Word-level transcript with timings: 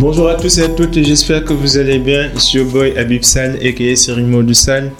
Bonjour 0.00 0.30
à 0.30 0.34
tous 0.34 0.56
et 0.56 0.62
à 0.62 0.68
toutes, 0.70 0.94
j'espère 0.94 1.44
que 1.44 1.52
vous 1.52 1.76
allez 1.76 1.98
bien. 1.98 2.30
Ici 2.34 2.56
your 2.56 2.64
boy 2.64 2.96
Abib 2.96 3.22
Sal 3.22 3.58
et 3.60 3.96
Serimo 3.96 4.42
du 4.42 4.54
Sal. 4.54 4.92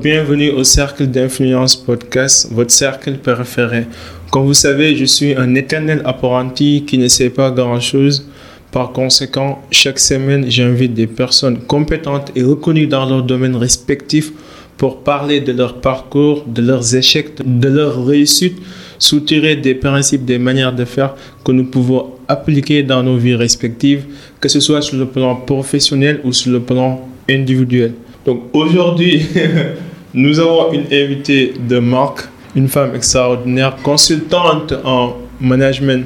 Bienvenue 0.00 0.50
au 0.52 0.62
Cercle 0.62 1.08
d'Influence 1.08 1.74
Podcast, 1.74 2.46
votre 2.52 2.70
cercle 2.70 3.18
préféré. 3.18 3.86
Comme 4.30 4.44
vous 4.44 4.54
savez, 4.54 4.94
je 4.94 5.04
suis 5.04 5.34
un 5.34 5.56
éternel 5.56 6.00
apprenti 6.04 6.84
qui 6.86 6.96
ne 6.96 7.08
sait 7.08 7.30
pas 7.30 7.50
grand-chose. 7.50 8.28
Par 8.70 8.92
conséquent, 8.92 9.62
chaque 9.72 9.98
semaine, 9.98 10.48
j'invite 10.48 10.94
des 10.94 11.08
personnes 11.08 11.58
compétentes 11.62 12.30
et 12.36 12.44
reconnues 12.44 12.86
dans 12.86 13.06
leur 13.06 13.24
domaine 13.24 13.56
respectif 13.56 14.30
pour 14.76 15.02
parler 15.02 15.40
de 15.40 15.50
leur 15.50 15.80
parcours, 15.80 16.44
de 16.46 16.62
leurs 16.62 16.94
échecs, 16.94 17.34
de 17.44 17.68
leurs 17.68 18.06
réussites, 18.06 18.62
soutirer 19.00 19.56
des 19.56 19.74
principes, 19.74 20.24
des 20.24 20.38
manières 20.38 20.72
de 20.72 20.84
faire 20.84 21.14
que 21.44 21.50
nous 21.50 21.64
pouvons 21.64 22.10
appliquer 22.28 22.84
dans 22.84 23.02
nos 23.02 23.16
vies 23.16 23.34
respectives, 23.34 24.04
que 24.40 24.48
ce 24.48 24.60
soit 24.60 24.82
sur 24.82 24.96
le 24.96 25.06
plan 25.06 25.34
professionnel 25.34 26.20
ou 26.22 26.32
sur 26.32 26.52
le 26.52 26.60
plan 26.60 27.08
individuel. 27.28 27.94
Donc 28.24 28.42
aujourd'hui, 28.52 29.22
nous 30.14 30.38
avons 30.38 30.72
une 30.72 30.84
invitée 30.92 31.54
de 31.68 31.78
marque, 31.78 32.28
une 32.54 32.68
femme 32.68 32.94
extraordinaire, 32.94 33.76
consultante 33.82 34.74
en 34.84 35.16
management 35.40 36.04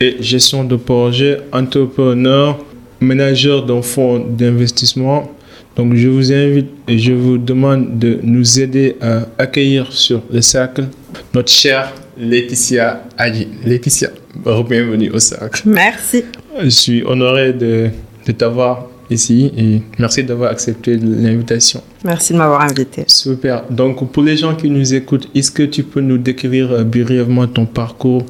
et 0.00 0.16
gestion 0.20 0.64
de 0.64 0.76
projet, 0.76 1.38
entrepreneur, 1.52 2.58
manager 3.00 3.64
d'un 3.64 3.82
fonds 3.82 4.18
d'investissement. 4.18 5.30
Donc 5.76 5.94
je 5.94 6.08
vous 6.08 6.32
invite 6.32 6.68
et 6.86 6.98
je 6.98 7.12
vous 7.12 7.38
demande 7.38 7.98
de 7.98 8.18
nous 8.22 8.60
aider 8.60 8.96
à 9.00 9.22
accueillir 9.38 9.92
sur 9.92 10.22
le 10.30 10.40
cercle 10.40 10.84
notre 11.32 11.50
chère 11.50 11.92
Laetitia 12.16 13.02
Adi. 13.18 13.48
Laetitia, 13.64 14.10
bienvenue 14.68 15.10
au 15.10 15.18
cercle. 15.18 15.62
Merci. 15.66 16.24
Je 16.60 16.68
suis 16.68 17.02
honoré 17.02 17.52
de, 17.52 17.90
de 18.26 18.32
t'avoir 18.32 18.86
ici 19.10 19.52
et 19.56 19.82
merci 19.98 20.22
d'avoir 20.22 20.50
accepté 20.50 20.96
l'invitation. 20.96 21.82
Merci 22.04 22.32
de 22.32 22.38
m'avoir 22.38 22.62
invité. 22.62 23.04
Super. 23.06 23.64
Donc 23.70 24.10
pour 24.12 24.22
les 24.22 24.36
gens 24.36 24.54
qui 24.54 24.70
nous 24.70 24.94
écoutent, 24.94 25.28
est-ce 25.34 25.50
que 25.50 25.64
tu 25.64 25.82
peux 25.82 26.00
nous 26.00 26.18
décrire 26.18 26.72
euh, 26.72 26.84
brièvement 26.84 27.46
ton 27.46 27.66
parcours 27.66 28.24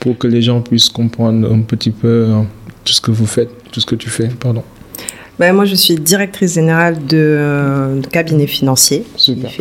pour 0.00 0.18
que 0.18 0.26
les 0.26 0.42
gens 0.42 0.60
puissent 0.60 0.88
comprendre 0.88 1.50
un 1.50 1.60
petit 1.60 1.90
peu 1.90 2.08
euh, 2.08 2.42
tout 2.84 2.92
ce 2.92 3.00
que 3.00 3.10
vous 3.10 3.26
faites, 3.26 3.50
tout 3.72 3.80
ce 3.80 3.86
que 3.86 3.94
tu 3.94 4.10
fais, 4.10 4.28
pardon? 4.28 4.62
Ben, 5.38 5.54
moi, 5.54 5.64
je 5.64 5.74
suis 5.74 5.94
directrice 5.94 6.54
générale 6.54 6.98
de, 7.06 7.16
euh, 7.16 8.02
cabinet 8.12 8.46
financier 8.46 9.06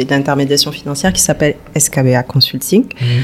d'intermédiation 0.09 0.73
financière 0.73 1.14
qui 1.14 1.21
s'appelle 1.21 1.55
SKBA 1.73 2.23
Consulting. 2.23 2.83
Mhm. 2.83 3.23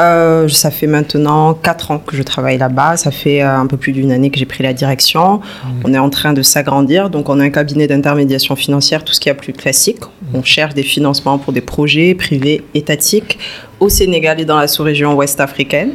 Euh, 0.00 0.48
ça 0.48 0.70
fait 0.70 0.86
maintenant 0.86 1.54
4 1.54 1.90
ans 1.90 1.98
que 1.98 2.16
je 2.16 2.22
travaille 2.22 2.58
là-bas. 2.58 2.96
Ça 2.96 3.10
fait 3.10 3.42
euh, 3.42 3.56
un 3.56 3.66
peu 3.66 3.76
plus 3.76 3.92
d'une 3.92 4.10
année 4.10 4.30
que 4.30 4.38
j'ai 4.38 4.46
pris 4.46 4.62
la 4.62 4.72
direction. 4.72 5.40
On 5.84 5.92
est 5.92 5.98
en 5.98 6.10
train 6.10 6.32
de 6.32 6.42
s'agrandir. 6.42 7.10
Donc, 7.10 7.28
on 7.28 7.38
a 7.40 7.44
un 7.44 7.50
cabinet 7.50 7.86
d'intermédiation 7.86 8.56
financière, 8.56 9.04
tout 9.04 9.12
ce 9.12 9.20
qui 9.20 9.28
est 9.28 9.34
plus 9.34 9.52
classique. 9.52 10.00
On 10.34 10.42
cherche 10.42 10.74
des 10.74 10.82
financements 10.82 11.38
pour 11.38 11.52
des 11.52 11.60
projets 11.60 12.14
privés, 12.14 12.62
étatiques, 12.74 13.38
au 13.80 13.88
Sénégal 13.88 14.40
et 14.40 14.44
dans 14.44 14.58
la 14.58 14.68
sous-région 14.68 15.14
ouest 15.14 15.40
africaine. 15.40 15.92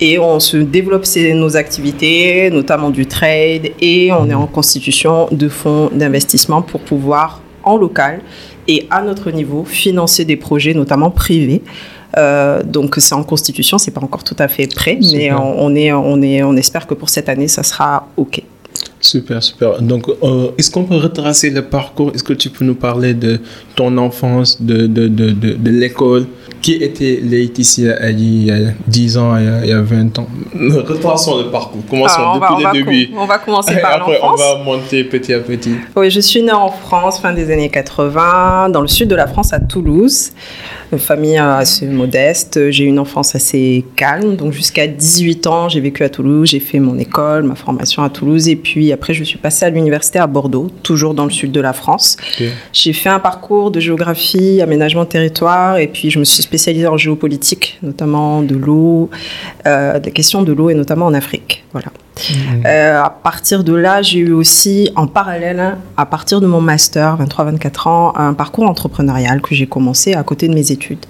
Et 0.00 0.18
on 0.18 0.40
se 0.40 0.56
développe 0.56 1.06
nos 1.34 1.56
activités, 1.56 2.50
notamment 2.50 2.90
du 2.90 3.06
trade, 3.06 3.70
et 3.80 4.12
on 4.12 4.28
est 4.28 4.34
en 4.34 4.46
constitution 4.46 5.28
de 5.30 5.48
fonds 5.48 5.90
d'investissement 5.92 6.62
pour 6.62 6.80
pouvoir, 6.80 7.40
en 7.62 7.76
local 7.76 8.20
et 8.68 8.86
à 8.90 9.02
notre 9.02 9.30
niveau, 9.30 9.64
financer 9.64 10.24
des 10.24 10.36
projets, 10.36 10.74
notamment 10.74 11.10
privés. 11.10 11.62
Euh, 12.16 12.62
donc 12.62 12.96
c'est 12.98 13.14
en 13.14 13.24
constitution, 13.24 13.78
c'est 13.78 13.90
pas 13.90 14.00
encore 14.00 14.24
tout 14.24 14.36
à 14.38 14.48
fait 14.48 14.72
prêt, 14.72 14.98
mais 15.12 15.32
on, 15.32 15.64
on 15.64 15.74
est, 15.74 15.92
on 15.92 16.22
est, 16.22 16.42
on 16.42 16.56
espère 16.56 16.86
que 16.86 16.94
pour 16.94 17.08
cette 17.08 17.28
année, 17.28 17.48
ça 17.48 17.62
sera 17.62 18.08
ok. 18.16 18.42
Super, 19.00 19.42
super. 19.42 19.82
Donc, 19.82 20.08
euh, 20.08 20.50
est-ce 20.58 20.70
qu'on 20.70 20.84
peut 20.84 20.96
retracer 20.96 21.50
le 21.50 21.62
parcours? 21.62 22.10
Est-ce 22.14 22.24
que 22.24 22.32
tu 22.32 22.50
peux 22.50 22.64
nous 22.64 22.74
parler 22.74 23.14
de 23.14 23.38
ton 23.76 23.96
enfance, 23.98 24.60
de, 24.60 24.86
de, 24.86 25.08
de, 25.08 25.30
de 25.32 25.70
l'école? 25.70 26.26
Qui 26.64 26.72
était 26.82 27.20
Laetitia 27.22 27.94
Ali 28.00 28.24
il 28.24 28.46
y 28.46 28.50
a 28.50 28.70
10 28.86 29.18
ans, 29.18 29.36
il 29.36 29.44
y 29.44 29.48
a, 29.48 29.64
il 29.64 29.68
y 29.68 29.72
a 29.72 29.82
20 29.82 30.18
ans? 30.18 30.26
Retraçons 30.54 31.36
le 31.36 31.50
parcours. 31.50 31.82
Commençons 31.90 32.20
Alors, 32.20 32.36
on, 32.36 32.38
va, 32.38 32.46
depuis 32.48 32.54
on, 32.54 32.58
le 32.58 32.64
va 32.64 32.72
début. 32.72 33.08
com- 33.10 33.18
on 33.20 33.26
va 33.26 33.38
commencer 33.38 33.74
Et 33.74 33.80
par 33.82 33.92
après, 33.96 34.18
on 34.22 34.34
va 34.34 34.64
monter 34.64 35.04
petit 35.04 35.34
à 35.34 35.40
petit. 35.40 35.74
Oui, 35.94 36.10
je 36.10 36.20
suis 36.20 36.42
née 36.42 36.52
en 36.52 36.70
France, 36.70 37.20
fin 37.20 37.34
des 37.34 37.50
années 37.52 37.68
80, 37.68 38.70
dans 38.70 38.80
le 38.80 38.88
sud 38.88 39.08
de 39.08 39.14
la 39.14 39.26
France, 39.26 39.52
à 39.52 39.60
Toulouse. 39.60 40.30
Une 40.92 40.98
famille 40.98 41.38
euh, 41.38 41.56
assez 41.56 41.86
modeste. 41.86 42.70
J'ai 42.70 42.84
eu 42.84 42.86
une 42.86 42.98
enfance 42.98 43.34
assez 43.34 43.84
calme. 43.96 44.36
Donc, 44.36 44.52
jusqu'à 44.52 44.86
18 44.86 45.46
ans, 45.46 45.68
j'ai 45.68 45.80
vécu 45.80 46.02
à 46.02 46.08
Toulouse. 46.08 46.48
J'ai 46.48 46.60
fait 46.60 46.78
mon 46.78 46.98
école, 46.98 47.42
ma 47.42 47.56
formation 47.56 48.02
à 48.02 48.08
Toulouse. 48.08 48.48
Et 48.48 48.56
puis, 48.56 48.90
après, 48.90 49.12
je 49.12 49.22
suis 49.24 49.38
passée 49.38 49.66
à 49.66 49.70
l'université 49.70 50.18
à 50.18 50.26
Bordeaux, 50.26 50.68
toujours 50.82 51.12
dans 51.12 51.24
le 51.24 51.30
sud 51.30 51.52
de 51.52 51.60
la 51.60 51.74
France. 51.74 52.16
J'ai 52.72 52.92
fait 52.94 53.10
un 53.10 53.18
parcours 53.20 53.70
de 53.70 53.80
géographie, 53.80 54.62
aménagement 54.62 55.04
de 55.04 55.08
territoire, 55.08 55.76
et 55.78 55.88
puis 55.88 56.10
je 56.10 56.18
me 56.18 56.24
suis 56.24 56.42
spécialisée 56.54 56.86
en 56.86 56.96
géopolitique, 56.96 57.78
notamment 57.82 58.40
de 58.42 58.54
l'eau, 58.54 59.10
euh, 59.66 59.98
des 59.98 60.12
questions 60.12 60.42
de 60.44 60.52
l'eau, 60.52 60.70
et 60.70 60.74
notamment 60.74 61.06
en 61.06 61.14
Afrique. 61.14 61.64
Voilà. 61.72 61.88
Euh, 62.64 63.02
à 63.02 63.10
partir 63.10 63.64
de 63.64 63.74
là, 63.74 64.00
j'ai 64.00 64.20
eu 64.20 64.30
aussi 64.32 64.88
en 64.94 65.08
parallèle, 65.08 65.76
à 65.96 66.06
partir 66.06 66.40
de 66.40 66.46
mon 66.46 66.60
master, 66.60 67.18
23-24 67.20 67.88
ans, 67.88 68.12
un 68.14 68.34
parcours 68.34 68.66
entrepreneurial 68.68 69.42
que 69.42 69.52
j'ai 69.52 69.66
commencé 69.66 70.14
à 70.14 70.22
côté 70.22 70.46
de 70.46 70.54
mes 70.54 70.70
études. 70.70 71.04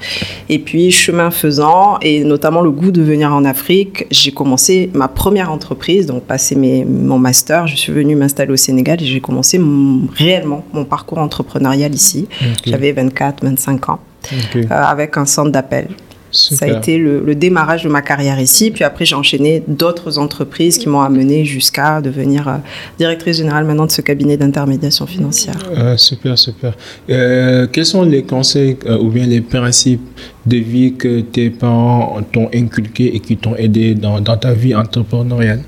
Et 0.48 0.58
puis, 0.58 0.90
chemin 0.90 1.30
faisant, 1.30 1.98
et 2.00 2.24
notamment 2.24 2.62
le 2.62 2.70
goût 2.70 2.90
de 2.90 3.02
venir 3.02 3.34
en 3.34 3.44
Afrique, 3.44 4.06
j'ai 4.10 4.30
commencé 4.32 4.88
ma 4.94 5.08
première 5.08 5.52
entreprise, 5.52 6.06
donc 6.06 6.22
passé 6.22 6.54
mes, 6.56 6.86
mon 6.86 7.18
master, 7.18 7.66
je 7.66 7.76
suis 7.76 7.92
venue 7.92 8.16
m'installer 8.16 8.52
au 8.52 8.56
Sénégal 8.56 9.02
et 9.02 9.04
j'ai 9.04 9.20
commencé 9.20 9.58
mon- 9.58 10.08
réellement 10.14 10.64
mon 10.72 10.86
parcours 10.86 11.18
entrepreneurial 11.18 11.94
ici. 11.94 12.28
J'avais 12.64 12.92
24-25 12.94 13.90
ans, 13.90 13.98
Euh, 14.32 14.64
avec 14.70 15.16
un 15.16 15.26
centre 15.26 15.50
d'appel. 15.50 15.88
Ça 16.34 16.64
a 16.64 16.68
été 16.68 16.98
le, 16.98 17.20
le 17.20 17.34
démarrage 17.36 17.84
de 17.84 17.88
ma 17.88 18.02
carrière 18.02 18.40
ici. 18.40 18.72
Puis 18.72 18.82
après, 18.82 19.04
j'ai 19.04 19.14
enchaîné 19.14 19.62
d'autres 19.68 20.18
entreprises 20.18 20.78
qui 20.78 20.88
m'ont 20.88 21.00
amené 21.00 21.44
jusqu'à 21.44 22.00
devenir 22.00 22.48
euh, 22.48 22.56
directrice 22.98 23.36
générale 23.36 23.64
maintenant 23.64 23.86
de 23.86 23.92
ce 23.92 24.00
cabinet 24.00 24.36
d'intermédiation 24.36 25.06
financière. 25.06 25.54
Ah, 25.76 25.96
super, 25.96 26.36
super. 26.36 26.74
Euh, 27.08 27.68
quels 27.70 27.86
sont 27.86 28.02
les 28.02 28.24
conseils 28.24 28.76
euh, 28.86 28.98
ou 28.98 29.10
bien 29.10 29.26
les 29.26 29.42
principes 29.42 30.08
de 30.44 30.56
vie 30.56 30.94
que 30.94 31.20
tes 31.20 31.50
parents 31.50 32.18
t'ont 32.32 32.48
inculqués 32.52 33.14
et 33.14 33.20
qui 33.20 33.36
t'ont 33.36 33.54
aidé 33.54 33.94
dans, 33.94 34.20
dans 34.20 34.36
ta 34.36 34.52
vie 34.54 34.74
entrepreneuriale? 34.74 35.62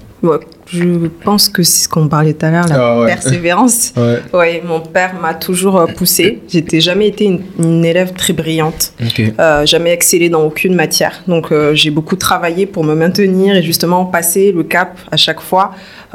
Je 0.66 1.06
pense 1.25 1.49
que 1.49 1.62
c'est 1.62 1.84
ce 1.84 1.88
qu'on 1.88 2.09
parlait 2.09 2.34
tout 2.34 2.44
à 2.47 2.50
l'heure, 2.50 2.66
la 2.69 2.77
Ah 2.77 3.00
ouais. 3.00 3.06
persévérance. 3.06 3.93
Ouais. 3.97 4.21
Oui, 4.32 4.60
mon 4.66 4.81
père 4.81 5.15
m'a 5.21 5.34
toujours 5.34 5.77
euh, 5.78 5.87
poussée. 5.87 6.43
J'étais 6.49 6.81
jamais 6.81 7.09
été 7.09 7.25
une, 7.25 7.41
une 7.59 7.84
élève 7.84 8.12
très 8.12 8.32
brillante. 8.32 8.93
Euh, 9.38 9.65
jamais 9.66 9.93
excellé 9.93 10.28
dans 10.28 10.43
aucune 10.43 10.75
matière. 10.75 11.22
Donc 11.28 11.50
euh, 11.53 11.75
j'ai 11.75 11.91
beaucoup 11.91 12.16
travaillé 12.16 12.66
pour 12.66 12.84
me 12.84 12.94
maintenir 12.94 13.56
et 13.56 13.62
justement 13.62 14.05
passer 14.05 14.53
le 14.53 14.62
cap 14.65 14.99
à 15.10 15.16
chaque 15.16 15.41
fois 15.41 15.72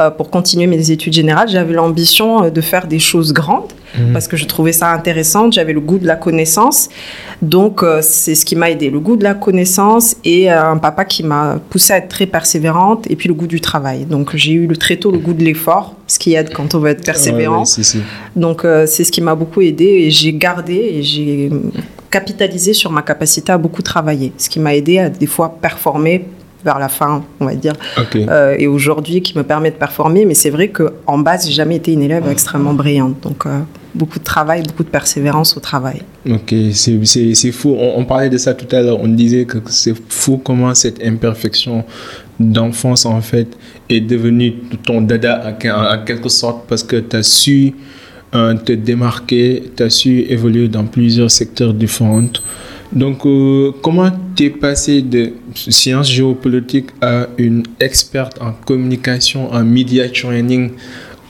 pour 0.09 0.29
continuer 0.29 0.67
mes 0.67 0.89
études 0.89 1.13
générales. 1.13 1.49
J'avais 1.49 1.73
l'ambition 1.73 2.43
euh, 2.43 2.49
de 2.49 2.61
faire 2.61 2.87
des 2.87 2.99
choses 2.99 3.33
grandes 3.33 3.71
Mhm. 3.97 4.13
parce 4.13 4.27
que 4.27 4.37
je 4.37 4.45
trouvais 4.45 4.71
ça 4.71 4.91
intéressant. 4.91 5.51
J'avais 5.51 5.73
le 5.73 5.79
goût 5.79 5.97
de 5.97 6.07
la 6.07 6.15
connaissance. 6.15 6.89
Donc 7.41 7.83
euh, 7.83 7.99
c'est 8.01 8.35
ce 8.35 8.45
qui 8.45 8.55
m'a 8.55 8.69
aidé, 8.69 8.89
le 8.89 8.99
goût 8.99 9.15
de 9.15 9.23
la 9.23 9.33
connaissance 9.33 10.15
et 10.23 10.51
euh, 10.51 10.63
un 10.63 10.77
papa 10.77 11.05
qui 11.05 11.23
m'a 11.23 11.59
poussé 11.69 11.93
à 11.93 11.97
être 11.97 12.09
très 12.09 12.25
persévérante 12.25 13.09
et 13.09 13.15
puis 13.15 13.27
le 13.27 13.33
goût 13.33 13.47
du 13.47 13.61
travail. 13.61 14.05
Donc 14.05 14.35
j'ai 14.35 14.53
eu 14.53 14.67
le, 14.67 14.77
très 14.77 14.97
tôt 14.97 15.11
le 15.11 15.17
goût 15.17 15.33
de 15.33 15.43
l'effort, 15.43 15.95
ce 16.07 16.19
qui 16.19 16.35
aide 16.35 16.53
quand 16.53 16.75
on 16.75 16.79
veut 16.79 16.91
être 16.91 17.05
persévérant. 17.05 17.55
Ouais, 17.55 17.59
ouais, 17.61 17.65
si, 17.65 17.83
si. 17.83 17.99
Donc 18.35 18.63
euh, 18.63 18.85
c'est 18.87 19.03
ce 19.03 19.11
qui 19.11 19.21
m'a 19.21 19.35
beaucoup 19.35 19.61
aidé 19.61 19.85
et 19.85 20.11
j'ai 20.11 20.33
gardé 20.33 20.75
et 20.75 21.03
j'ai 21.03 21.49
euh, 21.51 21.59
capitalisé 22.09 22.73
sur 22.73 22.91
ma 22.91 23.01
capacité 23.01 23.51
à 23.51 23.57
beaucoup 23.57 23.81
travailler, 23.81 24.31
ce 24.37 24.49
qui 24.49 24.59
m'a 24.59 24.75
aidé 24.75 24.99
à 24.99 25.09
des 25.09 25.27
fois 25.27 25.57
performer 25.61 26.25
vers 26.63 26.79
la 26.79 26.89
fin, 26.89 27.23
on 27.39 27.45
va 27.45 27.55
dire. 27.55 27.73
Euh, 28.15 28.55
et 28.57 28.67
aujourd'hui 28.67 29.21
qui 29.21 29.37
me 29.37 29.43
permet 29.43 29.71
de 29.71 29.75
performer. 29.75 30.25
Mais 30.25 30.33
c'est 30.33 30.49
vrai 30.49 30.67
que 30.69 30.93
en 31.07 31.17
base, 31.17 31.47
j'ai 31.47 31.53
jamais 31.53 31.75
été 31.77 31.93
une 31.93 32.01
élève 32.03 32.27
extrêmement 32.29 32.73
brillante. 32.73 33.15
Donc 33.21 33.45
euh, 33.45 33.59
beaucoup 33.95 34.19
de 34.19 34.23
travail, 34.23 34.63
beaucoup 34.63 34.83
de 34.83 34.89
persévérance 34.89 35.55
au 35.57 35.59
travail. 35.59 36.01
Ok, 36.29 36.53
c'est- 36.73 37.51
fou. 37.51 37.75
On, 37.77 37.99
on 37.99 38.05
parlait 38.05 38.29
de 38.29 38.37
ça 38.37 38.53
tout 38.53 38.73
à 38.75 38.81
l'heure. 38.81 38.99
On 38.99 39.07
disait 39.07 39.45
que 39.45 39.57
c'est 39.67 39.95
fou 40.09 40.37
comment 40.43 40.73
cette 40.75 41.03
imperfection 41.03 41.83
d'enfance, 42.39 43.05
en 43.05 43.21
fait, 43.21 43.47
est 43.89 44.01
devenue 44.01 44.53
ton 44.83 45.01
dada 45.01 45.43
en 45.47 46.03
quelque 46.05 46.29
sorte 46.29 46.65
parce 46.67 46.83
que 46.83 46.95
tu 46.97 47.15
as 47.15 47.23
su 47.23 47.73
euh, 48.33 48.53
te 48.55 48.71
démarquer, 48.71 49.71
tu 49.75 49.83
as 49.83 49.89
su 49.89 50.21
évoluer 50.29 50.67
dans 50.67 50.85
plusieurs 50.85 51.29
secteurs 51.29 51.73
différents. 51.73 52.23
Donc, 52.91 53.25
euh, 53.25 53.71
comment 53.81 54.09
tu 54.35 54.45
es 54.45 54.49
passé 54.49 55.01
de 55.01 55.33
sciences 55.53 56.09
géopolitiques 56.09 56.89
à 57.01 57.27
une 57.37 57.63
experte 57.79 58.41
en 58.41 58.51
communication, 58.65 59.51
en 59.51 59.63
media 59.63 60.09
training? 60.09 60.71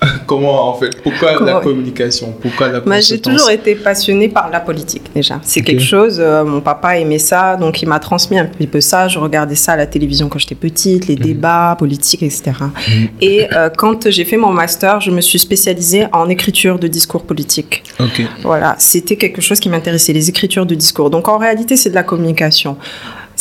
Comment 0.25 0.69
en 0.69 0.79
fait 0.79 1.01
Pourquoi 1.03 1.39
la 1.43 1.59
communication? 1.59 2.33
Pourquoi 2.41 2.69
la 2.69 2.81
Moi, 2.81 2.99
J'ai 3.01 3.19
toujours 3.19 3.51
été 3.51 3.75
passionnée 3.75 4.29
par 4.29 4.49
la 4.49 4.59
politique 4.59 5.03
déjà. 5.13 5.39
C'est 5.43 5.61
quelque 5.61 5.83
chose, 5.83 6.17
euh, 6.19 6.43
mon 6.43 6.59
papa 6.59 6.97
aimait 6.97 7.19
ça, 7.19 7.55
donc 7.55 7.81
il 7.81 7.87
m'a 7.87 7.99
transmis 7.99 8.39
un 8.39 8.45
petit 8.45 8.67
peu 8.67 8.81
ça. 8.81 9.07
Je 9.07 9.19
regardais 9.19 9.55
ça 9.55 9.73
à 9.73 9.75
la 9.75 9.85
télévision 9.85 10.27
quand 10.27 10.39
j'étais 10.39 10.55
petite, 10.55 11.07
les 11.07 11.15
mhm. 11.15 11.21
débats 11.21 11.75
politiques, 11.77 12.23
etc. 12.23 12.51
Mhm. 12.51 13.07
Et 13.21 13.47
euh, 13.53 13.69
quand 13.69 14.09
j'ai 14.09 14.25
fait 14.25 14.37
mon 14.37 14.51
master, 14.51 15.01
je 15.01 15.11
me 15.11 15.21
suis 15.21 15.39
spécialisée 15.39 16.05
en 16.13 16.29
écriture 16.29 16.79
de 16.79 16.87
discours 16.87 17.23
Voilà, 18.43 18.75
c'était 18.79 19.15
quelque 19.15 19.41
chose 19.41 19.59
qui 19.59 19.69
m'intéressait, 19.69 20.13
les 20.13 20.29
écritures 20.29 20.65
de 20.65 20.75
discours. 20.75 21.09
Donc 21.09 21.27
en 21.27 21.37
réalité, 21.37 21.75
c'est 21.75 21.89
de 21.89 21.95
la 21.95 22.03
communication. 22.03 22.77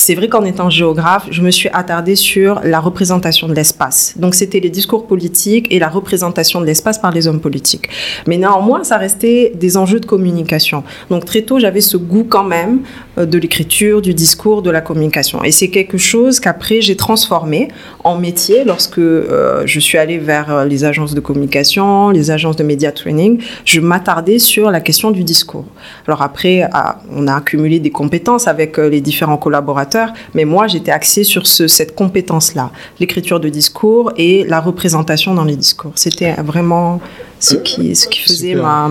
C'est 0.03 0.15
vrai 0.15 0.31
qu'en 0.31 0.47
étant 0.47 0.71
géographe, 0.71 1.27
je 1.31 1.43
me 1.43 1.51
suis 1.51 1.69
attardée 1.75 2.17
sur 2.17 2.63
la 2.65 2.81
représentation 2.81 3.49
de 3.49 3.53
l'espace. 3.53 4.15
Donc 4.17 4.35
c'était 4.35 4.59
les 4.59 4.71
discours 4.71 5.07
politiques 5.07 5.67
et 5.71 5.79
la 5.79 5.91
représentation 5.91 6.63
de 6.63 6.65
l'espace 6.65 6.99
par 6.99 7.11
les 7.11 7.29
hommes 7.29 7.39
politiques. 7.39 7.91
Mais 8.27 8.39
néanmoins, 8.39 8.83
ça 8.83 8.97
restait 8.97 9.53
des 9.55 9.77
enjeux 9.77 10.01
de 10.01 10.07
communication. 10.07 10.85
Donc 11.11 11.27
très 11.27 11.43
tôt, 11.43 11.59
j'avais 11.59 11.83
ce 11.83 11.99
goût 11.99 12.25
quand 12.27 12.45
même 12.45 12.81
euh, 13.19 13.27
de 13.27 13.37
l'écriture, 13.37 14.01
du 14.01 14.15
discours, 14.15 14.63
de 14.63 14.71
la 14.71 14.81
communication. 14.81 15.45
Et 15.45 15.51
c'est 15.51 15.69
quelque 15.69 15.99
chose 15.99 16.41
qu'après 16.41 16.81
j'ai 16.81 16.97
transformé 16.97 17.69
en 18.03 18.17
métier 18.17 18.65
lorsque 18.65 18.97
euh, 18.97 19.65
je 19.67 19.81
suis 19.81 19.99
allée 19.99 20.17
vers 20.17 20.51
euh, 20.51 20.65
les 20.65 20.87
agences 20.87 21.13
de 21.13 21.21
communication, 21.21 22.09
les 22.09 22.31
agences 22.31 22.57
de 22.57 22.65
média 22.65 22.91
training. 22.91 23.43
Je 23.67 23.81
m'attardais 23.81 24.39
sur 24.39 24.71
la 24.71 24.81
question 24.81 25.11
du 25.11 25.25
discours. 25.25 25.67
Alors 26.07 26.23
après, 26.23 26.67
ah, 26.73 27.03
on 27.15 27.29
a 27.29 27.35
accumulé 27.35 27.81
des 27.81 27.91
compétences 27.91 28.49
avec 28.49 28.79
les 28.79 29.03
différents 29.03 29.37
collaborateurs 29.37 29.90
mais 30.35 30.45
moi 30.45 30.67
j'étais 30.67 30.91
axée 30.91 31.25
sur 31.25 31.47
cette 31.47 31.95
compétence-là, 31.95 32.71
l'écriture 32.99 33.41
de 33.41 33.49
discours 33.49 34.13
et 34.17 34.45
la 34.45 34.61
représentation 34.61 35.35
dans 35.35 35.45
les 35.45 35.57
discours. 35.57 35.93
C'était 35.95 36.35
vraiment 36.35 37.01
ce 37.41 37.57
qui, 37.57 37.97
ce 37.97 38.07
qui 38.07 38.21
faisait 38.21 38.55
ma, 38.55 38.89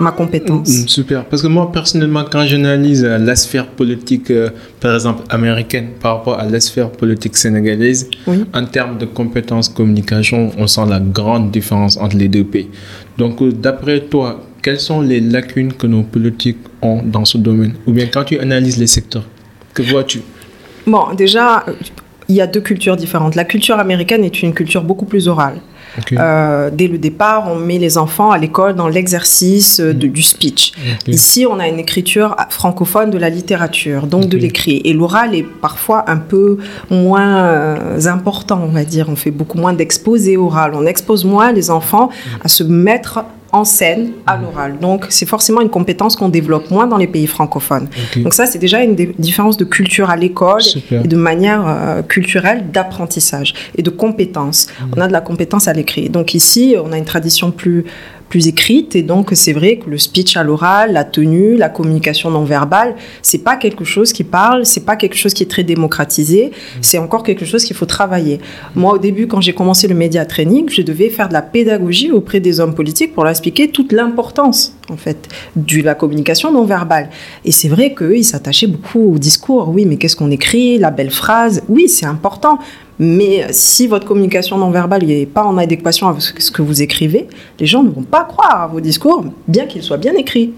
ma, 0.00 0.10
compétence. 0.10 0.68
Mm, 0.68 0.88
super, 0.88 1.24
parce 1.24 1.40
que 1.40 1.46
moi 1.46 1.70
personnellement, 1.70 2.24
quand 2.30 2.44
j'analyse 2.44 3.04
euh, 3.04 3.18
la 3.18 3.36
sphère 3.36 3.68
politique, 3.68 4.30
euh, 4.30 4.50
par 4.80 4.94
exemple 4.94 5.22
américaine, 5.30 5.90
par 6.00 6.16
rapport 6.16 6.38
à 6.38 6.46
la 6.46 6.60
sphère 6.60 6.90
politique 6.90 7.36
sénégalaise, 7.36 8.10
en 8.52 8.64
termes 8.64 8.98
de 8.98 9.06
compétences 9.06 9.68
communication, 9.68 10.50
on 10.58 10.66
sent 10.66 10.86
la 10.88 11.00
grande 11.00 11.52
différence 11.52 11.96
entre 11.96 12.16
les 12.16 12.28
deux 12.28 12.44
pays. 12.44 12.68
Donc, 13.18 13.40
euh, 13.40 13.52
d'après 13.52 14.00
toi, 14.00 14.40
quelles 14.60 14.80
sont 14.80 15.00
les 15.00 15.20
lacunes 15.20 15.72
que 15.72 15.86
nos 15.86 16.02
politiques 16.02 16.58
ont 16.82 17.02
dans 17.04 17.24
ce 17.24 17.38
domaine? 17.38 17.74
Ou 17.86 17.92
bien 17.92 18.06
quand 18.06 18.24
tu 18.24 18.38
analyses 18.38 18.78
les 18.78 18.86
secteurs? 18.86 19.24
Que 19.74 19.82
vois-tu? 19.82 20.22
Bon, 20.86 21.12
déjà, 21.14 21.64
il 22.28 22.36
y 22.36 22.40
a 22.40 22.46
deux 22.46 22.60
cultures 22.60 22.96
différentes. 22.96 23.34
La 23.34 23.44
culture 23.44 23.78
américaine 23.78 24.24
est 24.24 24.42
une 24.42 24.54
culture 24.54 24.82
beaucoup 24.82 25.04
plus 25.04 25.28
orale. 25.28 25.60
Euh, 26.12 26.70
dès 26.72 26.88
le 26.88 26.98
départ, 26.98 27.48
on 27.48 27.56
met 27.56 27.78
les 27.78 27.98
enfants 27.98 28.30
à 28.30 28.38
l'école 28.38 28.74
dans 28.74 28.88
l'exercice 28.88 29.80
euh, 29.80 29.94
du 29.94 30.22
speech. 30.22 30.72
Ici, 31.06 31.46
on 31.46 31.58
a 31.60 31.68
une 31.68 31.78
écriture 31.78 32.36
francophone 32.50 33.10
de 33.10 33.18
la 33.18 33.30
littérature, 33.30 34.06
donc 34.06 34.28
de 34.28 34.36
l'écrit. 34.36 34.80
Et 34.84 34.92
l'oral 34.92 35.34
est 35.34 35.44
parfois 35.44 36.10
un 36.10 36.16
peu 36.16 36.58
moins 36.90 37.44
euh, 37.44 38.06
important, 38.06 38.60
on 38.64 38.72
va 38.72 38.84
dire. 38.84 39.08
On 39.08 39.16
fait 39.16 39.30
beaucoup 39.30 39.58
moins 39.58 39.72
d'exposés 39.72 40.36
oral. 40.36 40.72
On 40.74 40.86
expose 40.86 41.24
moins 41.24 41.52
les 41.52 41.70
enfants 41.70 42.10
à 42.42 42.48
se 42.48 42.64
mettre 42.64 43.24
en 43.54 43.64
scène 43.64 44.10
à 44.26 44.36
l'oral. 44.36 44.78
Donc, 44.80 45.06
c'est 45.10 45.26
forcément 45.26 45.60
une 45.60 45.70
compétence 45.70 46.16
qu'on 46.16 46.28
développe 46.28 46.72
moins 46.72 46.88
dans 46.88 46.96
les 46.96 47.06
pays 47.06 47.28
francophones. 47.28 47.86
Donc, 48.16 48.34
ça, 48.34 48.46
c'est 48.46 48.58
déjà 48.58 48.82
une 48.82 48.96
différence 48.96 49.56
de 49.56 49.64
culture 49.64 50.10
à 50.10 50.16
l'école 50.16 50.62
et 50.90 51.06
de 51.06 51.16
manière 51.16 51.62
euh, 51.64 52.02
culturelle 52.02 52.64
d'apprentissage 52.72 53.54
et 53.76 53.82
de 53.82 53.90
compétences. 53.90 54.66
Mm. 54.66 54.84
On 54.96 55.00
a 55.02 55.06
de 55.06 55.12
la 55.12 55.20
compétence 55.20 55.68
à 55.68 55.72
l'écrit. 55.72 56.10
Donc, 56.10 56.34
ici, 56.34 56.74
on 56.84 56.90
a 56.90 56.98
une 56.98 57.04
tradition 57.04 57.52
plus 57.52 57.84
plus 58.28 58.48
écrite. 58.48 58.96
Et 58.96 59.02
donc, 59.02 59.30
c'est 59.34 59.52
vrai 59.52 59.76
que 59.76 59.88
le 59.88 59.98
speech 59.98 60.36
à 60.36 60.42
l'oral, 60.42 60.92
la 60.92 61.04
tenue, 61.04 61.56
la 61.56 61.68
communication 61.68 62.30
non 62.30 62.44
verbale, 62.44 62.96
c'est 63.22 63.38
pas 63.38 63.56
quelque 63.56 63.84
chose 63.84 64.12
qui 64.12 64.24
parle, 64.24 64.66
c'est 64.66 64.84
pas 64.84 64.96
quelque 64.96 65.16
chose 65.16 65.34
qui 65.34 65.42
est 65.42 65.50
très 65.50 65.64
démocratisé, 65.64 66.52
c'est 66.80 66.98
encore 66.98 67.22
quelque 67.22 67.44
chose 67.44 67.64
qu'il 67.64 67.76
faut 67.76 67.86
travailler. 67.86 68.40
Moi, 68.74 68.94
au 68.94 68.98
début, 68.98 69.26
quand 69.26 69.40
j'ai 69.40 69.52
commencé 69.52 69.88
le 69.88 69.94
média 69.94 70.24
training, 70.26 70.68
je 70.68 70.82
devais 70.82 71.10
faire 71.10 71.28
de 71.28 71.32
la 71.32 71.42
pédagogie 71.42 72.10
auprès 72.10 72.40
des 72.40 72.60
hommes 72.60 72.74
politiques 72.74 73.14
pour 73.14 73.24
leur 73.24 73.30
expliquer 73.30 73.68
toute 73.68 73.92
l'importance, 73.92 74.74
en 74.90 74.96
fait, 74.96 75.28
de 75.56 75.82
la 75.82 75.94
communication 75.94 76.52
non 76.52 76.64
verbale. 76.64 77.10
Et 77.44 77.52
c'est 77.52 77.68
vrai 77.68 77.94
qu'eux, 77.94 78.16
ils 78.16 78.24
s'attachaient 78.24 78.66
beaucoup 78.66 79.14
au 79.14 79.18
discours. 79.18 79.68
Oui, 79.68 79.84
mais 79.86 79.96
qu'est-ce 79.96 80.16
qu'on 80.16 80.30
écrit? 80.30 80.78
La 80.78 80.90
belle 80.90 81.10
phrase? 81.10 81.62
Oui, 81.68 81.88
c'est 81.88 82.06
important. 82.06 82.58
Mais 82.98 83.46
si 83.50 83.86
votre 83.86 84.06
communication 84.06 84.56
non 84.56 84.70
verbale 84.70 85.04
n'est 85.04 85.26
pas 85.26 85.44
en 85.44 85.58
adéquation 85.58 86.08
avec 86.08 86.22
ce 86.22 86.50
que 86.50 86.62
vous 86.62 86.82
écrivez, 86.82 87.26
les 87.58 87.66
gens 87.66 87.82
ne 87.82 87.90
vont 87.90 88.02
pas 88.02 88.24
croire 88.24 88.62
à 88.62 88.66
vos 88.66 88.80
discours, 88.80 89.24
bien 89.48 89.66
qu'ils 89.66 89.82
soient 89.82 89.96
bien 89.96 90.14
écrits. 90.14 90.52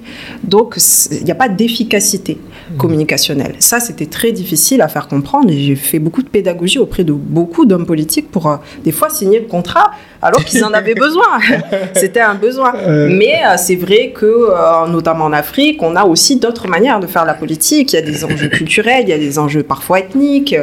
Donc, 0.44 0.76
il 1.10 1.24
n'y 1.24 1.30
a 1.30 1.34
pas 1.34 1.48
d'efficacité 1.48 2.38
mmh. 2.38 2.76
communicationnelle. 2.76 3.54
Ça, 3.58 3.80
c'était 3.80 4.06
très 4.06 4.32
difficile 4.32 4.82
à 4.82 4.88
faire 4.88 5.08
comprendre 5.08 5.50
et 5.50 5.58
j'ai 5.58 5.76
fait 5.76 5.98
beaucoup 5.98 6.22
de 6.22 6.28
pédagogie 6.28 6.78
auprès 6.78 7.04
de 7.04 7.12
beaucoup 7.12 7.64
d'hommes 7.64 7.86
politiques 7.86 8.30
pour, 8.30 8.48
euh, 8.48 8.56
des 8.84 8.92
fois, 8.92 9.08
signer 9.08 9.40
le 9.40 9.46
contrat 9.46 9.92
alors 10.22 10.44
qu'ils 10.44 10.64
en 10.64 10.72
avaient 10.72 10.94
besoin. 10.94 11.38
C'était 11.94 12.20
un 12.20 12.34
besoin. 12.34 12.72
Mais 13.08 13.40
euh, 13.44 13.56
c'est 13.56 13.76
vrai 13.76 14.12
que, 14.14 14.26
euh, 14.26 14.86
notamment 14.88 15.26
en 15.26 15.32
Afrique, 15.32 15.82
on 15.82 15.96
a 15.96 16.04
aussi 16.04 16.36
d'autres 16.36 16.68
manières 16.68 17.00
de 17.00 17.06
faire 17.06 17.24
la 17.24 17.34
politique. 17.34 17.92
Il 17.92 17.96
y 17.96 17.98
a 17.98 18.02
des 18.02 18.24
enjeux 18.24 18.48
culturels, 18.48 19.02
il 19.02 19.08
y 19.08 19.12
a 19.12 19.18
des 19.18 19.38
enjeux 19.38 19.62
parfois 19.62 20.00
ethniques. 20.00 20.56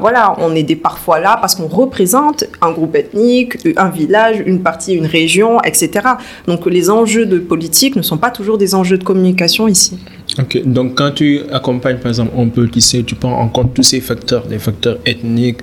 voilà, 0.00 0.34
on 0.38 0.54
est 0.54 0.62
des 0.62 0.76
parfois 0.76 1.20
là 1.20 1.38
parce 1.40 1.54
qu'on 1.54 1.68
représente 1.68 2.44
un 2.60 2.72
groupe 2.72 2.96
ethnique, 2.96 3.58
un 3.76 3.88
village, 3.88 4.42
une 4.44 4.60
partie, 4.60 4.94
une 4.94 5.06
région, 5.06 5.60
etc. 5.62 6.06
Donc 6.46 6.66
les 6.66 6.90
enjeux 6.90 7.26
de 7.26 7.38
politique 7.38 7.96
ne 7.96 8.02
sont 8.02 8.18
pas 8.18 8.30
toujours 8.30 8.58
des 8.58 8.74
enjeux 8.74 8.98
de 8.98 9.04
communication 9.04 9.68
ici. 9.68 9.98
Ok, 10.38 10.60
donc 10.64 10.94
quand 10.96 11.12
tu 11.12 11.40
accompagnes 11.52 11.98
par 11.98 12.08
exemple 12.08 12.32
un 12.38 12.48
politicien, 12.48 13.02
tu 13.02 13.14
prends 13.14 13.38
en 13.38 13.48
compte 13.48 13.74
tous 13.74 13.82
ces 13.82 14.00
facteurs, 14.00 14.44
les 14.50 14.58
facteurs 14.58 14.98
ethniques, 15.06 15.60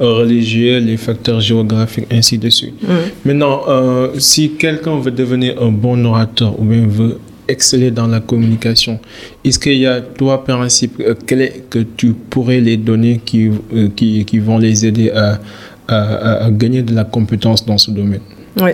religieux, 0.00 0.78
les 0.78 0.96
facteurs 0.96 1.40
géographiques, 1.40 2.06
ainsi 2.10 2.38
de 2.38 2.48
suite. 2.50 2.82
Mm. 2.82 2.86
Maintenant, 3.24 3.62
euh, 3.68 4.08
si 4.18 4.52
quelqu'un 4.52 4.98
veut 4.98 5.10
devenir 5.10 5.60
un 5.62 5.70
bon 5.70 6.04
orateur 6.04 6.58
ou 6.58 6.64
bien 6.64 6.86
veut 6.86 7.18
exceller 7.46 7.90
dans 7.90 8.06
la 8.06 8.20
communication, 8.20 8.98
est-ce 9.44 9.58
qu'il 9.58 9.78
y 9.78 9.86
a 9.86 10.00
trois 10.00 10.44
principes 10.44 11.00
euh, 11.00 11.14
clés 11.14 11.64
que 11.70 11.80
tu 11.80 12.12
pourrais 12.12 12.60
les 12.60 12.76
donner 12.76 13.20
qui, 13.24 13.50
euh, 13.74 13.88
qui, 13.94 14.24
qui 14.24 14.38
vont 14.38 14.58
les 14.58 14.86
aider 14.86 15.10
à, 15.10 15.38
à, 15.86 16.50
gagner 16.50 16.82
de 16.82 16.94
la 16.94 17.04
compétence 17.04 17.64
dans 17.64 17.78
ce 17.78 17.90
domaine? 17.90 18.22
Oui. 18.60 18.70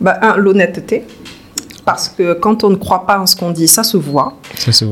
Bah, 0.00 0.18
un, 0.20 0.36
l'honnêteté 0.36 1.04
parce 1.84 2.08
que 2.08 2.32
quand 2.32 2.64
on 2.64 2.70
ne 2.70 2.76
croit 2.76 3.06
pas 3.06 3.18
en 3.18 3.26
ce 3.26 3.36
qu'on 3.36 3.50
dit, 3.50 3.68
ça 3.68 3.82
se 3.82 3.96
voit. 3.96 4.34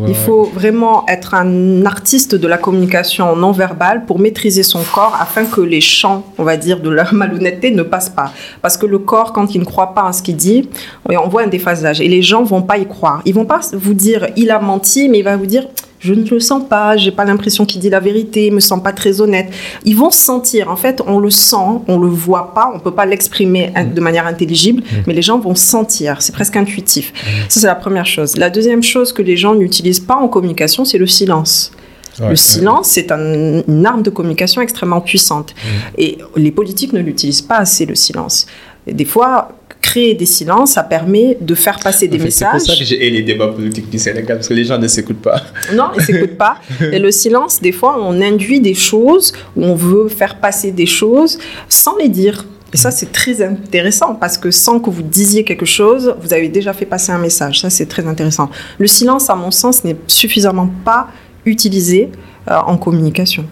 Il 0.06 0.14
faut 0.14 0.44
vraiment 0.44 1.06
être 1.08 1.34
un 1.34 1.86
artiste 1.86 2.34
de 2.34 2.46
la 2.46 2.58
communication 2.58 3.34
non 3.36 3.52
verbale 3.52 4.04
pour 4.04 4.18
maîtriser 4.18 4.62
son 4.62 4.82
corps 4.92 5.16
afin 5.20 5.44
que 5.44 5.60
les 5.60 5.80
champs, 5.80 6.24
on 6.38 6.44
va 6.44 6.56
dire, 6.56 6.80
de 6.80 6.90
la 6.90 7.06
malhonnêteté 7.12 7.70
ne 7.70 7.82
passent 7.82 8.10
pas. 8.10 8.32
Parce 8.60 8.76
que 8.76 8.86
le 8.86 8.98
corps, 8.98 9.32
quand 9.32 9.54
il 9.54 9.60
ne 9.60 9.64
croit 9.64 9.94
pas 9.94 10.02
en 10.02 10.12
ce 10.12 10.22
qu'il 10.22 10.36
dit, 10.36 10.68
on 11.08 11.28
voit 11.28 11.42
un 11.42 11.46
déphasage 11.46 12.00
et 12.00 12.08
les 12.08 12.22
gens 12.22 12.42
vont 12.42 12.62
pas 12.62 12.78
y 12.78 12.86
croire. 12.86 13.22
Ils 13.24 13.34
vont 13.34 13.46
pas 13.46 13.60
vous 13.72 13.94
dire 13.94 14.28
il 14.36 14.50
a 14.50 14.58
menti, 14.58 15.08
mais 15.08 15.18
il 15.18 15.24
va 15.24 15.36
vous 15.36 15.46
dire 15.46 15.66
je 16.02 16.14
ne 16.14 16.28
le 16.28 16.40
sens 16.40 16.64
pas, 16.68 16.96
j'ai 16.96 17.12
pas 17.12 17.24
l'impression 17.24 17.64
qu'il 17.64 17.80
dit 17.80 17.88
la 17.88 18.00
vérité, 18.00 18.46
il 18.46 18.52
me 18.52 18.60
sent 18.60 18.80
pas 18.82 18.92
très 18.92 19.20
honnête. 19.20 19.52
Ils 19.84 19.96
vont 19.96 20.10
sentir, 20.10 20.68
en 20.68 20.76
fait, 20.76 21.00
on 21.06 21.20
le 21.20 21.30
sent, 21.30 21.56
on 21.86 21.98
le 21.98 22.08
voit 22.08 22.52
pas, 22.54 22.72
on 22.74 22.80
peut 22.80 22.94
pas 22.94 23.06
l'exprimer 23.06 23.72
de 23.94 24.00
manière 24.00 24.26
intelligible, 24.26 24.82
mm. 24.82 24.96
mais 25.06 25.14
les 25.14 25.22
gens 25.22 25.38
vont 25.38 25.54
sentir, 25.54 26.20
c'est 26.20 26.32
presque 26.32 26.56
intuitif. 26.56 27.12
Mm. 27.12 27.28
Ça, 27.48 27.60
c'est 27.60 27.66
la 27.66 27.76
première 27.76 28.06
chose. 28.06 28.36
La 28.36 28.50
deuxième 28.50 28.82
chose 28.82 29.12
que 29.12 29.22
les 29.22 29.36
gens 29.36 29.54
n'utilisent 29.54 30.00
pas 30.00 30.16
en 30.16 30.26
communication, 30.26 30.84
c'est 30.84 30.98
le 30.98 31.06
silence. 31.06 31.70
le 32.18 32.36
silence, 32.36 32.88
c'est 32.88 33.12
une 33.12 33.86
arme 33.86 34.02
de 34.02 34.10
communication 34.10 34.60
extrêmement 34.60 35.00
puissante. 35.00 35.54
Mm. 35.54 35.68
Et 35.98 36.18
les 36.34 36.50
politiques 36.50 36.92
ne 36.92 37.00
l'utilisent 37.00 37.42
pas 37.42 37.58
assez, 37.58 37.86
le 37.86 37.94
silence. 37.94 38.46
des 38.86 39.04
fois, 39.04 39.52
créer 39.82 40.14
des 40.14 40.26
silences, 40.26 40.72
ça 40.72 40.84
permet 40.84 41.36
de 41.40 41.54
faire 41.54 41.78
passer 41.80 42.08
des 42.08 42.18
messages. 42.18 42.60
C'est 42.60 42.66
pour 42.66 42.74
ça 42.74 42.76
que 42.76 42.84
j'ai 42.84 43.10
les 43.10 43.22
débats 43.22 43.48
politiques 43.48 43.90
du 43.90 43.98
Sénégal, 43.98 44.36
parce 44.38 44.48
que 44.48 44.54
les 44.54 44.64
gens 44.64 44.78
ne 44.78 44.86
s'écoutent 44.86 45.20
pas. 45.20 45.42
Non, 45.74 45.88
ils 45.94 46.00
ne 46.00 46.04
s'écoutent 46.04 46.38
pas. 46.38 46.56
Et 46.92 46.98
le 46.98 47.10
silence, 47.10 47.60
des 47.60 47.72
fois, 47.72 47.96
on 48.00 48.20
induit 48.22 48.60
des 48.60 48.74
choses, 48.74 49.34
ou 49.56 49.64
on 49.64 49.74
veut 49.74 50.08
faire 50.08 50.36
passer 50.40 50.70
des 50.70 50.86
choses 50.86 51.38
sans 51.68 51.96
les 51.98 52.08
dire. 52.08 52.46
Et 52.72 52.78
ça, 52.78 52.90
c'est 52.90 53.12
très 53.12 53.42
intéressant 53.42 54.14
parce 54.14 54.38
que 54.38 54.50
sans 54.50 54.80
que 54.80 54.88
vous 54.88 55.02
disiez 55.02 55.44
quelque 55.44 55.66
chose, 55.66 56.14
vous 56.22 56.32
avez 56.32 56.48
déjà 56.48 56.72
fait 56.72 56.86
passer 56.86 57.12
un 57.12 57.18
message. 57.18 57.60
Ça, 57.60 57.68
c'est 57.68 57.86
très 57.86 58.06
intéressant. 58.06 58.48
Le 58.78 58.86
silence, 58.86 59.28
à 59.28 59.34
mon 59.34 59.50
sens, 59.50 59.84
n'est 59.84 59.96
suffisamment 60.06 60.70
pas 60.84 61.08
utilisé 61.44 62.08
euh, 62.48 62.56
en 62.66 62.78
communication 62.78 63.44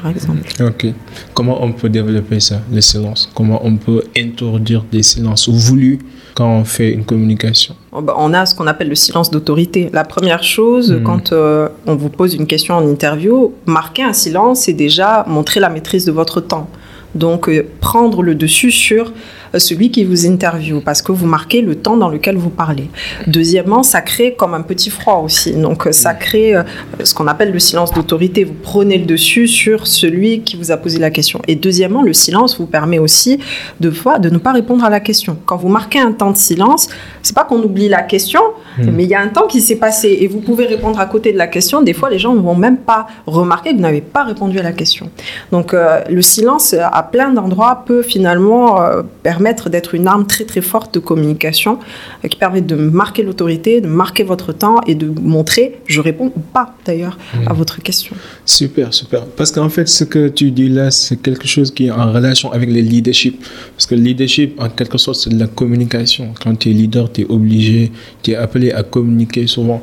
par 0.00 0.10
exemple. 0.10 0.40
Ok. 0.60 0.86
Comment 1.34 1.62
on 1.62 1.72
peut 1.72 1.88
développer 1.88 2.40
ça, 2.40 2.60
le 2.72 2.80
silence 2.80 3.30
Comment 3.34 3.64
on 3.64 3.76
peut 3.76 4.02
introduire 4.16 4.84
des 4.90 5.02
silences 5.02 5.48
voulus 5.48 5.98
quand 6.34 6.48
on 6.48 6.64
fait 6.64 6.92
une 6.92 7.04
communication? 7.04 7.74
Oh, 7.92 8.02
bah, 8.02 8.14
On 8.18 8.32
a 8.34 8.46
ce 8.46 8.54
qu'on 8.54 8.66
appelle 8.66 8.88
le 8.88 8.94
silence 8.94 9.30
d'autorité. 9.30 9.90
La 9.92 10.04
première 10.04 10.42
chose, 10.42 10.92
hmm. 10.92 11.02
quand 11.02 11.32
euh, 11.32 11.68
on 11.86 11.96
vous 11.96 12.10
pose 12.10 12.34
une 12.34 12.46
question 12.46 12.74
en 12.74 12.86
interview, 12.86 13.54
marquer 13.66 14.02
un 14.02 14.12
silence, 14.12 14.60
c'est 14.60 14.72
déjà 14.72 15.24
montrer 15.28 15.60
la 15.60 15.68
maîtrise 15.68 16.04
de 16.04 16.12
votre 16.12 16.40
temps. 16.40 16.68
Donc, 17.14 17.48
euh, 17.48 17.66
prendre 17.80 18.22
le 18.22 18.34
dessus 18.34 18.70
sur 18.70 19.12
euh, 19.54 19.58
celui 19.58 19.90
qui 19.90 20.04
vous 20.04 20.26
interviewe 20.26 20.80
parce 20.80 21.02
que 21.02 21.12
vous 21.12 21.26
marquez 21.26 21.62
le 21.62 21.74
temps 21.74 21.96
dans 21.96 22.08
lequel 22.08 22.36
vous 22.36 22.50
parlez. 22.50 22.90
Deuxièmement, 23.26 23.82
ça 23.82 24.00
crée 24.00 24.34
comme 24.34 24.54
un 24.54 24.62
petit 24.62 24.90
froid 24.90 25.22
aussi. 25.24 25.52
Donc, 25.52 25.86
euh, 25.86 25.92
ça 25.92 26.14
crée 26.14 26.54
ce 27.02 27.14
qu'on 27.14 27.26
appelle 27.26 27.52
le 27.52 27.58
silence 27.58 27.92
d'autorité. 27.92 28.44
Vous 28.44 28.56
prenez 28.62 28.98
le 28.98 29.06
dessus 29.06 29.48
sur 29.48 29.86
celui 29.86 30.40
qui 30.40 30.56
vous 30.56 30.70
a 30.70 30.76
posé 30.76 30.98
la 30.98 31.10
question. 31.10 31.40
Et 31.48 31.54
deuxièmement, 31.54 32.02
le 32.02 32.12
silence 32.12 32.58
vous 32.58 32.66
permet 32.66 32.98
aussi 32.98 33.38
de 33.80 33.90
de 34.20 34.28
ne 34.28 34.38
pas 34.38 34.52
répondre 34.52 34.84
à 34.84 34.90
la 34.90 35.00
question. 35.00 35.36
Quand 35.46 35.56
vous 35.56 35.68
marquez 35.68 35.98
un 35.98 36.12
temps 36.12 36.30
de 36.30 36.36
silence, 36.36 36.88
c'est 37.22 37.34
pas 37.34 37.44
qu'on 37.44 37.62
oublie 37.62 37.88
la 37.88 38.02
question, 38.02 38.40
hmm. 38.78 38.90
mais 38.92 39.04
il 39.04 39.10
y 39.10 39.14
a 39.14 39.20
un 39.20 39.28
temps 39.28 39.46
qui 39.46 39.60
s'est 39.60 39.76
passé 39.76 40.18
et 40.20 40.26
vous 40.28 40.40
pouvez 40.40 40.66
répondre 40.66 40.98
à 41.00 41.06
côté 41.06 41.32
de 41.32 41.38
la 41.38 41.46
question. 41.46 41.82
Des 41.82 41.94
fois, 41.94 42.10
les 42.10 42.18
gens 42.18 42.34
ne 42.34 42.40
vont 42.40 42.54
même 42.54 42.78
pas 42.78 43.06
remarquer 43.26 43.70
que 43.70 43.76
vous 43.76 43.82
n'avez 43.82 44.00
pas 44.00 44.24
répondu 44.24 44.58
à 44.58 44.62
la 44.62 44.72
question. 44.72 45.10
Donc, 45.52 45.72
le 45.72 46.22
silence 46.22 46.74
à 46.74 47.02
plein 47.02 47.32
d'endroits 47.32 47.84
peut 47.86 48.02
finalement 48.02 48.80
euh, 48.80 49.02
permettre 49.22 49.70
d'être 49.70 49.94
une 49.94 50.06
arme 50.06 50.26
très 50.26 50.44
très 50.44 50.60
forte 50.60 50.94
de 50.94 50.98
communication 50.98 51.78
euh, 52.24 52.28
qui 52.28 52.38
permet 52.38 52.60
de 52.60 52.76
marquer 52.76 53.22
l'autorité, 53.22 53.80
de 53.80 53.86
marquer 53.86 54.24
votre 54.24 54.52
temps 54.52 54.80
et 54.86 54.94
de 54.94 55.08
montrer 55.20 55.78
je 55.86 56.00
réponds 56.00 56.32
ou 56.36 56.40
pas 56.40 56.74
d'ailleurs 56.84 57.18
à 57.46 57.52
mmh. 57.52 57.56
votre 57.56 57.82
question. 57.82 58.14
Super, 58.44 58.92
super. 58.92 59.24
Parce 59.26 59.52
qu'en 59.52 59.68
fait, 59.68 59.88
ce 59.88 60.04
que 60.04 60.28
tu 60.28 60.50
dis 60.50 60.68
là, 60.68 60.90
c'est 60.90 61.20
quelque 61.20 61.46
chose 61.46 61.70
qui 61.72 61.86
est 61.86 61.90
en 61.90 62.12
relation 62.12 62.52
avec 62.52 62.68
le 62.68 62.80
leadership. 62.80 63.44
Parce 63.74 63.86
que 63.86 63.94
le 63.94 64.02
leadership, 64.02 64.60
en 64.60 64.68
quelque 64.68 64.98
sorte, 64.98 65.18
c'est 65.20 65.30
de 65.30 65.38
la 65.38 65.46
communication. 65.46 66.34
Quand 66.42 66.54
tu 66.56 66.70
es 66.70 66.72
leader, 66.72 67.10
tu 67.12 67.22
es 67.22 67.26
obligé, 67.28 67.92
tu 68.22 68.32
es 68.32 68.36
appelé 68.36 68.65
à 68.72 68.82
communiquer 68.82 69.46
souvent. 69.46 69.82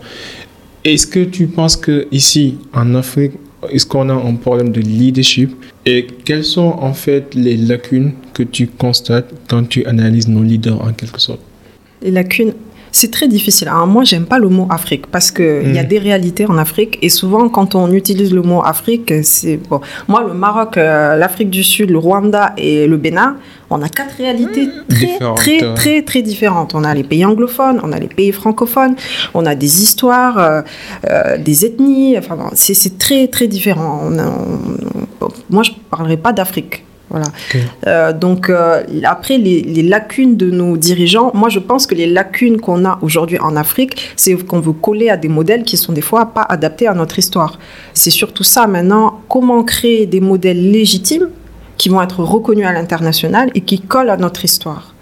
Est-ce 0.84 1.08
que 1.08 1.24
tu 1.24 1.48
penses 1.48 1.78
que 1.78 2.08
ici, 2.12 2.58
en 2.74 2.96
Afrique, 2.96 3.34
est-ce 3.72 3.86
qu'on 3.86 4.10
a 4.10 4.14
un 4.14 4.36
problème 4.36 4.72
de 4.72 4.82
leadership? 4.82 5.52
Et 5.86 6.08
quelles 6.26 6.44
sont 6.44 6.76
en 6.80 6.94
fait 6.94 7.34
les 7.36 7.56
lacunes 7.56 8.14
que 8.34 8.44
tu 8.44 8.68
constates 8.68 9.34
quand 9.50 9.68
tu 9.68 9.86
analyses 9.86 10.28
nos 10.28 10.44
leaders 10.44 10.82
en 10.82 10.92
quelque 10.92 11.20
sorte? 11.20 11.40
Les 12.02 12.12
lacunes, 12.12 12.54
c'est 12.94 13.10
très 13.10 13.28
difficile. 13.28 13.68
Alors 13.68 13.88
moi, 13.88 14.04
j'aime 14.04 14.26
pas 14.26 14.38
le 14.38 14.50
mot 14.50 14.68
Afrique 14.70 15.08
parce 15.08 15.32
que 15.32 15.64
il 15.66 15.74
y 15.74 15.80
a 15.80 15.84
hmm. 15.84 15.88
des 15.88 15.98
réalités 15.98 16.46
en 16.46 16.58
Afrique 16.60 17.00
et 17.02 17.10
souvent 17.10 17.50
quand 17.50 17.74
on 17.74 17.92
utilise 17.92 18.32
le 18.32 18.44
mot 18.44 18.62
Afrique, 18.64 19.12
c'est 19.24 19.58
bon. 19.58 19.82
Moi, 20.08 20.24
le 20.26 20.34
Maroc, 20.34 20.78
euh, 20.78 21.16
l'Afrique 21.16 21.50
du 21.50 21.64
Sud, 21.64 21.90
le 21.90 21.98
Rwanda 21.98 22.54
et 22.56 22.86
le 22.86 22.98
Bénin, 22.98 23.38
on 23.72 23.82
a 23.82 23.90
quatre 23.90 24.16
réalités 24.18 24.68
hmm. 24.68 24.84
très, 24.88 25.18
très, 25.36 25.74
très, 25.74 26.02
très 26.04 26.22
différentes. 26.22 26.76
On 26.76 26.84
a 26.84 26.94
les 26.94 27.04
pays 27.04 27.26
anglophones, 27.26 27.82
on 27.84 27.92
a 27.92 28.00
les 28.00 28.08
pays 28.08 28.32
francophones, 28.32 28.96
on 29.34 29.46
a 29.48 29.56
des 29.56 29.82
histoires, 29.82 30.38
euh, 30.38 30.62
euh, 31.10 31.38
des 31.40 31.66
ethnies. 31.66 32.16
Enfin, 32.20 32.38
c'est 32.54 33.00
très, 33.00 33.28
très 33.28 33.48
différent. 33.48 34.08
moi, 35.50 35.64
je 35.64 35.72
parlerai 35.90 36.18
pas 36.18 36.32
d'Afrique. 36.32 36.86
Voilà. 37.10 37.28
Euh, 37.86 38.12
donc 38.14 38.50
euh, 38.50 38.84
après 39.04 39.38
les, 39.38 39.84
lacunes 39.84 40.36
de 40.36 40.50
nos 40.50 40.78
dirigeants, 40.78 41.32
moi 41.34 41.50
je 41.50 41.60
pense 41.60 41.86
que 41.86 41.94
les 41.94 42.08
lacunes 42.08 42.60
qu'on 42.60 42.86
a 42.86 42.98
aujourd'hui 43.02 43.38
en 43.40 43.56
Afrique, 43.56 44.14
c'est 44.16 44.36
qu'on 44.36 44.60
veut 44.60 44.74
coller 44.74 45.10
à 45.10 45.18
des 45.18 45.28
modèles 45.28 45.64
qui 45.64 45.78
sont 45.78 45.94
des 45.94 46.02
fois 46.02 46.28
pas 46.28 46.42
adaptés 46.42 46.88
à 46.88 46.94
notre 46.94 47.20
histoire. 47.20 47.60
C'est 47.94 48.10
surtout 48.10 48.44
ça 48.44 48.66
maintenant. 48.68 49.22
Comment 49.30 49.64
créer 49.64 50.06
des 50.06 50.22
modèles 50.22 50.72
légitimes 50.72 51.30
qui 51.78 51.90
vont 51.90 52.02
être 52.02 52.24
reconnus 52.24 52.66
à 52.66 52.72
l'international 52.72 53.52
et 53.56 53.62
qui 53.62 53.80
collent 53.80 54.10
à 54.10 54.18
notre 54.18 54.46
histoire. 54.46 54.93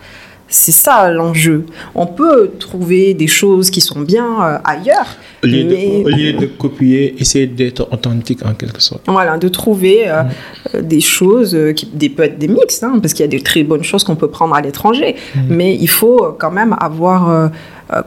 C'est 0.52 0.74
ça 0.74 1.10
l'enjeu. 1.10 1.66
On 1.96 2.06
peut 2.06 2.52
trouver 2.60 3.14
des 3.14 3.28
choses 3.28 3.70
qui 3.70 3.80
sont 3.80 4.02
bien 4.02 4.28
euh, 4.44 4.58
ailleurs. 4.66 5.16
Au 5.44 5.48
lieu, 5.48 6.34
de, 6.34 6.46
copier, 6.46 7.16
essayer 7.20 7.48
d'être 7.48 7.88
authentique 7.92 8.46
en 8.46 8.54
quelque 8.54 8.82
sorte. 8.82 9.04
Voilà, 9.08 9.38
de 9.38 9.48
trouver 9.48 10.10
euh, 10.10 10.24
mm. 10.74 10.82
des 10.82 11.00
choses 11.00 11.56
euh, 11.56 11.72
qui 11.72 11.86
des, 11.86 12.10
peut 12.10 12.24
être 12.24 12.38
des 12.38 12.50
mix, 12.50 12.84
hein, 12.84 13.00
parce 13.02 13.14
qu'il 13.14 13.24
y 13.24 13.30
a 13.30 13.32
des 13.32 13.42
très 13.42 13.64
bonnes 13.64 13.84
choses 13.84 14.04
qu'on 14.04 14.18
peut 14.18 14.30
prendre 14.30 14.54
à 14.54 14.62
l'étranger. 14.62 15.16
Mm. 15.36 15.40
Mais 15.50 15.74
il 15.74 15.90
faut 15.90 16.36
quand 16.38 16.52
même 16.52 16.76
avoir 16.80 17.50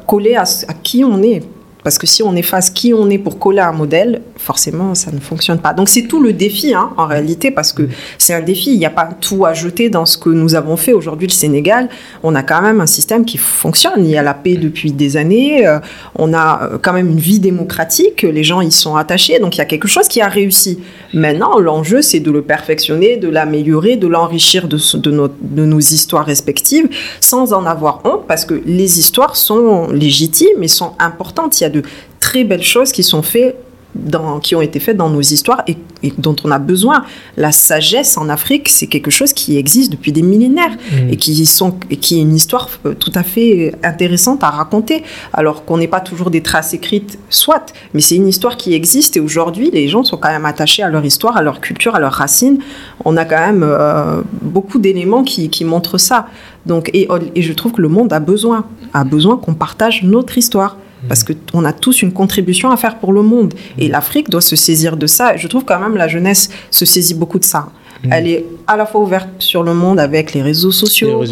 collé 0.07 0.35
à, 0.35 0.43
à 0.43 0.75
qui 0.83 1.03
on 1.03 1.23
est 1.23 1.43
parce 1.85 1.99
que 1.99 2.07
si 2.07 2.23
on 2.23 2.35
efface 2.35 2.71
qui 2.71 2.95
on 2.95 3.11
est 3.11 3.19
pour 3.19 3.39
coller 3.39 3.61
un 3.61 3.73
modèle, 3.73 4.23
forcément, 4.37 4.95
ça 4.95 5.13
ne 5.13 5.21
fonctionne 5.21 5.59
pas. 5.59 5.75
Donc 5.75 5.89
c'est 5.89 6.03
tout 6.03 6.21
le 6.21 6.33
défi, 6.33 6.75
hein, 6.75 6.91
en 6.97 7.07
réalité, 7.07 7.51
parce 7.51 7.73
que 7.73 7.89
c'est 8.19 8.35
un 8.35 8.41
défi. 8.41 8.73
Il 8.73 8.79
n'y 8.79 8.87
a 8.87 8.91
pas 8.91 9.09
tout 9.21 9.45
à 9.45 9.53
jeter 9.53 9.91
dans 9.91 10.07
ce 10.07 10.17
que 10.17 10.31
nous 10.31 10.55
avons 10.55 10.77
fait 10.77 10.95
aujourd'hui. 10.95 11.29
Le 11.29 11.33
Sénégal, 11.33 11.91
on 12.23 12.35
a 12.35 12.43
quand 12.43 12.63
même 12.63 12.81
un 12.81 12.87
système 12.87 13.27
qui 13.27 13.37
fonctionne. 13.37 14.05
Il 14.05 14.11
y 14.11 14.17
a 14.17 14.23
la 14.23 14.35
paix 14.35 14.57
depuis 14.57 14.93
des 14.93 15.17
années. 15.19 15.67
Euh, 15.67 15.79
on 16.17 16.33
a 16.33 16.63
euh, 16.63 16.79
quand 16.81 16.95
même 16.95 17.09
une 17.09 17.21
vie 17.21 17.39
démocratique. 17.39 18.23
Les 18.23 18.45
gens 18.45 18.63
y 18.63 18.73
sont 18.73 18.97
attachés. 18.97 19.39
Donc 19.39 19.57
il 19.57 19.59
y 19.59 19.63
a 19.63 19.67
quelque 19.67 19.89
chose 19.89 20.09
qui 20.09 20.23
a 20.23 20.29
réussi. 20.29 20.79
Maintenant, 21.13 21.59
l'enjeu, 21.59 22.03
c'est 22.03 22.21
de 22.21 22.31
le 22.31 22.43
perfectionner, 22.43 23.17
de 23.17 23.29
l'améliorer, 23.29 23.97
de 23.97 24.07
l'enrichir 24.07 24.69
de, 24.69 25.65
nos 25.65 25.79
histoires 25.79 26.25
respectives, 26.25 26.89
sans 27.21 27.53
en 27.53 27.67
avoir 27.67 28.01
honte, 28.05 28.27
parce 28.27 28.45
que 28.45 28.61
les 28.67 28.99
histoires 28.99 29.37
sont 29.37 29.89
légitimes 29.91 30.63
et 30.63 30.69
sont 30.69 30.93
importantes. 30.99 31.61
Il 31.61 31.65
y 31.65 31.67
a 31.67 31.71
de 31.75 31.83
très 32.21 32.45
belles 32.45 32.63
choses 32.63 32.93
qui 32.93 33.03
sont 33.03 33.23
faites 33.23 33.57
dans, 33.95 34.41
qui 34.41 34.55
ont 34.57 34.61
été 34.61 34.81
faites 34.81 34.97
dans 34.97 35.09
nos 35.09 35.21
histoires 35.21 35.63
et, 35.67 35.77
dont 36.19 36.37
on 36.45 36.51
a 36.51 36.59
besoin. 36.59 37.05
La 37.37 37.53
sagesse 37.53 38.19
en 38.19 38.29
Afrique, 38.29 38.69
c'est 38.69 38.87
quelque 38.87 39.11
chose 39.11 39.33
qui 39.33 39.57
existe 39.57 39.91
depuis 39.91 40.13
des 40.13 40.23
millénaires 40.23 40.73
mmh. 40.73 41.09
et, 41.11 41.17
qui 41.17 41.47
sont, 41.47 41.77
et 41.91 41.97
qui 41.97 42.19
est 42.19 42.23
une 42.23 42.35
histoire 42.35 42.69
euh, 42.85 42.95
tout 42.95 43.13
à 43.15 43.23
fait 43.23 43.75
intéressante 43.83 44.45
à 44.45 44.51
raconter. 44.51 45.03
Alors 45.33 45.65
qu'on 45.65 45.79
n'ait 45.79 45.89
pas 45.89 46.01
toujours 46.01 46.31
des 46.31 46.43
traces 46.43 46.75
écrites, 46.75 47.19
soit, 47.31 47.73
mais 47.95 48.01
c'est 48.01 48.17
une 48.17 48.29
histoire 48.29 48.57
qui 48.57 48.75
existe 48.75 49.17
et 49.17 49.21
aujourd'hui, 49.21 49.71
les 49.73 49.89
gens 49.89 50.05
sont 50.05 50.17
quand 50.17 50.31
même 50.31 50.45
attachés 50.45 50.83
à 50.83 50.91
leur 50.91 51.05
histoire, 51.05 51.37
à 51.37 51.43
leur 51.43 51.61
culture, 51.61 51.95
à 51.95 52.01
leurs 52.01 52.13
racines. 52.13 52.59
On 53.05 53.17
a 53.17 53.25
quand 53.25 53.41
même 53.41 53.63
euh, 53.63 54.23
beaucoup 54.43 54.79
d'éléments 54.79 55.23
qui, 55.23 55.49
qui, 55.49 55.65
montrent 55.65 55.99
ça. 55.99 56.27
Donc, 56.67 56.91
et, 56.93 57.09
et 57.35 57.43
je 57.43 57.53
trouve 57.53 57.73
que 57.73 57.83
le 57.83 57.89
monde 57.89 58.13
a 58.13 58.21
besoin, 58.21 58.67
a 58.93 59.05
besoin 59.05 59.37
qu'on 59.37 59.55
partage 59.55 60.03
notre 60.03 60.37
histoire 60.37 60.77
parce 61.09 61.25
qu'on 61.25 61.65
a 61.65 61.73
tous 61.73 62.03
une 62.03 62.13
contribution 62.13 62.71
à 62.71 62.77
faire 62.77 62.99
pour 62.99 63.13
le 63.13 63.23
monde. 63.23 63.55
Et 63.79 63.89
l'Afrique 63.89 64.31
doit 64.31 64.41
se 64.41 64.57
saisir 64.57 64.97
de 64.97 65.07
ça. 65.07 65.37
Je 65.37 65.49
trouve 65.49 65.65
quand 65.65 65.79
même 65.79 65.97
la 65.97 66.09
jeunesse 66.09 66.51
se 66.71 66.85
saisit 66.85 67.15
beaucoup 67.15 67.39
de 67.39 67.45
ça. 67.45 67.69
Mm. 68.05 68.13
Elle 68.13 68.29
est 68.29 68.45
à 68.67 68.77
la 68.77 68.87
fois 68.87 69.01
ouverte 69.03 69.29
sur 69.39 69.63
le 69.63 69.75
monde 69.75 69.99
avec 70.01 70.33
les 70.35 70.43
réseaux 70.43 70.73
sociaux, 70.73 71.23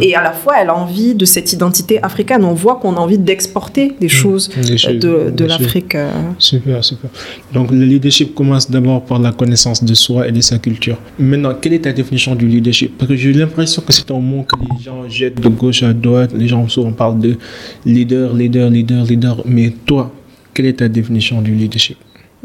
et 0.00 0.14
à 0.14 0.22
la 0.22 0.32
fois 0.32 0.54
elle 0.60 0.68
a 0.68 0.76
envie 0.76 1.14
de 1.14 1.24
cette 1.24 1.52
identité 1.52 2.02
africaine. 2.02 2.44
On 2.44 2.54
voit 2.54 2.76
qu'on 2.76 2.94
a 2.94 3.00
envie 3.00 3.18
d'exporter 3.18 3.92
des, 4.00 4.06
mm. 4.06 4.10
choses 4.10 4.48
de, 4.48 5.30
de 5.30 5.44
l'Afrique. 5.44 5.94
Euh. 5.94 6.10
Super, 6.38 6.84
super. 6.84 7.10
Donc 7.52 7.70
le 7.70 7.84
leadership 7.84 8.34
commence 8.34 8.70
d'abord 8.70 9.02
par 9.04 9.18
la 9.18 9.32
connaissance 9.32 9.82
de 9.84 9.94
soi 9.94 10.28
et 10.28 10.32
de 10.32 10.40
sa 10.40 10.58
culture. 10.58 10.98
Maintenant, 11.18 11.54
quelle 11.60 11.74
est 11.74 11.80
ta 11.80 11.92
définition 11.92 12.34
du 12.34 12.46
leadership? 12.46 12.96
Parce 12.98 13.08
que 13.08 13.16
j'ai 13.16 13.32
l'impression 13.32 13.82
que 13.82 13.92
c'est 13.92 14.10
un 14.10 14.18
mot 14.18 14.42
que 14.42 14.56
les 14.60 14.82
gens 14.82 15.08
jettent 15.08 15.40
de 15.40 15.48
gauche 15.48 15.82
à 15.82 15.92
droite. 15.92 16.32
Les 16.34 16.48
gens 16.48 16.68
souvent 16.68 16.92
parlent 16.92 17.18
de 17.18 17.36
leader, 17.84 18.34
leader, 18.34 18.70
leader, 18.70 19.04
leader. 19.04 19.42
Mais 19.44 19.72
toi, 19.86 20.12
quelle 20.54 20.66
est 20.66 20.78
ta 20.78 20.88
définition 20.88 21.40
du 21.40 21.52
leadership? 21.54 21.96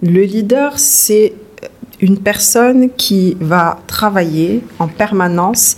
Le 0.01 0.23
leader, 0.23 0.73
c'est 0.77 1.33
une 2.01 2.17
personne 2.17 2.89
qui 2.97 3.37
va 3.39 3.79
travailler 3.87 4.63
en 4.79 4.87
permanence 4.87 5.77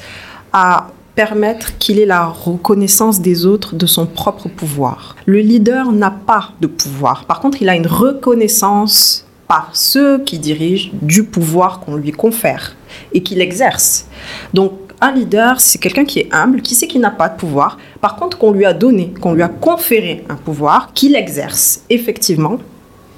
à 0.53 0.87
permettre 1.15 1.77
qu'il 1.79 1.99
ait 1.99 2.05
la 2.05 2.27
reconnaissance 2.27 3.21
des 3.21 3.45
autres 3.45 3.75
de 3.75 3.87
son 3.87 4.05
propre 4.05 4.49
pouvoir. 4.49 5.15
Le 5.25 5.39
leader 5.39 5.91
n'a 5.91 6.11
pas 6.11 6.51
de 6.61 6.67
pouvoir. 6.67 7.25
Par 7.25 7.39
contre, 7.39 7.61
il 7.61 7.69
a 7.69 7.75
une 7.75 7.87
reconnaissance 7.87 9.25
par 9.47 9.71
ceux 9.73 10.19
qui 10.19 10.37
dirigent 10.37 10.91
du 11.01 11.23
pouvoir 11.23 11.79
qu'on 11.79 11.95
lui 11.95 12.11
confère 12.11 12.75
et 13.13 13.23
qu'il 13.23 13.41
exerce. 13.41 14.07
Donc, 14.53 14.73
un 14.99 15.11
leader, 15.11 15.59
c'est 15.59 15.79
quelqu'un 15.79 16.05
qui 16.05 16.19
est 16.19 16.29
humble, 16.33 16.61
qui 16.61 16.75
sait 16.75 16.87
qu'il 16.87 17.01
n'a 17.01 17.11
pas 17.11 17.29
de 17.29 17.37
pouvoir. 17.37 17.77
Par 18.01 18.15
contre, 18.15 18.37
qu'on 18.37 18.51
lui 18.51 18.65
a 18.65 18.73
donné, 18.73 19.13
qu'on 19.21 19.33
lui 19.33 19.43
a 19.43 19.47
conféré 19.47 20.23
un 20.29 20.35
pouvoir, 20.35 20.93
qu'il 20.93 21.15
exerce 21.15 21.81
effectivement 21.89 22.57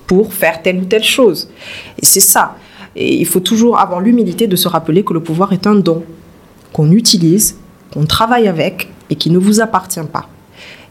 pour 0.08 0.34
faire 0.34 0.62
telle 0.62 0.80
ou 0.80 0.86
telle 0.86 1.04
chose. 1.04 1.50
Et 2.02 2.06
c'est 2.06 2.20
ça. 2.20 2.56
Et 2.96 3.16
il 3.20 3.26
faut 3.26 3.40
toujours 3.40 3.80
avoir 3.80 4.02
l'humilité 4.02 4.48
de 4.48 4.56
se 4.56 4.68
rappeler 4.68 5.04
que 5.04 5.14
le 5.14 5.20
pouvoir 5.20 5.54
est 5.54 5.68
un 5.68 5.76
don 5.76 6.04
qu'on 6.74 6.92
utilise, 6.92 7.58
qu'on 7.94 8.06
travaille 8.06 8.48
avec 8.48 8.90
et 9.10 9.16
qui 9.16 9.30
ne 9.30 9.38
vous 9.38 9.62
appartient 9.62 10.00
pas. 10.12 10.28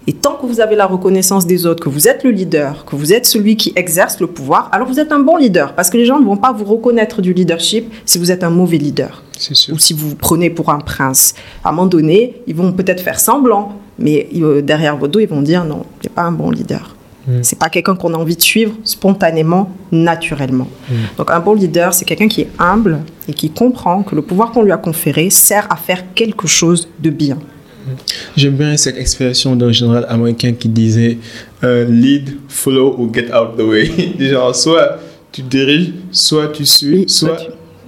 Et 0.07 0.15
tant 0.15 0.37
que 0.37 0.47
vous 0.47 0.61
avez 0.61 0.75
la 0.75 0.87
reconnaissance 0.87 1.47
des 1.47 1.67
autres, 1.67 1.85
que 1.85 1.91
vous 1.91 2.09
êtes 2.09 2.25
le 2.25 2.31
leader, 2.31 2.87
que 2.87 2.97
vous 2.97 3.13
êtes 3.13 3.27
celui 3.27 3.57
qui 3.57 3.75
exerce 3.77 4.21
le 4.21 4.27
pouvoir, 4.27 4.71
alors 4.73 4.89
vous 4.89 4.99
êtes 4.99 5.13
un 5.13 5.19
bon 5.19 5.37
leader. 5.37 5.75
Parce 5.75 5.91
que 5.91 5.99
les 5.99 6.07
gens 6.07 6.19
ne 6.19 6.25
vont 6.25 6.39
pas 6.39 6.51
vous 6.51 6.65
reconnaître 6.65 7.21
du 7.21 7.35
leadership 7.35 7.93
si 8.07 8.17
vous 8.17 8.33
êtes 8.33 8.43
un 8.43 8.49
mauvais 8.49 8.79
leader. 8.79 9.23
Ou 9.71 9.79
si 9.79 9.93
vous 9.93 10.09
vous 10.09 10.17
prenez 10.17 10.49
pour 10.49 10.71
un 10.71 10.79
prince. 10.79 11.35
À 11.63 11.69
un 11.69 11.73
moment 11.73 11.87
donné, 11.87 12.41
ils 12.47 12.57
vont 12.57 12.73
peut-être 12.73 13.03
faire 13.03 13.21
semblant, 13.21 13.75
mais 13.99 14.29
euh, 14.37 14.63
derrière 14.63 14.97
vos 14.97 15.09
dos, 15.09 15.21
ils 15.21 15.29
vont 15.29 15.43
dire 15.43 15.67
non, 15.67 15.85
n'est 16.03 16.09
pas 16.09 16.23
un 16.23 16.33
bon 16.33 16.51
leader. 16.51 16.97
Mm. 17.29 17.43
C'est 17.43 17.59
pas 17.59 17.69
quelqu'un 17.69 17.95
qu'on 17.95 18.15
a 18.15 18.17
envie 18.17 18.37
de 18.37 18.43
suivre 18.43 18.73
spontanément, 18.85 19.71
naturellement. 19.93 20.69
Mm. 20.89 20.95
Donc 21.19 21.31
un 21.31 21.41
bon 21.41 21.55
leader, 21.55 21.93
c'est 21.93 22.05
quelqu'un 22.05 22.29
qui 22.29 22.43
est 22.43 22.49
humble 22.59 23.01
et 23.29 23.35
qui 23.35 23.51
comprend 23.51 24.03
que 24.03 24.15
le 24.15 24.23
pouvoir 24.23 24.51
qu'on 24.51 24.63
lui 24.63 24.73
a 24.73 24.79
conféré 24.79 25.31
sert 25.31 25.67
à 25.71 25.77
faire 25.77 26.03
quelque 26.15 26.49
chose 26.49 26.89
de 26.99 27.11
bien. 27.11 27.37
Mm. 27.37 27.91
J'aime 28.37 28.57
bien 28.57 28.77
cette 28.77 28.97
expression 28.97 29.55
d'un 29.55 29.73
général 29.73 30.07
américain 30.09 30.53
qui 30.53 30.69
disait 30.69 31.19
euh, 31.63 31.85
lead, 31.85 32.37
follow 32.49 32.97
ou 32.99 33.13
get 33.13 33.33
out 33.33 33.57
the 33.57 33.63
way. 33.63 33.91
Genre, 34.19 34.57
soit 34.57 34.99
tu 35.31 35.43
diriges, 35.43 35.93
soit 36.11 36.49
tu 36.49 36.65
suis, 36.65 37.05
soit, 37.09 37.37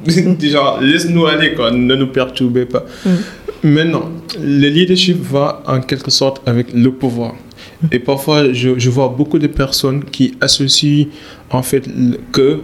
Déjà, 0.38 0.78
laisse-nous 0.80 1.26
aller, 1.26 1.54
quoi. 1.54 1.70
ne 1.70 1.94
nous 1.94 2.06
perturbez 2.06 2.64
pas. 2.64 2.85
Maintenant, 3.62 4.11
le 4.42 4.68
leadership 4.68 5.18
va 5.20 5.62
en 5.66 5.80
quelque 5.80 6.11
sorte 6.11 6.40
avec 6.47 6.73
le 6.73 6.90
pouvoir. 6.90 7.35
Et 7.93 7.99
parfois, 7.99 8.52
je, 8.52 8.90
vois 8.90 9.09
beaucoup 9.09 9.38
de 9.38 9.47
personnes 9.47 10.05
qui 10.05 10.35
associent 10.40 11.07
en 11.50 11.62
fait 11.62 11.88
que 12.33 12.61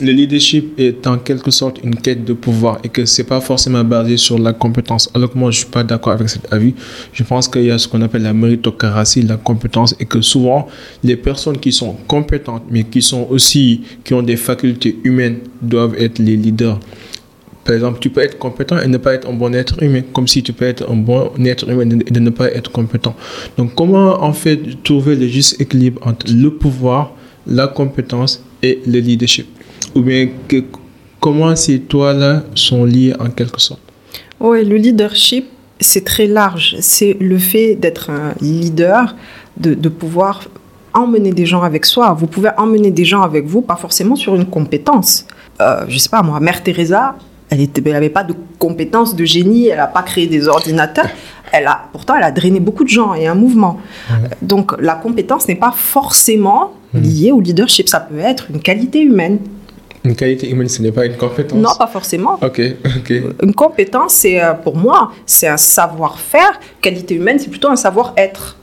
le 0.00 0.10
leadership 0.10 0.78
est 0.78 1.06
en 1.06 1.18
quelque 1.18 1.50
sorte 1.50 1.78
une 1.84 1.94
quête 1.94 2.24
de 2.24 2.32
pouvoir 2.32 2.78
et 2.82 2.88
que 2.88 3.04
c'est 3.04 3.24
pas 3.24 3.40
forcément 3.40 3.84
basé 3.84 4.16
sur 4.16 4.38
la 4.38 4.52
compétence. 4.52 5.10
Alors 5.14 5.30
que 5.30 5.38
moi, 5.38 5.50
je 5.50 5.58
suis 5.58 5.66
pas 5.66 5.84
d'accord 5.84 6.14
avec 6.14 6.28
cet 6.28 6.52
avis. 6.52 6.74
Je 7.12 7.22
pense 7.22 7.46
qu'il 7.46 7.64
y 7.64 7.70
a 7.70 7.78
ce 7.78 7.86
qu'on 7.86 8.00
appelle 8.00 8.22
la 8.22 8.32
méritocratie, 8.32 9.22
la 9.22 9.36
compétence 9.36 9.94
et 10.00 10.06
que 10.06 10.20
souvent, 10.20 10.66
les 11.04 11.16
personnes 11.16 11.58
qui 11.58 11.72
sont 11.72 11.94
compétentes, 12.08 12.64
mais 12.70 12.84
qui 12.84 13.02
sont 13.02 13.26
aussi, 13.30 13.82
qui 14.02 14.14
ont 14.14 14.22
des 14.22 14.36
facultés 14.36 14.98
humaines, 15.04 15.38
doivent 15.60 15.94
être 15.98 16.18
les 16.18 16.36
leaders. 16.36 16.80
Par 17.64 17.74
exemple, 17.74 18.00
tu 18.00 18.10
peux 18.10 18.20
être 18.20 18.38
compétent 18.38 18.78
et 18.78 18.88
ne 18.88 18.98
pas 18.98 19.14
être 19.14 19.28
un 19.28 19.34
bon 19.34 19.54
être 19.54 19.80
humain, 19.82 20.02
comme 20.12 20.26
si 20.26 20.42
tu 20.42 20.52
peux 20.52 20.64
être 20.64 20.90
un 20.90 20.96
bon 20.96 21.30
être 21.44 21.68
humain 21.68 21.88
et 22.06 22.10
de 22.10 22.20
ne 22.20 22.30
pas 22.30 22.50
être 22.50 22.72
compétent. 22.72 23.14
Donc, 23.56 23.74
comment 23.74 24.22
en 24.22 24.32
fait 24.32 24.82
trouver 24.82 25.14
le 25.14 25.28
juste 25.28 25.60
équilibre 25.60 26.00
entre 26.04 26.26
le 26.32 26.50
pouvoir, 26.50 27.12
la 27.46 27.68
compétence 27.68 28.42
et 28.62 28.80
le 28.86 28.98
leadership? 28.98 29.46
Ou 29.94 30.00
bien 30.00 30.28
comment 31.20 31.54
ces 31.54 31.80
toits-là 31.80 32.42
sont 32.54 32.84
liés 32.84 33.14
en 33.20 33.30
quelque 33.30 33.60
sorte? 33.60 33.80
Oui, 34.40 34.64
le 34.64 34.76
leadership, 34.76 35.46
c'est 35.78 36.04
très 36.04 36.26
large. 36.26 36.76
C'est 36.80 37.16
le 37.20 37.38
fait 37.38 37.76
d'être 37.76 38.10
un 38.10 38.34
leader, 38.40 39.14
de, 39.56 39.74
de 39.74 39.88
pouvoir 39.88 40.48
emmener 40.94 41.32
des 41.32 41.46
gens 41.46 41.62
avec 41.62 41.86
soi. 41.86 42.12
Vous 42.12 42.26
pouvez 42.26 42.50
emmener 42.58 42.90
des 42.90 43.04
gens 43.04 43.22
avec 43.22 43.46
vous, 43.46 43.62
pas 43.62 43.76
forcément 43.76 44.16
sur 44.16 44.34
une 44.34 44.46
compétence. 44.46 45.26
Euh, 45.60 45.84
je 45.88 45.96
sais 45.98 46.08
pas, 46.08 46.22
moi, 46.22 46.40
Mère 46.40 46.62
Teresa, 46.62 47.16
elle 47.60 47.92
n'avait 47.92 48.10
pas 48.10 48.24
de 48.24 48.34
compétences 48.58 49.14
de 49.14 49.24
génie, 49.24 49.68
elle 49.68 49.78
n'a 49.78 49.86
pas 49.86 50.02
créé 50.02 50.26
des 50.26 50.48
ordinateurs. 50.48 51.08
Elle 51.52 51.66
a, 51.66 51.82
pourtant, 51.92 52.14
elle 52.16 52.24
a 52.24 52.30
drainé 52.30 52.60
beaucoup 52.60 52.84
de 52.84 52.88
gens 52.88 53.14
et 53.14 53.26
un 53.26 53.34
mouvement. 53.34 53.78
Donc, 54.40 54.72
la 54.80 54.94
compétence 54.94 55.46
n'est 55.48 55.54
pas 55.54 55.72
forcément 55.76 56.72
liée 56.94 57.30
au 57.30 57.40
leadership. 57.40 57.88
Ça 57.88 58.00
peut 58.00 58.18
être 58.18 58.46
une 58.50 58.60
qualité 58.60 59.02
humaine. 59.02 59.38
Une 60.04 60.16
qualité 60.16 60.50
humaine, 60.50 60.68
ce 60.68 60.82
n'est 60.82 60.90
pas 60.90 61.06
une 61.06 61.16
compétence? 61.16 61.58
Non, 61.58 61.70
pas 61.78 61.86
forcément. 61.86 62.38
Ok, 62.42 62.60
ok. 62.84 63.12
Une 63.42 63.54
compétence, 63.54 64.14
c'est 64.14 64.42
euh, 64.42 64.54
pour 64.54 64.76
moi, 64.76 65.12
c'est 65.26 65.46
un 65.46 65.56
savoir-faire. 65.56 66.58
Qualité 66.80 67.14
humaine, 67.14 67.38
c'est 67.38 67.50
plutôt 67.50 67.68
un 67.68 67.76
savoir-être. 67.76 68.56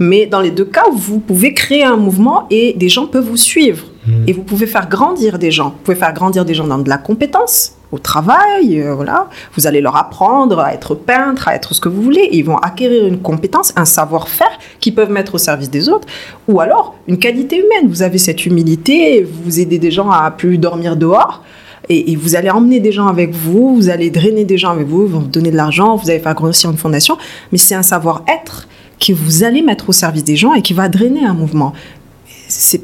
Mais 0.00 0.24
dans 0.24 0.40
les 0.40 0.50
deux 0.50 0.64
cas, 0.64 0.84
vous 0.90 1.18
pouvez 1.18 1.52
créer 1.52 1.84
un 1.84 1.96
mouvement 1.96 2.46
et 2.50 2.72
des 2.74 2.88
gens 2.88 3.06
peuvent 3.06 3.28
vous 3.28 3.36
suivre. 3.36 3.84
Et 4.26 4.32
vous 4.32 4.42
pouvez 4.42 4.66
faire 4.66 4.88
grandir 4.88 5.38
des 5.38 5.50
gens. 5.50 5.70
Vous 5.70 5.82
pouvez 5.84 5.96
faire 5.96 6.12
grandir 6.12 6.44
des 6.44 6.54
gens 6.54 6.66
dans 6.66 6.78
de 6.78 6.88
la 6.88 6.98
compétence, 6.98 7.72
au 7.90 7.98
travail, 7.98 8.80
euh, 8.80 8.94
voilà. 8.94 9.28
Vous 9.56 9.66
allez 9.66 9.80
leur 9.80 9.96
apprendre 9.96 10.60
à 10.60 10.74
être 10.74 10.94
peintre, 10.94 11.48
à 11.48 11.54
être 11.54 11.74
ce 11.74 11.80
que 11.80 11.88
vous 11.88 12.02
voulez. 12.02 12.28
Ils 12.32 12.44
vont 12.44 12.58
acquérir 12.58 13.06
une 13.06 13.20
compétence, 13.20 13.72
un 13.76 13.84
savoir-faire 13.84 14.58
qu'ils 14.80 14.94
peuvent 14.94 15.10
mettre 15.10 15.34
au 15.34 15.38
service 15.38 15.70
des 15.70 15.88
autres. 15.88 16.06
Ou 16.48 16.60
alors, 16.60 16.94
une 17.06 17.18
qualité 17.18 17.56
humaine. 17.56 17.88
Vous 17.88 18.02
avez 18.02 18.18
cette 18.18 18.44
humilité, 18.44 19.26
vous 19.44 19.60
aidez 19.60 19.78
des 19.78 19.90
gens 19.90 20.10
à 20.10 20.30
plus 20.30 20.58
dormir 20.58 20.96
dehors. 20.96 21.42
Et, 21.90 22.16
vous 22.16 22.36
allez 22.36 22.50
emmener 22.50 22.80
des 22.80 22.92
gens 22.92 23.06
avec 23.06 23.34
vous, 23.34 23.74
vous 23.74 23.88
allez 23.88 24.10
drainer 24.10 24.44
des 24.44 24.58
gens 24.58 24.70
avec 24.70 24.86
vous, 24.86 25.06
vous 25.06 25.22
donner 25.22 25.50
de 25.50 25.56
l'argent, 25.56 25.96
vous 25.96 26.10
allez 26.10 26.18
faire 26.18 26.34
grossir 26.34 26.70
une 26.70 26.76
fondation. 26.76 27.16
Mais 27.50 27.56
c'est 27.56 27.74
un 27.74 27.82
savoir-être 27.82 28.68
que 29.00 29.12
vous 29.12 29.44
allez 29.44 29.62
mettre 29.62 29.88
au 29.88 29.92
service 29.92 30.24
des 30.24 30.36
gens 30.36 30.52
et 30.52 30.60
qui 30.60 30.74
va 30.74 30.88
drainer 30.88 31.24
un 31.24 31.32
mouvement. 31.32 31.72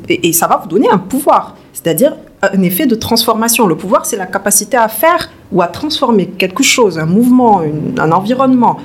Et 0.08 0.32
ça 0.32 0.46
va 0.46 0.56
vous 0.62 0.68
donner 0.68 0.88
un 0.90 0.98
pouvoir, 0.98 1.56
c'est-à-dire 1.72 2.14
un 2.42 2.62
effet 2.62 2.86
de 2.86 2.94
transformation. 2.94 3.66
Le 3.66 3.76
pouvoir, 3.76 4.06
c'est 4.06 4.16
la 4.16 4.26
capacité 4.26 4.76
à 4.76 4.88
faire 4.88 5.30
ou 5.52 5.62
à 5.62 5.66
transformer 5.66 6.26
quelque 6.26 6.62
chose, 6.62 6.98
un 6.98 7.06
mouvement, 7.06 7.62
une- 7.62 7.98
un 7.98 8.12
environnement. 8.12 8.78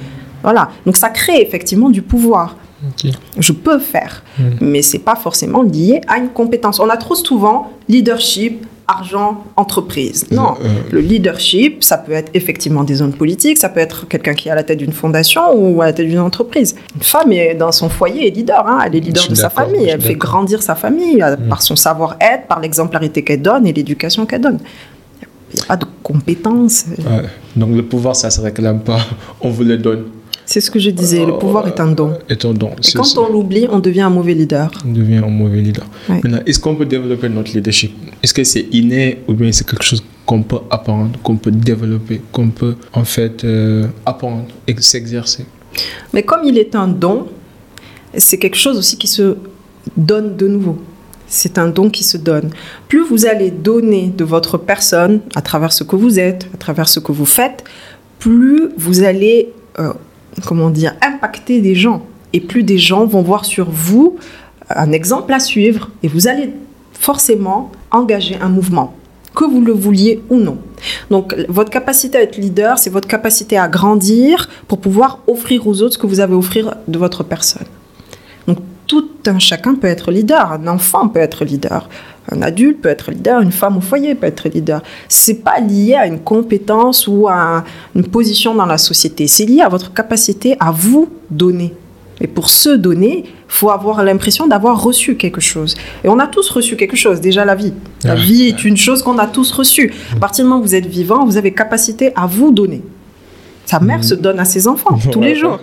Voilà. 0.44 0.70
Donc 0.86 0.96
ça 0.98 1.10
crée 1.10 1.42
effectivement 1.42 1.90
du 1.90 2.02
pouvoir. 2.02 2.56
Je 3.38 3.52
peux 3.52 3.78
faire, 3.80 4.24
Mm. 4.38 4.44
mais 4.62 4.82
c'est 4.82 5.00
pas 5.00 5.16
forcément 5.18 5.62
lié 5.64 6.00
à 6.08 6.18
une 6.18 6.30
compétence. 6.30 6.80
On 6.80 6.88
a 6.90 6.96
trop 6.96 7.16
souvent 7.16 7.72
leadership, 7.90 8.66
argent, 8.90 9.44
entreprise. 9.56 10.26
Non, 10.32 10.56
Euh, 10.62 10.68
le 10.92 11.00
leadership, 11.00 11.84
ça 11.84 11.98
peut 11.98 12.12
être 12.14 12.32
effectivement 12.34 12.84
des 12.84 12.96
zones 12.96 13.14
politiques, 13.14 13.58
ça 13.58 13.70
peut 13.70 13.80
être 13.80 14.08
quelqu'un 14.08 14.34
qui 14.34 14.48
est 14.48 14.52
à 14.52 14.56
la 14.56 14.64
tête 14.64 14.80
d'une 14.80 14.92
fondation 14.92 15.44
ou 15.54 15.82
à 15.82 15.86
la 15.86 15.94
tête 15.94 16.08
d'une 16.08 16.20
entreprise. 16.20 16.76
Une 16.96 17.02
femme 17.04 17.32
est 17.32 17.54
dans 17.54 17.72
son 17.72 17.88
foyer 17.90 18.28
est 18.28 18.32
leader, 18.32 18.66
hein, 18.68 18.80
elle 18.86 18.96
est 18.96 19.00
leader 19.00 19.28
de 19.28 19.36
sa 19.36 19.50
famille, 19.50 19.88
elle 19.88 20.02
fait 20.02 20.16
grandir 20.16 20.62
sa 20.64 20.76
famille 20.76 21.22
euh, 21.22 21.36
Mm. 21.38 21.48
par 21.50 21.62
son 21.62 21.76
savoir-être, 21.76 22.48
par 22.48 22.60
l'exemplarité 22.60 23.24
qu'elle 23.24 23.42
donne 23.42 23.68
et 23.68 23.74
l'éducation 23.74 24.26
qu'elle 24.26 24.42
donne. 24.42 24.60
Il 25.52 25.56
n'y 25.58 25.62
a 25.64 25.66
pas 25.66 25.78
de 25.78 25.86
compétences. 26.04 26.86
Ouais. 26.98 27.24
Donc 27.56 27.76
le 27.76 27.84
pouvoir, 27.84 28.16
ça 28.16 28.30
se 28.30 28.42
réclame 28.42 28.82
pas, 28.82 29.00
on 29.42 29.50
vous 29.50 29.64
le 29.64 29.78
donne. 29.78 30.06
C'est 30.50 30.62
ce 30.62 30.72
que 30.72 30.80
je 30.80 30.90
disais, 30.90 31.28
le 31.28 31.38
pouvoir 31.38 31.68
est 31.68 31.80
un 31.80 31.92
don. 31.92 32.18
Est 32.28 32.44
un 32.44 32.56
don. 32.56 32.72
Et 32.72 32.92
quand 32.94 33.04
ça. 33.04 33.22
on 33.22 33.32
l'oublie, 33.32 33.68
on 33.70 33.78
devient 33.78 34.02
un 34.02 34.10
mauvais 34.10 34.34
leader. 34.34 34.72
On 34.84 34.92
devient 34.92 35.18
un 35.18 35.28
mauvais 35.28 35.62
leader. 35.62 35.86
Ouais. 36.10 36.16
Maintenant, 36.24 36.40
est-ce 36.44 36.60
qu'on 36.60 36.74
peut 36.74 36.88
développer 36.88 37.30
notre 37.30 37.54
leadership? 37.54 37.96
Est-ce 38.24 38.34
que 38.34 38.44
c'est 38.44 38.66
inné 38.72 39.20
ou 39.28 39.36
bien 39.36 39.52
c'est 39.52 39.68
quelque 39.70 39.84
chose 39.84 40.04
qu'on 40.26 40.42
peut 40.42 40.58
apprendre, 40.72 41.20
qu'on 41.22 41.38
peut 41.38 41.52
développer, 41.52 42.20
qu'on 42.32 42.50
peut 42.50 42.76
en 42.94 43.04
fait 43.04 43.44
euh, 43.44 43.86
apprendre 44.08 44.48
et 44.66 44.76
s'exercer? 44.82 45.46
Mais 46.14 46.24
comme 46.24 46.44
il 46.44 46.58
est 46.58 46.74
un 46.74 46.88
don, 46.88 47.28
c'est 48.18 48.40
quelque 48.40 48.58
chose 48.58 48.76
aussi 48.76 48.98
qui 48.98 49.08
se 49.08 49.38
donne 49.96 50.36
de 50.36 50.48
nouveau. 50.48 50.80
C'est 51.28 51.60
un 51.60 51.68
don 51.68 51.92
qui 51.92 52.04
se 52.04 52.18
donne. 52.18 52.50
Plus 52.88 53.04
vous 53.04 53.28
allez 53.28 53.52
donner 53.52 54.12
de 54.18 54.24
votre 54.24 54.58
personne 54.58 55.22
à 55.36 55.44
travers 55.44 55.72
ce 55.72 55.84
que 55.84 55.96
vous 55.96 56.18
êtes, 56.18 56.48
à 56.56 56.58
travers 56.58 56.90
ce 56.90 57.00
que 57.00 57.12
vous 57.12 57.28
faites, 57.28 57.64
plus 58.18 58.70
vous 58.78 59.04
allez, 59.04 59.54
euh, 59.78 59.94
comment 60.46 60.70
dire, 60.70 60.96
impacter 61.02 61.62
des 61.62 61.76
gens. 61.76 62.06
Et 62.34 62.40
plus 62.40 62.64
des 62.64 62.78
gens 62.78 63.06
vont 63.06 63.22
voir 63.22 63.46
sur 63.46 63.70
vous 63.70 64.18
un 64.70 64.92
exemple 64.92 65.34
à 65.34 65.40
suivre. 65.40 65.90
Et 66.04 66.08
vous 66.08 66.28
allez 66.28 66.54
forcément 66.94 67.72
engager 67.92 68.38
un 68.42 68.50
mouvement, 68.50 68.94
que 69.36 69.46
vous 69.46 69.62
le 69.62 69.72
vouliez 69.72 70.22
ou 70.30 70.38
non. 70.38 70.58
Donc, 71.10 71.36
votre 71.48 71.72
capacité 71.72 72.18
à 72.18 72.22
être 72.22 72.38
leader, 72.38 72.78
c'est 72.78 72.90
votre 72.90 73.08
capacité 73.08 73.58
à 73.58 73.68
grandir 73.68 74.50
pour 74.68 74.80
pouvoir 74.80 75.20
offrir 75.28 75.66
aux 75.68 75.82
autres 75.82 75.94
ce 75.94 75.98
que 75.98 76.08
vous 76.08 76.20
avez 76.20 76.34
à 76.34 76.38
offrir 76.38 76.76
de 76.88 77.00
votre 77.00 77.24
personne. 77.24 77.66
Donc, 78.48 78.58
tout 78.86 79.08
un 79.28 79.40
chacun 79.40 79.76
peut 79.76 79.88
être 79.88 80.12
leader. 80.12 80.52
Un 80.52 80.68
enfant 80.68 81.08
peut 81.08 81.20
être 81.20 81.46
leader. 81.46 81.88
Un 82.32 82.42
adulte 82.42 82.82
peut 82.82 82.90
être 82.90 83.12
leader. 83.12 83.42
Une 83.42 83.52
femme 83.52 83.78
au 83.78 83.82
foyer 83.82 84.14
peut 84.16 84.28
être 84.28 84.48
leader. 84.50 84.82
C'est 85.08 85.44
pas 85.44 85.60
lié 85.60 85.96
à 85.96 86.06
une 86.06 86.20
compétence 86.20 87.08
ou 87.08 87.28
à 87.28 87.64
une 87.96 88.04
position 88.06 88.54
dans 88.56 88.66
la 88.66 88.78
société. 88.78 89.28
C'est 89.28 89.46
lié 89.46 89.62
à 89.62 89.70
votre 89.70 89.94
capacité 89.94 90.56
à 90.60 90.72
vous 90.72 91.10
donner. 91.30 91.74
Et 92.22 92.28
pour 92.28 92.50
se 92.50 92.70
donner, 92.70 93.24
faut 93.48 93.70
avoir 93.70 94.04
l'impression 94.04 94.46
d'avoir 94.46 94.84
reçu 94.84 95.16
quelque 95.16 95.40
chose. 95.40 95.76
Et 96.04 96.10
on 96.10 96.20
a 96.20 96.28
tous 96.28 96.50
reçu 96.50 96.76
quelque 96.76 96.98
chose, 96.98 97.22
déjà 97.22 97.46
la 97.46 97.56
vie. 97.56 97.74
La 98.04 98.14
Ouais. 98.16 98.20
vie 98.20 98.44
est 98.50 98.66
une 98.66 98.76
chose 98.76 99.02
qu'on 99.02 99.18
a 99.18 99.26
tous 99.26 99.52
reçue. 99.52 99.94
À 100.14 100.20
partir 100.20 100.44
du 100.44 100.50
moment 100.50 100.62
où 100.62 100.64
vous 100.66 100.76
êtes 100.76 100.86
vivant, 100.86 101.26
vous 101.26 101.38
avez 101.38 101.54
capacité 101.54 102.12
à 102.16 102.26
vous 102.28 102.52
donner. 102.52 102.82
Sa 103.70 103.80
mère 103.80 104.04
se 104.04 104.16
donne 104.16 104.40
à 104.40 104.46
ses 104.46 104.68
enfants 104.68 104.98
tous 105.12 105.22
les 105.22 105.36
jours. 105.36 105.60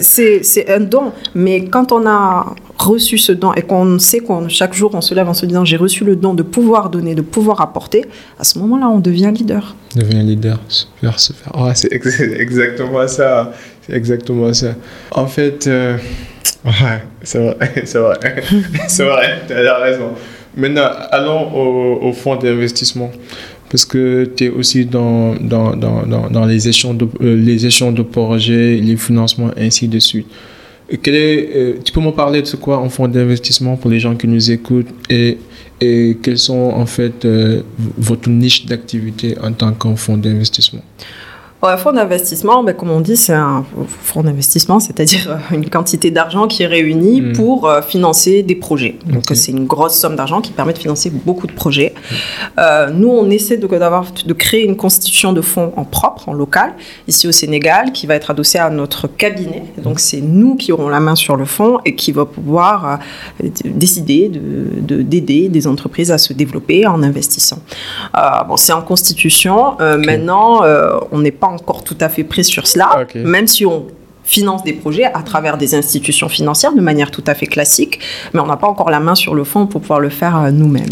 C'est 0.00 0.64
un 0.70 0.80
don. 0.80 1.12
Mais 1.34 1.56
quand 1.66 1.92
on 1.92 2.06
a 2.06 2.54
reçu 2.78 3.18
ce 3.18 3.32
don 3.32 3.52
et 3.52 3.62
qu'on 3.62 3.98
sait 3.98 4.20
qu'on 4.20 4.48
chaque 4.48 4.74
jour 4.74 4.90
on 4.94 5.00
se 5.00 5.14
lève 5.14 5.28
en 5.28 5.34
se 5.34 5.46
disant 5.46 5.64
j'ai 5.64 5.76
reçu 5.76 6.04
le 6.04 6.16
don 6.16 6.32
de 6.34 6.42
pouvoir 6.42 6.88
donner, 6.90 7.14
de 7.14 7.22
pouvoir 7.22 7.60
apporter, 7.60 8.04
à 8.38 8.44
ce 8.44 8.58
moment-là 8.60 8.88
on 8.88 8.98
devient 8.98 9.30
leader. 9.34 9.76
Devient 9.94 10.22
leader, 10.22 10.58
super, 10.68 11.20
super. 11.20 11.52
Ah, 11.54 11.74
c'est 11.74 11.92
ex- 11.92 12.16
c'est 12.16 12.32
exactement 12.46 13.06
ça. 13.06 13.52
C'est 13.86 13.94
exactement 13.94 14.52
ça. 14.54 14.70
En 15.10 15.26
fait, 15.26 15.66
euh, 15.66 15.96
ouais, 16.64 16.98
c'est 17.22 17.38
vrai, 17.38 17.56
c'est 17.84 17.98
vrai, 17.98 18.18
c'est 18.88 19.04
vrai, 19.04 19.42
tu 19.46 19.52
as 19.54 19.78
raison. 19.78 20.10
Maintenant, 20.56 20.88
allons 21.10 21.42
au, 21.52 22.08
au 22.08 22.12
fonds 22.12 22.36
d'investissement. 22.36 23.10
Parce 23.70 23.84
que 23.84 24.30
tu 24.36 24.44
es 24.44 24.48
aussi 24.48 24.84
dans, 24.84 25.34
dans, 25.34 25.74
dans, 25.74 26.28
dans, 26.30 26.46
les, 26.46 26.68
échanges 26.68 26.96
de, 26.96 27.08
euh, 27.22 27.36
les 27.36 27.66
échanges 27.66 27.94
de 27.94 28.02
projets, 28.02 28.76
les 28.76 28.96
financements, 28.96 29.50
ainsi 29.56 29.88
de 29.88 29.98
suite. 29.98 30.26
Quel 31.02 31.14
est, 31.14 31.50
euh, 31.56 31.72
tu 31.82 31.92
peux 31.92 32.00
me 32.00 32.10
parler 32.10 32.42
de 32.42 32.46
ce 32.46 32.56
quoi 32.56 32.78
en 32.78 32.90
fonds 32.90 33.08
d'investissement 33.08 33.76
pour 33.76 33.90
les 33.90 33.98
gens 33.98 34.14
qui 34.16 34.28
nous 34.28 34.50
écoutent 34.50 34.92
et, 35.08 35.38
et 35.80 36.18
quelles 36.22 36.38
sont 36.38 36.72
en 36.74 36.86
fait 36.86 37.24
euh, 37.24 37.62
votre 37.96 38.28
niche 38.28 38.66
d'activité 38.66 39.34
en 39.42 39.52
tant 39.52 39.72
qu'en 39.72 39.96
fonds 39.96 40.18
d'investissement? 40.18 40.82
Un 41.66 41.76
fonds 41.78 41.92
d'investissement, 41.92 42.62
ben, 42.62 42.74
comme 42.74 42.90
on 42.90 43.00
dit, 43.00 43.16
c'est 43.16 43.32
un 43.32 43.64
fonds 44.02 44.22
d'investissement, 44.22 44.80
c'est-à-dire 44.80 45.30
euh, 45.30 45.54
une 45.56 45.68
quantité 45.70 46.10
d'argent 46.10 46.46
qui 46.46 46.62
est 46.62 46.66
réunie 46.66 47.20
Mm. 47.20 47.32
pour 47.32 47.68
euh, 47.68 47.80
financer 47.82 48.42
des 48.42 48.54
projets. 48.54 48.96
Donc 49.06 49.24
c'est 49.34 49.50
une 49.52 49.66
grosse 49.66 49.94
somme 49.94 50.16
d'argent 50.16 50.40
qui 50.40 50.52
permet 50.52 50.72
de 50.72 50.78
financer 50.78 51.10
beaucoup 51.10 51.46
de 51.46 51.52
projets. 51.52 51.94
Euh, 52.58 52.90
nous, 52.90 53.08
on 53.08 53.30
essaie 53.30 53.56
de, 53.56 53.66
de 53.66 54.32
créer 54.34 54.64
une 54.64 54.76
constitution 54.76 55.32
de 55.32 55.40
fonds 55.40 55.72
en 55.76 55.84
propre, 55.84 56.28
en 56.28 56.32
local, 56.34 56.74
ici 57.08 57.26
au 57.28 57.32
Sénégal, 57.32 57.92
qui 57.92 58.06
va 58.06 58.14
être 58.14 58.30
adossée 58.30 58.58
à 58.58 58.68
notre 58.70 59.06
cabinet. 59.08 59.64
Donc 59.78 60.00
c'est 60.00 60.20
nous 60.20 60.56
qui 60.56 60.70
aurons 60.72 60.88
la 60.88 61.00
main 61.00 61.14
sur 61.14 61.36
le 61.36 61.44
fonds 61.44 61.78
et 61.84 61.94
qui 61.94 62.12
va 62.12 62.24
pouvoir 62.26 63.00
euh, 63.42 63.48
décider 63.64 64.28
de, 64.28 64.40
de- 64.80 65.02
d'aider 65.02 65.48
des 65.48 65.66
entreprises 65.66 66.10
à 66.12 66.18
se 66.18 66.32
développer 66.32 66.86
en 66.86 67.02
investissant. 67.02 67.58
Bon, 68.48 68.56
c'est 68.56 68.72
en 68.72 68.82
constitution. 68.82 69.76
Maintenant, 69.80 70.62
on 71.12 71.18
n'est 71.20 71.30
pas 71.30 71.46
encore 71.54 71.84
tout 71.84 71.96
à 72.00 72.08
fait 72.08 72.24
prêt 72.24 72.42
sur 72.42 72.66
cela, 72.66 73.06
même 73.14 73.46
si 73.46 73.64
on 73.64 73.86
finance 74.24 74.64
des 74.64 74.72
projets 74.72 75.04
à 75.04 75.22
travers 75.22 75.58
des 75.58 75.74
institutions 75.74 76.28
financières 76.28 76.72
de 76.72 76.80
manière 76.80 77.10
tout 77.10 77.24
à 77.26 77.34
fait 77.34 77.46
classique, 77.46 78.00
mais 78.32 78.40
on 78.40 78.46
n'a 78.46 78.56
pas 78.56 78.66
encore 78.66 78.90
la 78.90 79.00
main 79.00 79.14
sur 79.14 79.34
le 79.34 79.44
fond 79.44 79.66
pour 79.66 79.80
pouvoir 79.80 80.00
le 80.00 80.08
faire 80.08 80.36
euh, 80.38 80.50
nous-mêmes. 80.50 80.84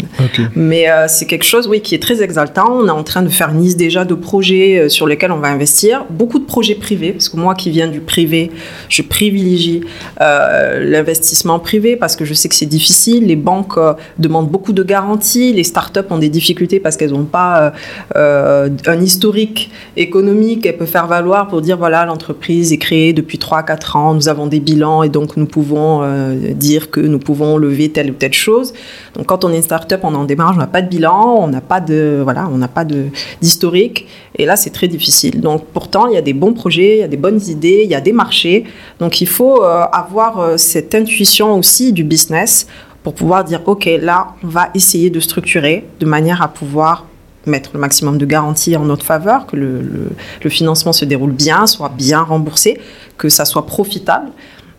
Mais 0.55 0.89
euh, 0.89 1.05
c'est 1.07 1.25
quelque 1.25 1.45
chose, 1.45 1.67
oui, 1.67 1.81
qui 1.81 1.95
est 1.95 2.01
très 2.01 2.21
exaltant. 2.21 2.67
On 2.71 2.87
est 2.87 2.91
en 2.91 3.03
train 3.03 3.21
de 3.21 3.29
faire 3.29 3.49
une 3.49 3.61
liste 3.61 3.77
déjà 3.77 4.05
de 4.05 4.13
projets 4.13 4.79
euh, 4.79 4.89
sur 4.89 5.07
lesquels 5.07 5.31
on 5.31 5.39
va 5.39 5.49
investir. 5.49 6.05
Beaucoup 6.09 6.39
de 6.39 6.45
projets 6.45 6.75
privés, 6.75 7.11
parce 7.11 7.29
que 7.29 7.37
moi 7.37 7.55
qui 7.55 7.69
viens 7.71 7.87
du 7.87 7.99
privé, 7.99 8.51
je 8.89 9.01
privilégie 9.01 9.81
euh, 10.21 10.79
l'investissement 10.83 11.59
privé 11.59 11.95
parce 11.95 12.15
que 12.15 12.25
je 12.25 12.33
sais 12.33 12.49
que 12.49 12.55
c'est 12.55 12.65
difficile. 12.65 13.27
Les 13.27 13.35
banques 13.35 13.77
euh, 13.77 13.93
demandent 14.19 14.49
beaucoup 14.49 14.73
de 14.73 14.83
garanties. 14.83 15.53
Les 15.53 15.63
startups 15.63 15.99
ont 16.09 16.17
des 16.17 16.29
difficultés 16.29 16.79
parce 16.79 16.97
qu'elles 16.97 17.11
n'ont 17.11 17.23
pas 17.23 17.73
un 18.15 19.01
historique 19.01 19.71
économique 19.97 20.61
qu'elles 20.61 20.77
peuvent 20.77 20.87
faire 20.87 21.07
valoir 21.07 21.47
pour 21.47 21.61
dire 21.61 21.77
voilà, 21.77 22.05
l'entreprise 22.05 22.73
est 22.73 22.77
créée 22.77 23.13
depuis 23.23 23.37
3-4 23.37 23.97
ans, 23.97 24.13
nous 24.13 24.29
avons 24.29 24.47
des 24.47 24.59
bilans 24.59 25.03
et 25.03 25.09
donc 25.09 25.37
nous 25.37 25.45
pouvons 25.45 26.01
euh, 26.03 26.53
dire 26.53 26.91
que 26.91 26.99
nous 26.99 27.19
pouvons 27.19 27.57
lever 27.57 27.89
telle 27.89 28.11
ou 28.11 28.13
telle 28.13 28.33
chose. 28.33 28.73
Donc 29.15 29.25
quand 29.27 29.43
on 29.43 29.51
est 29.51 29.57
une 29.57 29.63
start-up, 29.63 30.01
on 30.03 30.13
en 30.13 30.25
démarrage, 30.25 30.55
on 30.55 30.59
n'a 30.59 30.67
pas 30.67 30.81
de 30.81 30.89
bilan, 30.89 31.37
on 31.39 31.47
n'a 31.47 31.61
pas 31.61 31.79
de 31.79 32.21
voilà, 32.23 32.47
on 32.51 32.57
n'a 32.57 32.67
pas 32.67 32.85
d'historique 32.85 34.07
et 34.35 34.45
là 34.45 34.55
c'est 34.55 34.69
très 34.69 34.87
difficile. 34.87 35.41
Donc 35.41 35.65
pourtant, 35.73 36.07
il 36.07 36.13
y 36.13 36.17
a 36.17 36.21
des 36.21 36.33
bons 36.33 36.53
projets, 36.53 36.97
il 36.97 36.99
y 36.99 37.03
a 37.03 37.07
des 37.07 37.17
bonnes 37.17 37.41
idées, 37.47 37.81
il 37.83 37.89
y 37.89 37.95
a 37.95 38.01
des 38.01 38.13
marchés. 38.13 38.65
Donc 38.99 39.21
il 39.21 39.27
faut 39.27 39.63
euh, 39.63 39.85
avoir 39.91 40.39
euh, 40.39 40.57
cette 40.57 40.93
intuition 40.93 41.57
aussi 41.57 41.93
du 41.93 42.03
business 42.03 42.67
pour 43.03 43.13
pouvoir 43.13 43.43
dire 43.43 43.61
OK, 43.65 43.89
là, 44.01 44.35
on 44.43 44.47
va 44.47 44.69
essayer 44.73 45.09
de 45.09 45.19
structurer 45.19 45.85
de 45.99 46.05
manière 46.05 46.41
à 46.41 46.47
pouvoir 46.47 47.05
mettre 47.45 47.71
le 47.73 47.79
maximum 47.79 48.17
de 48.17 48.25
garanties 48.25 48.75
en 48.77 48.85
notre 48.85 49.05
faveur, 49.05 49.45
que 49.47 49.55
le, 49.55 49.81
le- 49.81 50.09
le 50.43 50.49
financement 50.49 50.93
se 50.93 51.05
déroule 51.05 51.31
bien, 51.33 51.65
soit 51.67 51.89
bien 51.89 52.21
remboursé, 52.21 52.79
que 53.17 53.29
ça 53.29 53.45
soit 53.45 53.65
profitable. 53.65 54.29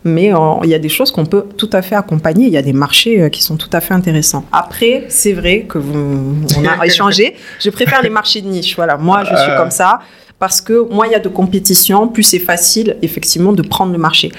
Mais 0.07 0.35
euh, 0.35 0.39
il 0.65 0.69
y 0.69 0.75
a 0.75 0.79
des 0.79 0.91
choses 0.91 1.11
qu'on 1.11 1.25
peut 1.25 1.45
tout 1.57 1.71
à 1.73 1.81
fait 1.81 1.95
accompagner. 1.95 2.47
Il 2.47 2.53
y 2.53 2.59
a 2.59 2.63
des 2.63 2.75
marchés 2.75 3.23
euh, 3.23 3.29
qui 3.31 3.43
sont 3.43 3.57
tout 3.57 3.71
à 3.73 3.81
fait 3.81 3.95
intéressants. 3.95 4.45
Après, 4.53 5.07
c'est 5.09 5.33
vrai 5.33 5.63
que 5.67 5.79
vous, 5.79 6.35
on 6.59 6.65
a 6.67 6.85
échangé. 6.91 7.37
Je 7.59 7.71
préfère 7.71 8.03
les 8.03 8.11
marchés 8.11 8.43
de 8.43 8.49
niche. 8.49 8.77
Voilà, 8.77 8.99
moi, 8.99 9.21
je 9.25 9.35
suis 9.35 9.51
Euh. 9.51 9.57
comme 9.57 9.71
ça 9.71 10.01
parce 10.39 10.61
que 10.61 10.87
moins 10.93 11.07
il 11.07 11.13
y 11.13 11.15
a 11.15 11.21
de 11.21 11.29
compétition, 11.31 12.07
plus 12.09 12.23
c'est 12.25 12.39
facile 12.39 12.97
effectivement 13.01 13.53
de 13.53 13.63
prendre 13.63 13.93
le 13.93 13.99
marché. 13.99 14.31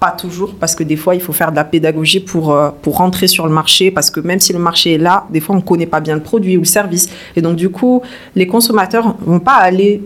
Pas 0.00 0.12
toujours, 0.12 0.54
parce 0.54 0.74
que 0.74 0.82
des 0.82 0.96
fois, 0.96 1.14
il 1.14 1.20
faut 1.20 1.34
faire 1.34 1.50
de 1.50 1.56
la 1.56 1.64
pédagogie 1.64 2.20
pour, 2.20 2.52
euh, 2.52 2.70
pour 2.80 2.96
rentrer 2.96 3.26
sur 3.26 3.46
le 3.46 3.52
marché, 3.52 3.90
parce 3.90 4.10
que 4.10 4.20
même 4.20 4.40
si 4.40 4.54
le 4.54 4.58
marché 4.58 4.94
est 4.94 4.98
là, 4.98 5.26
des 5.30 5.40
fois, 5.40 5.54
on 5.54 5.58
ne 5.58 5.64
connaît 5.64 5.84
pas 5.84 6.00
bien 6.00 6.14
le 6.14 6.22
produit 6.22 6.56
ou 6.56 6.60
le 6.60 6.66
service. 6.66 7.10
Et 7.36 7.42
donc, 7.42 7.56
du 7.56 7.68
coup, 7.68 8.00
les 8.34 8.46
consommateurs 8.46 9.16
vont 9.20 9.40
pas 9.40 9.56
aller 9.56 10.02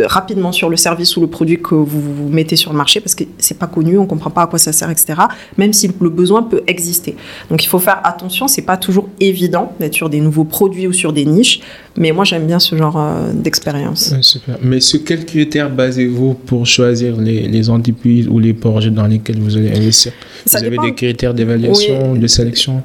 rapidement 0.00 0.50
sur 0.50 0.68
le 0.68 0.76
service 0.76 1.16
ou 1.16 1.20
le 1.20 1.28
produit 1.28 1.62
que 1.62 1.76
vous, 1.76 2.00
vous 2.00 2.28
mettez 2.28 2.56
sur 2.56 2.72
le 2.72 2.76
marché, 2.76 2.98
parce 2.98 3.14
que 3.14 3.22
c'est 3.38 3.56
pas 3.56 3.68
connu, 3.68 3.96
on 3.98 4.02
ne 4.02 4.08
comprend 4.08 4.30
pas 4.30 4.42
à 4.42 4.46
quoi 4.48 4.58
ça 4.58 4.72
sert, 4.72 4.90
etc. 4.90 5.14
Même 5.56 5.72
si 5.72 5.88
le 6.00 6.10
besoin 6.10 6.42
peut 6.42 6.62
exister. 6.66 7.14
Donc, 7.48 7.62
il 7.62 7.68
faut 7.68 7.78
faire 7.78 8.00
attention, 8.02 8.48
c'est 8.48 8.62
pas 8.62 8.76
toujours 8.76 9.08
évident 9.20 9.72
d'être 9.78 9.94
sur 9.94 10.10
des 10.10 10.20
nouveaux 10.20 10.44
produits 10.44 10.88
ou 10.88 10.92
sur 10.92 11.12
des 11.12 11.24
niches, 11.24 11.60
mais 11.96 12.12
moi, 12.12 12.24
j'aime 12.24 12.46
bien 12.46 12.58
ce 12.58 12.76
genre 12.76 12.96
euh, 12.98 13.32
d'expérience. 13.32 14.10
Ouais, 14.12 14.22
super. 14.22 14.56
Mais 14.62 14.80
sur 14.80 15.02
quels 15.04 15.24
critères 15.24 15.70
basez-vous 15.70 16.34
pour 16.34 16.66
choisir 16.66 17.16
les, 17.16 17.48
les 17.48 17.70
entreprises 17.70 18.28
ou 18.28 18.38
les 18.38 18.52
projets 18.54 18.90
dans 18.90 19.06
lesquels 19.06 19.38
vous 19.38 19.56
allez 19.56 19.70
investir? 19.76 20.12
Ça 20.44 20.58
Vous 20.58 20.64
avez 20.64 20.70
dépend. 20.70 20.84
des 20.84 20.94
critères 20.94 21.34
d'évaluation, 21.34 22.14
de 22.14 22.26
sélection? 22.26 22.82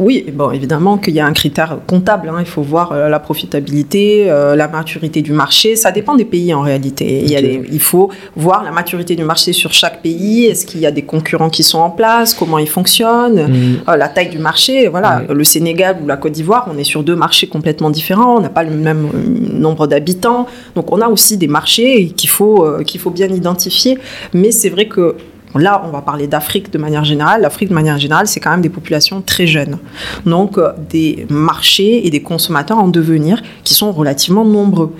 Oui, 0.00 0.24
bon, 0.32 0.50
évidemment 0.50 0.96
qu'il 0.96 1.12
y 1.14 1.20
a 1.20 1.26
un 1.26 1.32
critère 1.34 1.78
comptable. 1.86 2.30
hein. 2.30 2.36
Il 2.40 2.46
faut 2.46 2.62
voir 2.62 2.92
euh, 2.92 3.08
la 3.10 3.20
profitabilité, 3.20 4.30
euh, 4.30 4.56
la 4.56 4.66
maturité 4.66 5.20
du 5.20 5.32
marché. 5.32 5.76
Ça 5.76 5.92
dépend 5.92 6.16
des 6.16 6.24
pays 6.24 6.54
en 6.54 6.62
réalité. 6.62 7.20
Il, 7.22 7.30
y 7.30 7.36
a 7.36 7.38
Ok. 7.40 7.44
des- 7.44 7.62
il 7.70 7.80
faut 7.80 8.08
voir 8.34 8.64
la 8.64 8.72
maturité 8.72 9.14
du 9.14 9.24
marché 9.24 9.52
sur 9.52 9.72
chaque 9.74 10.00
pays. 10.02 10.46
Est-ce 10.46 10.64
qu'il 10.64 10.80
y 10.80 10.86
a 10.86 10.90
des 10.90 11.02
concurrents 11.02 11.50
qui 11.50 11.62
sont 11.62 11.78
en 11.80 11.90
place? 11.90 12.32
Comment 12.32 12.58
ils 12.58 12.68
fonctionnent? 12.68 13.46
Mm. 13.48 13.76
Euh, 13.90 13.96
La 13.96 14.08
taille 14.08 14.30
du 14.30 14.38
marché. 14.38 14.88
Voilà, 14.88 15.22
le 15.28 15.44
Sénégal 15.44 15.98
ou 16.02 16.06
la 16.06 16.16
Côte 16.16 16.32
d'Ivoire, 16.32 16.66
on 16.72 16.78
est 16.78 16.84
sur 16.84 17.02
deux 17.02 17.16
marchés 17.16 17.46
complètement 17.48 17.90
différents. 17.90 18.36
On 18.38 18.40
n'a 18.40 18.48
pas 18.48 18.62
le 18.64 18.70
même 18.70 19.06
nombre 19.52 19.86
d'habitants. 19.86 20.46
Donc, 20.76 20.90
on 20.92 21.00
a 21.02 21.08
aussi 21.08 21.36
des 21.36 21.46
marchés 21.48 22.06
qu'il 22.16 22.30
faut, 22.30 22.66
qu'il 22.86 23.00
faut 23.00 23.10
bien 23.10 23.28
identifier. 23.28 23.98
Mais 24.32 24.50
c'est 24.50 24.70
vrai 24.70 24.86
que 24.88 25.16
Là, 25.54 25.82
on 25.84 25.90
va 25.90 26.00
parler 26.00 26.26
d'Afrique 26.26 26.72
de 26.72 26.78
manière 26.78 27.04
générale. 27.04 27.42
L'Afrique, 27.42 27.70
de 27.70 27.74
manière 27.74 27.98
générale, 27.98 28.26
c'est 28.26 28.40
quand 28.40 28.50
même 28.50 28.60
des 28.60 28.68
populations 28.68 29.20
très 29.20 29.46
jeunes. 29.46 29.78
Donc, 30.24 30.58
euh, 30.58 30.72
des 30.88 31.26
marchés 31.28 32.06
et 32.06 32.10
des 32.10 32.22
consommateurs 32.22 32.78
en 32.78 32.88
devenir 32.88 33.42
qui 33.64 33.74
sont 33.74 33.92
relativement 33.92 34.44
nombreux. 34.44 34.94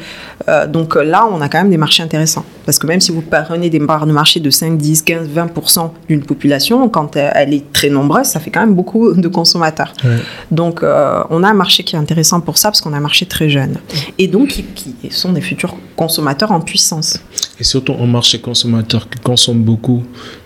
Euh, 0.48 0.66
donc 0.66 0.96
euh, 0.96 1.04
là, 1.04 1.28
on 1.30 1.40
a 1.40 1.48
quand 1.48 1.58
même 1.58 1.70
des 1.70 1.76
marchés 1.76 2.02
intéressants. 2.02 2.44
Parce 2.64 2.78
que 2.78 2.86
même 2.86 3.00
si 3.00 3.12
vous 3.12 3.22
prenez 3.22 3.70
des 3.70 3.80
parts 3.80 4.06
de 4.06 4.12
marché 4.12 4.40
de 4.40 4.50
5, 4.50 4.76
10, 4.76 5.02
15, 5.02 5.28
20% 5.28 5.90
d'une 6.08 6.22
population, 6.22 6.88
quand 6.88 7.16
elle 7.16 7.54
est 7.54 7.72
très 7.72 7.90
nombreuse, 7.90 8.26
ça 8.26 8.40
fait 8.40 8.50
quand 8.50 8.60
même 8.60 8.74
beaucoup 8.74 9.12
de 9.12 9.28
consommateurs. 9.28 9.92
Ouais. 10.04 10.18
Donc, 10.50 10.82
euh, 10.82 11.22
on 11.30 11.42
a 11.42 11.48
un 11.48 11.54
marché 11.54 11.82
qui 11.82 11.96
est 11.96 11.98
intéressant 11.98 12.40
pour 12.40 12.58
ça, 12.58 12.68
parce 12.68 12.80
qu'on 12.80 12.92
a 12.92 12.96
un 12.96 13.00
marché 13.00 13.26
très 13.26 13.48
jeune. 13.48 13.78
Et 14.18 14.28
donc, 14.28 14.48
qui, 14.48 14.64
qui 14.64 15.10
sont 15.10 15.32
des 15.32 15.40
futurs 15.40 15.74
consommateurs 15.96 16.52
en 16.52 16.60
puissance. 16.60 17.18
Et 17.58 17.64
surtout 17.64 17.94
un 18.00 18.06
marché 18.06 18.40
consommateur 18.40 19.08
qui 19.08 19.18
consomme 19.18 19.62
beaucoup, 19.62 20.02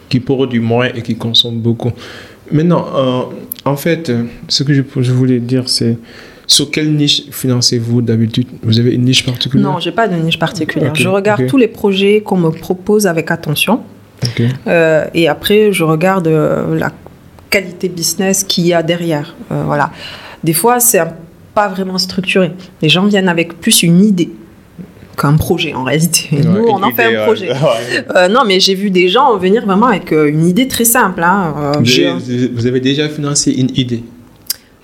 qui 0.09 0.21
produit 0.21 0.61
moins 0.61 0.89
et 0.95 1.03
qui 1.03 1.17
consomme 1.17 1.59
beaucoup. 1.59 1.93
Maintenant, 2.53 2.87
euh, 2.95 3.23
en 3.65 3.77
fait, 3.77 4.11
euh, 4.11 4.25
ce 4.49 4.63
que 4.63 4.75
je, 4.75 4.83
je 4.97 5.13
voulais 5.13 5.41
dire, 5.41 5.69
c'est 5.69 5.97
sur 6.47 6.71
quelle 6.71 6.95
niche 6.95 7.23
financez-vous 7.31 8.03
d'habitude? 8.03 8.47
Vous 8.63 8.79
avez 8.79 8.95
une 8.95 9.05
niche 9.05 9.25
particulière? 9.25 9.71
Non, 9.71 9.81
j'ai 9.81 9.93
pas 9.93 10.09
de 10.09 10.17
niche 10.17 10.39
particulière. 10.39 10.95
Je 10.95 11.09
regarde 11.09 11.47
tous 11.47 11.57
les 11.57 11.69
projets 11.69 12.21
qu'on 12.21 12.37
me 12.37 12.51
propose 12.51 13.07
avec 13.07 13.31
attention. 13.31 13.81
Euh, 14.67 15.07
et 15.15 15.29
après, 15.29 15.73
je 15.73 15.85
regarde 15.85 16.27
euh, 16.27 16.79
la 16.79 16.93
qualité 17.51 17.89
business 17.89 18.45
qu'il 18.45 18.67
y 18.67 18.75
a 18.75 18.83
derrière. 18.83 19.35
Voilà. 19.49 19.91
Des 20.43 20.53
fois, 20.53 20.81
c'est 20.81 21.01
pas 21.55 21.69
vraiment 21.69 21.99
structuré. 21.99 22.53
Les 22.83 22.89
gens 22.89 23.07
viennent 23.07 23.29
avec 23.29 23.61
plus 23.61 23.83
une 23.83 24.05
idée 24.05 24.31
qu'un 25.17 25.37
projet 25.37 25.75
en 25.75 25.85
réalité. 25.85 26.29
Et 26.33 26.41
Nous, 26.43 26.61
Ouais, 26.65 26.71
on 26.71 26.83
en 26.83 26.91
fait 26.91 27.05
un 27.05 27.19
ouais. 27.21 27.25
projet. 27.25 27.49
Ouais. 27.53 28.05
Euh, 28.17 28.29
non, 28.29 28.43
mais 28.47 28.61
j'ai 28.61 28.75
vu 28.75 28.91
des 28.91 29.09
gens 29.09 29.37
venir 29.37 29.65
vraiment 29.65 29.87
avec 29.87 30.13
euh, 30.13 30.29
une 30.29 30.47
idée 30.47 30.69
très 30.69 30.85
simple. 30.85 31.23
hein. 31.23 31.55
Euh, 31.59 31.73
Vous 31.81 32.01
avez, 32.01 32.49
vous 32.49 32.67
avez 32.67 32.81
déjà 32.81 33.09
financé 33.09 33.53
une 33.53 33.71
idée? 33.77 34.03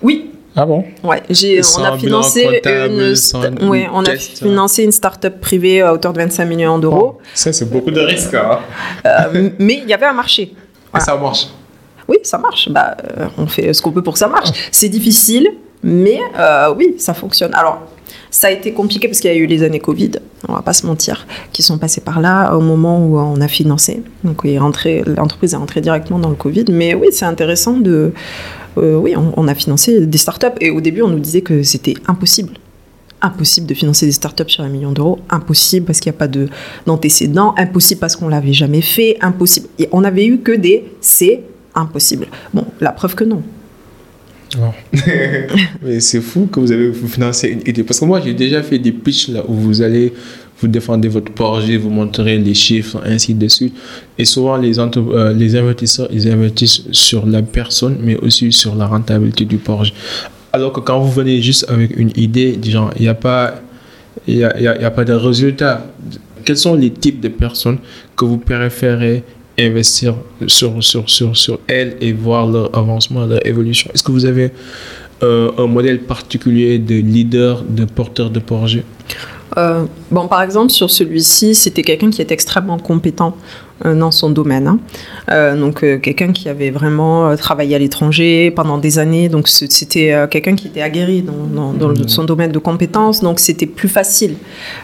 Oui, 0.01 0.31
Ah 0.55 0.65
bon? 0.65 0.83
Ouais, 1.03 1.21
j'ai, 1.29 1.61
on 1.77 1.83
a 1.83 1.97
financé 1.97 2.61
une, 2.65 3.15
sans 3.15 3.41
sta- 3.41 3.67
ouais, 3.67 3.87
on 3.93 4.03
a 4.03 4.15
financé 4.15 4.83
une 4.83 4.91
start-up 4.91 5.39
privée 5.39 5.81
à 5.81 5.93
hauteur 5.93 6.11
de 6.13 6.17
25 6.19 6.45
millions 6.45 6.79
d'euros. 6.79 7.19
Ça, 7.33 7.53
c'est 7.53 7.69
beaucoup 7.69 7.91
de 7.91 8.01
risques. 8.01 8.33
hein. 8.33 8.59
Euh, 9.05 9.49
mais 9.59 9.79
il 9.83 9.89
y 9.89 9.93
avait 9.93 10.07
un 10.07 10.13
marché. 10.13 10.43
Et 10.43 10.55
Voilà. 10.91 11.05
ça 11.05 11.15
marche. 11.15 11.47
Oui, 12.07 12.17
ça 12.23 12.37
marche. 12.37 12.67
Bah, 12.69 12.97
euh, 13.17 13.27
on 13.37 13.47
fait 13.47 13.71
ce 13.73 13.81
qu'on 13.81 13.91
peut 13.91 14.01
pour 14.01 14.13
que 14.13 14.19
ça 14.19 14.27
marche. 14.27 14.49
C'est 14.71 14.89
difficile, 14.89 15.47
mais 15.83 16.19
euh, 16.37 16.73
oui, 16.77 16.95
ça 16.97 17.13
fonctionne. 17.13 17.53
Alors, 17.53 17.81
ça 18.31 18.47
a 18.47 18.51
été 18.51 18.71
compliqué 18.71 19.07
parce 19.07 19.19
qu'il 19.19 19.29
y 19.29 19.33
a 19.33 19.37
eu 19.37 19.45
les 19.45 19.61
années 19.61 19.79
Covid, 19.79 20.11
on 20.47 20.53
va 20.53 20.61
pas 20.61 20.73
se 20.73 20.87
mentir, 20.87 21.27
qui 21.51 21.61
sont 21.61 21.77
passées 21.77 22.01
par 22.01 22.21
là 22.21 22.55
au 22.55 22.61
moment 22.61 23.05
où 23.05 23.19
on 23.19 23.39
a 23.41 23.47
financé. 23.47 24.01
Donc, 24.23 24.45
rentré- 24.45 25.03
l'entreprise 25.05 25.53
est 25.53 25.57
rentrée 25.57 25.81
directement 25.81 26.17
dans 26.17 26.29
le 26.29 26.35
Covid. 26.35 26.65
Mais 26.71 26.95
oui, 26.95 27.07
c'est 27.11 27.25
intéressant 27.25 27.77
de. 27.77 28.13
euh, 28.77 28.95
oui, 28.95 29.15
on, 29.17 29.47
a 29.47 29.53
financé 29.53 30.07
des 30.07 30.17
startups 30.17 30.47
et 30.61 30.69
au 30.71 30.79
début, 30.81 31.01
on 31.01 31.09
nous 31.09 31.19
disait 31.19 31.41
que 31.41 31.61
c'était 31.61 31.93
impossible. 32.07 32.53
Impossible 33.21 33.67
de 33.67 33.73
financer 33.75 34.05
des 34.07 34.13
startups 34.13 34.49
sur 34.49 34.63
un 34.63 34.69
million 34.69 34.93
d'euros. 34.93 35.19
Impossible 35.29 35.85
parce 35.85 35.99
qu'il 35.99 36.09
n'y 36.11 36.15
a 36.15 36.19
pas 36.19 36.27
de, 36.29 36.47
d'antécédents. 36.87 37.53
Impossible 37.57 37.99
parce 37.99 38.15
qu'on 38.15 38.29
l'avait 38.29 38.53
jamais 38.53 38.81
fait. 38.81 39.17
Impossible. 39.21 39.67
Et 39.77 39.89
on 39.91 40.03
avait 40.03 40.25
eu 40.25 40.39
que 40.39 40.53
des 40.53 40.85
c'est 41.01 41.43
impossible. 41.75 42.27
Bon, 42.53 42.65
la 42.79 42.91
preuve 42.93 43.13
que 43.13 43.23
non. 43.25 43.43
Mais 45.81 45.99
c'est 45.99 46.21
fou 46.21 46.47
que 46.51 46.59
vous 46.59 46.71
avez 46.71 46.91
financé 46.93 47.49
une 47.49 47.61
idée. 47.61 47.83
Parce 47.83 47.99
que 47.99 48.05
moi, 48.05 48.21
j'ai 48.23 48.33
déjà 48.33 48.61
fait 48.63 48.79
des 48.79 48.91
pitchs 48.91 49.29
là 49.29 49.43
où 49.47 49.53
vous 49.53 49.81
allez, 49.81 50.13
vous 50.59 50.67
défendez 50.67 51.07
votre 51.07 51.31
projet, 51.31 51.77
vous 51.77 51.89
montrez 51.89 52.37
les 52.37 52.53
chiffres, 52.53 53.01
ainsi 53.05 53.33
de 53.33 53.47
suite. 53.47 53.73
Et 54.17 54.25
souvent, 54.25 54.57
les, 54.57 54.79
euh, 54.79 55.33
les 55.33 55.55
investisseurs, 55.55 56.07
ils 56.11 56.29
investissent 56.29 56.83
sur 56.91 57.25
la 57.25 57.41
personne, 57.41 57.97
mais 58.01 58.17
aussi 58.17 58.51
sur 58.51 58.75
la 58.75 58.87
rentabilité 58.87 59.45
du 59.45 59.57
projet. 59.57 59.93
Alors 60.53 60.73
que 60.73 60.81
quand 60.81 60.99
vous 60.99 61.11
venez 61.11 61.41
juste 61.41 61.65
avec 61.69 61.97
une 61.97 62.11
idée, 62.15 62.59
il 62.61 63.01
n'y 63.01 63.07
a 63.07 63.13
pas, 63.13 63.61
y 64.27 64.43
a, 64.43 64.59
y 64.59 64.63
y 64.63 64.67
a 64.67 64.91
pas 64.91 65.05
de 65.05 65.13
résultat. 65.13 65.85
quels 66.43 66.57
sont 66.57 66.75
les 66.75 66.89
types 66.91 67.21
de 67.21 67.29
personnes 67.29 67.77
que 68.17 68.25
vous 68.25 68.37
préférez 68.37 69.23
investir 69.61 70.15
sur, 70.47 70.83
sur, 70.83 71.59
elles 71.67 71.97
et 72.01 72.13
voir 72.13 72.47
leur 72.47 72.75
avancement, 72.77 73.25
leur 73.25 73.45
évolution. 73.45 73.89
Est-ce 73.93 74.03
que 74.03 74.11
vous 74.11 74.25
avez 74.25 74.51
euh, 75.23 75.51
un 75.57 75.67
modèle 75.67 75.99
particulier 75.99 76.79
de 76.79 76.95
leader, 76.95 77.63
de 77.63 77.85
porteur 77.85 78.29
de 78.29 78.39
projet? 78.39 78.83
Euh, 79.57 79.85
bon, 80.09 80.27
par 80.27 80.41
exemple, 80.41 80.71
sur 80.71 80.89
celui-ci, 80.89 81.55
c'était 81.55 81.81
quelqu'un 81.81 82.09
qui 82.09 82.21
est 82.21 82.31
extrêmement 82.31 82.79
compétent 82.79 83.35
dans 83.83 84.11
son 84.11 84.29
domaine. 84.29 84.67
Hein. 84.67 84.79
Euh, 85.29 85.59
donc, 85.59 85.81
quelqu'un 86.01 86.31
qui 86.31 86.49
avait 86.49 86.69
vraiment 86.69 87.35
travaillé 87.35 87.75
à 87.75 87.79
l'étranger 87.79 88.51
pendant 88.51 88.77
des 88.77 88.99
années. 88.99 89.29
Donc, 89.29 89.47
c'était 89.47 90.15
quelqu'un 90.29 90.55
qui 90.55 90.67
était 90.67 90.81
aguerri 90.81 91.21
dans, 91.21 91.73
dans, 91.73 91.89
mmh. 91.89 92.07
son 92.07 92.23
domaine 92.23 92.51
de 92.51 92.59
compétences. 92.59 93.21
Donc, 93.21 93.39
c'était 93.39 93.65
plus 93.65 93.89
facile 93.89 94.35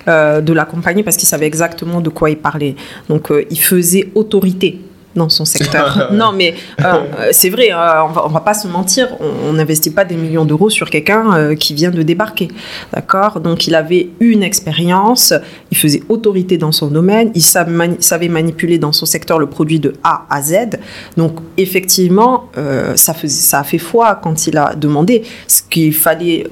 de 0.07 0.53
l'accompagner 0.53 1.03
parce 1.03 1.17
qu'il 1.17 1.27
savait 1.27 1.47
exactement 1.47 2.01
de 2.01 2.09
quoi 2.09 2.29
il 2.29 2.37
parlait. 2.37 2.75
Donc, 3.09 3.31
il 3.49 3.59
faisait 3.59 4.09
autorité 4.15 4.79
dans 5.17 5.29
son 5.29 5.45
secteur. 5.45 6.09
non, 6.13 6.31
mais 6.31 6.53
euh, 6.79 6.83
euh, 6.83 7.29
c'est 7.31 7.49
vrai, 7.49 7.71
euh, 7.71 8.03
on, 8.03 8.07
va, 8.09 8.27
va 8.27 8.39
pas 8.39 8.53
se 8.53 8.67
mentir, 8.67 9.09
on 9.19 9.53
n'investit 9.53 9.89
pas 9.91 10.05
des 10.05 10.15
millions 10.15 10.45
d'euros 10.45 10.69
sur 10.69 10.89
quelqu'un 10.89 11.55
qui 11.55 11.73
vient 11.73 11.91
de 11.91 12.01
débarquer. 12.03 12.49
D'accord? 12.93 13.39
Donc, 13.39 13.67
il 13.67 13.75
avait 13.75 14.09
une 14.19 14.43
expérience, 14.43 15.33
il 15.71 15.77
faisait 15.77 16.03
autorité 16.09 16.57
dans 16.57 16.71
son 16.71 16.87
domaine, 16.87 17.31
il 17.35 17.43
savait 17.43 18.29
manipuler 18.29 18.77
dans 18.77 18.91
son 18.91 19.05
secteur 19.05 19.39
le 19.39 19.47
produit 19.47 19.79
de 19.79 19.93
A 20.03 20.25
à 20.29 20.41
Z. 20.41 20.77
Donc, 21.17 21.39
effectivement, 21.57 22.49
ça, 22.95 23.13
faisait, 23.13 23.33
ça 23.33 23.59
a 23.59 23.63
fait 23.63 23.77
foi 23.77 24.19
quand 24.21 24.47
il 24.47 24.57
a 24.57 24.75
demandé. 24.75 25.23
Ce, 25.47 25.61
qu'il 25.61 25.93
fallait, 25.93 26.47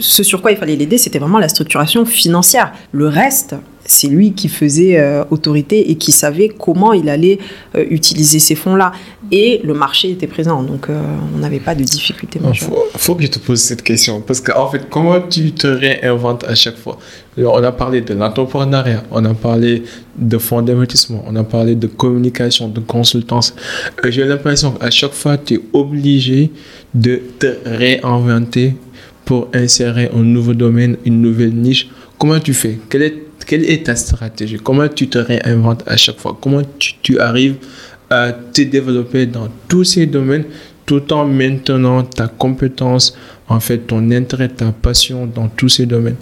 ce 0.00 0.22
sur 0.22 0.40
quoi 0.40 0.52
il 0.52 0.56
fallait 0.56 0.76
l'aider, 0.76 0.98
c'était 0.98 1.18
vraiment 1.18 1.38
la 1.38 1.48
structuration 1.48 2.04
financière. 2.04 2.72
Le 2.92 3.08
reste, 3.08 3.54
c'est 3.84 4.08
lui 4.08 4.32
qui 4.32 4.48
faisait 4.48 4.98
euh, 4.98 5.24
autorité 5.30 5.90
et 5.90 5.96
qui 5.96 6.12
savait 6.12 6.48
comment 6.48 6.92
il 6.92 7.08
allait 7.08 7.38
euh, 7.74 7.84
utiliser 7.90 8.38
ces 8.38 8.54
fonds-là. 8.54 8.92
Et 9.30 9.60
le 9.64 9.74
marché 9.74 10.10
était 10.10 10.26
présent, 10.26 10.62
donc 10.62 10.88
euh, 10.88 11.00
on 11.34 11.38
n'avait 11.38 11.60
pas 11.60 11.74
de 11.74 11.82
difficulté 11.82 12.38
Il 12.42 12.58
faut, 12.96 13.14
que 13.14 13.22
je 13.22 13.28
te 13.28 13.38
pose 13.38 13.60
cette 13.60 13.82
question, 13.82 14.20
parce 14.20 14.40
qu'en 14.40 14.68
fait, 14.68 14.88
comment 14.90 15.20
tu 15.20 15.52
te 15.52 15.66
réinventes 15.66 16.44
à 16.44 16.54
chaque 16.54 16.76
fois? 16.76 16.98
On 17.38 17.62
a 17.62 17.72
parlé 17.72 18.02
de 18.02 18.12
l'entrepreneuriat, 18.12 19.04
on 19.10 19.24
a 19.24 19.32
parlé 19.32 19.84
de 20.16 20.38
fonds 20.38 20.60
d'investissement, 20.60 21.24
on 21.26 21.34
a 21.36 21.44
parlé 21.44 21.74
de 21.74 21.86
communication, 21.86 22.68
de 22.68 22.80
consultance. 22.80 23.54
J'ai 24.04 24.24
l'impression 24.24 24.72
qu'à 24.72 24.90
chaque 24.90 25.14
fois, 25.14 25.38
tu 25.38 25.54
es 25.54 25.60
obligé 25.72 26.50
de 26.92 27.22
te 27.38 27.46
réinventer 27.64 28.74
pour 29.24 29.48
insérer 29.54 30.10
un 30.14 30.22
nouveau 30.22 30.52
domaine, 30.52 30.98
une 31.06 31.22
nouvelle 31.22 31.54
niche. 31.54 31.88
Comment 32.18 32.38
tu 32.38 32.52
fais? 32.52 32.78
Quelle 32.90 33.02
est 33.02 33.21
quelle 33.44 33.68
est 33.68 33.86
ta 33.86 33.96
stratégie? 33.96 34.58
Comment 34.58 34.88
tu 34.88 35.08
te 35.08 35.18
réinventes 35.18 35.82
à 35.86 35.96
chaque 35.96 36.18
fois? 36.18 36.36
Comment 36.40 36.62
tu, 36.78 37.18
arrives 37.18 37.56
à 38.10 38.32
te 38.32 38.62
développer 38.62 39.26
dans 39.26 39.48
tous 39.68 39.84
ces 39.84 40.06
domaines 40.06 40.44
tout 40.84 41.12
en 41.12 41.26
maintenant 41.26 42.02
ta 42.02 42.26
compétence, 42.26 43.16
en 43.48 43.60
fait, 43.60 43.78
ton 43.78 44.10
intérêt, 44.10 44.48
ta 44.48 44.72
passion 44.72 45.26
dans 45.26 45.48
tous 45.48 45.68
ces 45.68 45.86
domaines? 45.86 46.16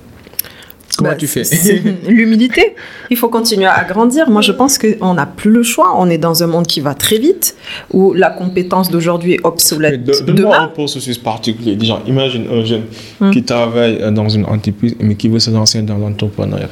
Comment 0.96 1.10
bah, 1.10 1.16
tu 1.16 1.26
fais 1.26 1.42
L'humilité. 2.08 2.74
Il 3.10 3.16
faut 3.16 3.28
continuer 3.28 3.66
à 3.66 3.84
grandir. 3.84 4.28
Moi, 4.28 4.42
je 4.42 4.52
pense 4.52 4.78
qu'on 4.78 5.14
n'a 5.14 5.26
plus 5.26 5.50
le 5.50 5.62
choix. 5.62 5.94
On 5.96 6.10
est 6.10 6.18
dans 6.18 6.42
un 6.42 6.46
monde 6.46 6.66
qui 6.66 6.80
va 6.80 6.94
très 6.94 7.18
vite, 7.18 7.56
où 7.92 8.12
la 8.12 8.30
compétence 8.30 8.90
d'aujourd'hui 8.90 9.34
est 9.34 9.44
obsolète. 9.44 10.04
De, 10.04 10.32
demain. 10.32 10.62
un 10.62 10.68
processus 10.68 11.18
particulier. 11.18 11.76
Déjà, 11.76 12.00
imagine 12.06 12.46
un 12.50 12.64
jeune 12.64 12.84
hum. 13.20 13.30
qui 13.30 13.42
travaille 13.42 13.98
euh, 14.00 14.10
dans 14.10 14.28
une 14.28 14.44
entreprise, 14.46 14.96
mais 15.00 15.14
qui 15.14 15.28
veut 15.28 15.38
se 15.38 15.50
lancer 15.50 15.82
dans 15.82 15.98
l'entrepreneuriat. 15.98 16.68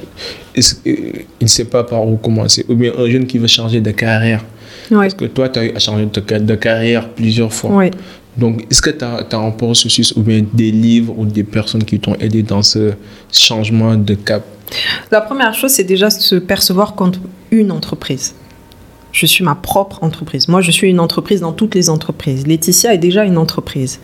Euh, 0.57 0.61
il 0.87 1.25
ne 1.43 1.47
sait 1.47 1.67
pas 1.67 1.85
par 1.85 2.07
où 2.07 2.17
commencer. 2.17 2.65
Ou 2.69 2.75
bien 2.75 2.93
un 2.99 3.09
jeune 3.09 3.27
qui 3.27 3.39
veut 3.39 3.47
changer 3.47 3.81
de 3.81 3.91
carrière. 3.93 4.45
Parce 4.91 5.15
que 5.15 5.27
toi, 5.27 5.49
tu 5.49 5.59
as 5.59 5.65
eu 5.67 5.73
à 5.75 5.79
changer 5.79 6.07
de, 6.07 6.55
carrière 6.55 7.09
plusieurs 7.11 7.53
fois? 7.53 7.71
Oui. 7.73 7.91
Donc, 8.39 8.65
est-ce 8.71 8.81
que 8.81 8.91
tu 8.91 9.05
as, 9.05 9.39
un 9.39 9.51
processus 9.51 10.13
ou 10.17 10.23
bien 10.23 10.45
des 10.53 10.71
livres 10.71 11.13
ou 11.19 11.27
des 11.27 11.43
personnes 11.43 11.85
qui 11.85 11.99
t'ont 11.99 12.15
aidé 12.15 12.43
dans 12.43 12.63
ce 12.63 12.93
changement 13.33 13.97
de 13.97 14.15
cap? 14.15 14.45
La 15.11 15.21
première 15.21 15.55
chose, 15.55 15.73
c'est 15.73 15.85
déjà 15.85 16.09
se 16.09 16.37
percevoir 16.37 16.95
comme 16.95 17.13
une 17.51 17.73
entreprise. 17.73 18.35
Je 19.11 19.27
suis 19.27 19.43
ma 19.43 19.55
propre 19.55 20.05
entreprise. 20.05 20.47
Moi, 20.49 20.61
je 20.61 20.71
suis 20.71 20.89
une 20.89 21.01
entreprise 21.01 21.41
dans 21.41 21.53
toutes 21.53 21.75
les 21.75 21.91
entreprises. 21.91 22.47
Laetitia 22.47 22.95
est 22.95 22.99
déjà 22.99 23.25
une 23.25 23.39
entreprise. 23.39 23.99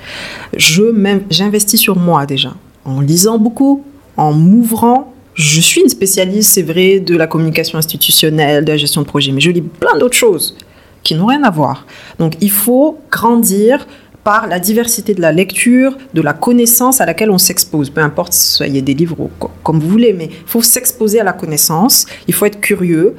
J'investis 0.57 1.79
sur 1.79 1.97
moi 1.97 2.27
déjà, 2.27 2.55
en 2.85 3.01
lisant 3.01 3.39
beaucoup, 3.39 3.85
en 4.17 4.33
m'ouvrant. 4.33 5.13
Je 5.35 5.61
suis 5.61 5.83
une 5.83 5.89
spécialiste, 5.89 6.53
c'est 6.53 6.63
vrai, 6.63 7.01
de 7.01 7.17
la 7.17 7.27
communication 7.27 7.79
institutionnelle, 7.79 8.65
de 8.65 8.73
la 8.73 8.77
gestion 8.77 9.03
de 9.03 9.07
projet, 9.07 9.31
mais 9.31 9.41
je 9.41 9.51
lis 9.51 9.63
plein 9.63 9.97
d'autres 9.99 10.17
choses 10.17 10.57
qui 11.05 11.15
n'ont 11.15 11.27
rien 11.27 11.43
à 11.45 11.51
voir. 11.51 11.87
Donc, 12.19 12.35
il 12.41 12.51
faut 12.51 12.99
grandir, 13.11 13.87
par 14.25 14.47
la 14.47 14.59
diversité 14.59 15.15
de 15.15 15.21
la 15.21 15.33
lecture, 15.33 15.97
de 16.15 16.23
la 16.23 16.33
connaissance 16.33 17.01
à 17.01 17.07
laquelle 17.07 17.31
on 17.31 17.39
s'expose. 17.39 17.91
Peu 17.91 18.01
importe 18.01 18.33
si 18.33 18.55
soit 18.55 18.69
des 18.69 18.95
livres 18.95 19.21
ou 19.21 19.31
comme 19.63 19.79
vous 19.79 19.89
voulez, 19.89 20.15
mais 20.15 20.27
il 20.27 20.47
faut 20.47 20.63
s'exposer 20.63 21.21
à 21.21 21.25
la 21.25 21.35
connaissance, 21.35 22.07
il 22.27 22.35
faut 22.35 22.47
être 22.47 22.61
curieux. 22.61 23.15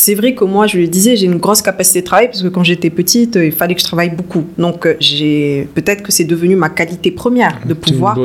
C'est 0.00 0.14
vrai 0.14 0.32
que 0.32 0.44
moi, 0.44 0.68
je 0.68 0.78
le 0.78 0.86
disais, 0.86 1.16
j'ai 1.16 1.26
une 1.26 1.38
grosse 1.38 1.60
capacité 1.60 2.02
de 2.02 2.06
travail 2.06 2.28
parce 2.28 2.40
que 2.40 2.46
quand 2.46 2.62
j'étais 2.62 2.88
petite, 2.88 3.34
il 3.34 3.50
fallait 3.50 3.74
que 3.74 3.80
je 3.80 3.84
travaille 3.84 4.10
beaucoup. 4.10 4.44
Donc, 4.56 4.86
euh, 4.86 4.94
j'ai 5.00 5.68
peut-être 5.74 6.04
que 6.04 6.12
c'est 6.12 6.22
devenu 6.22 6.54
ma 6.54 6.68
qualité 6.68 7.10
première 7.10 7.58
de 7.66 7.74
pouvoir 7.74 8.16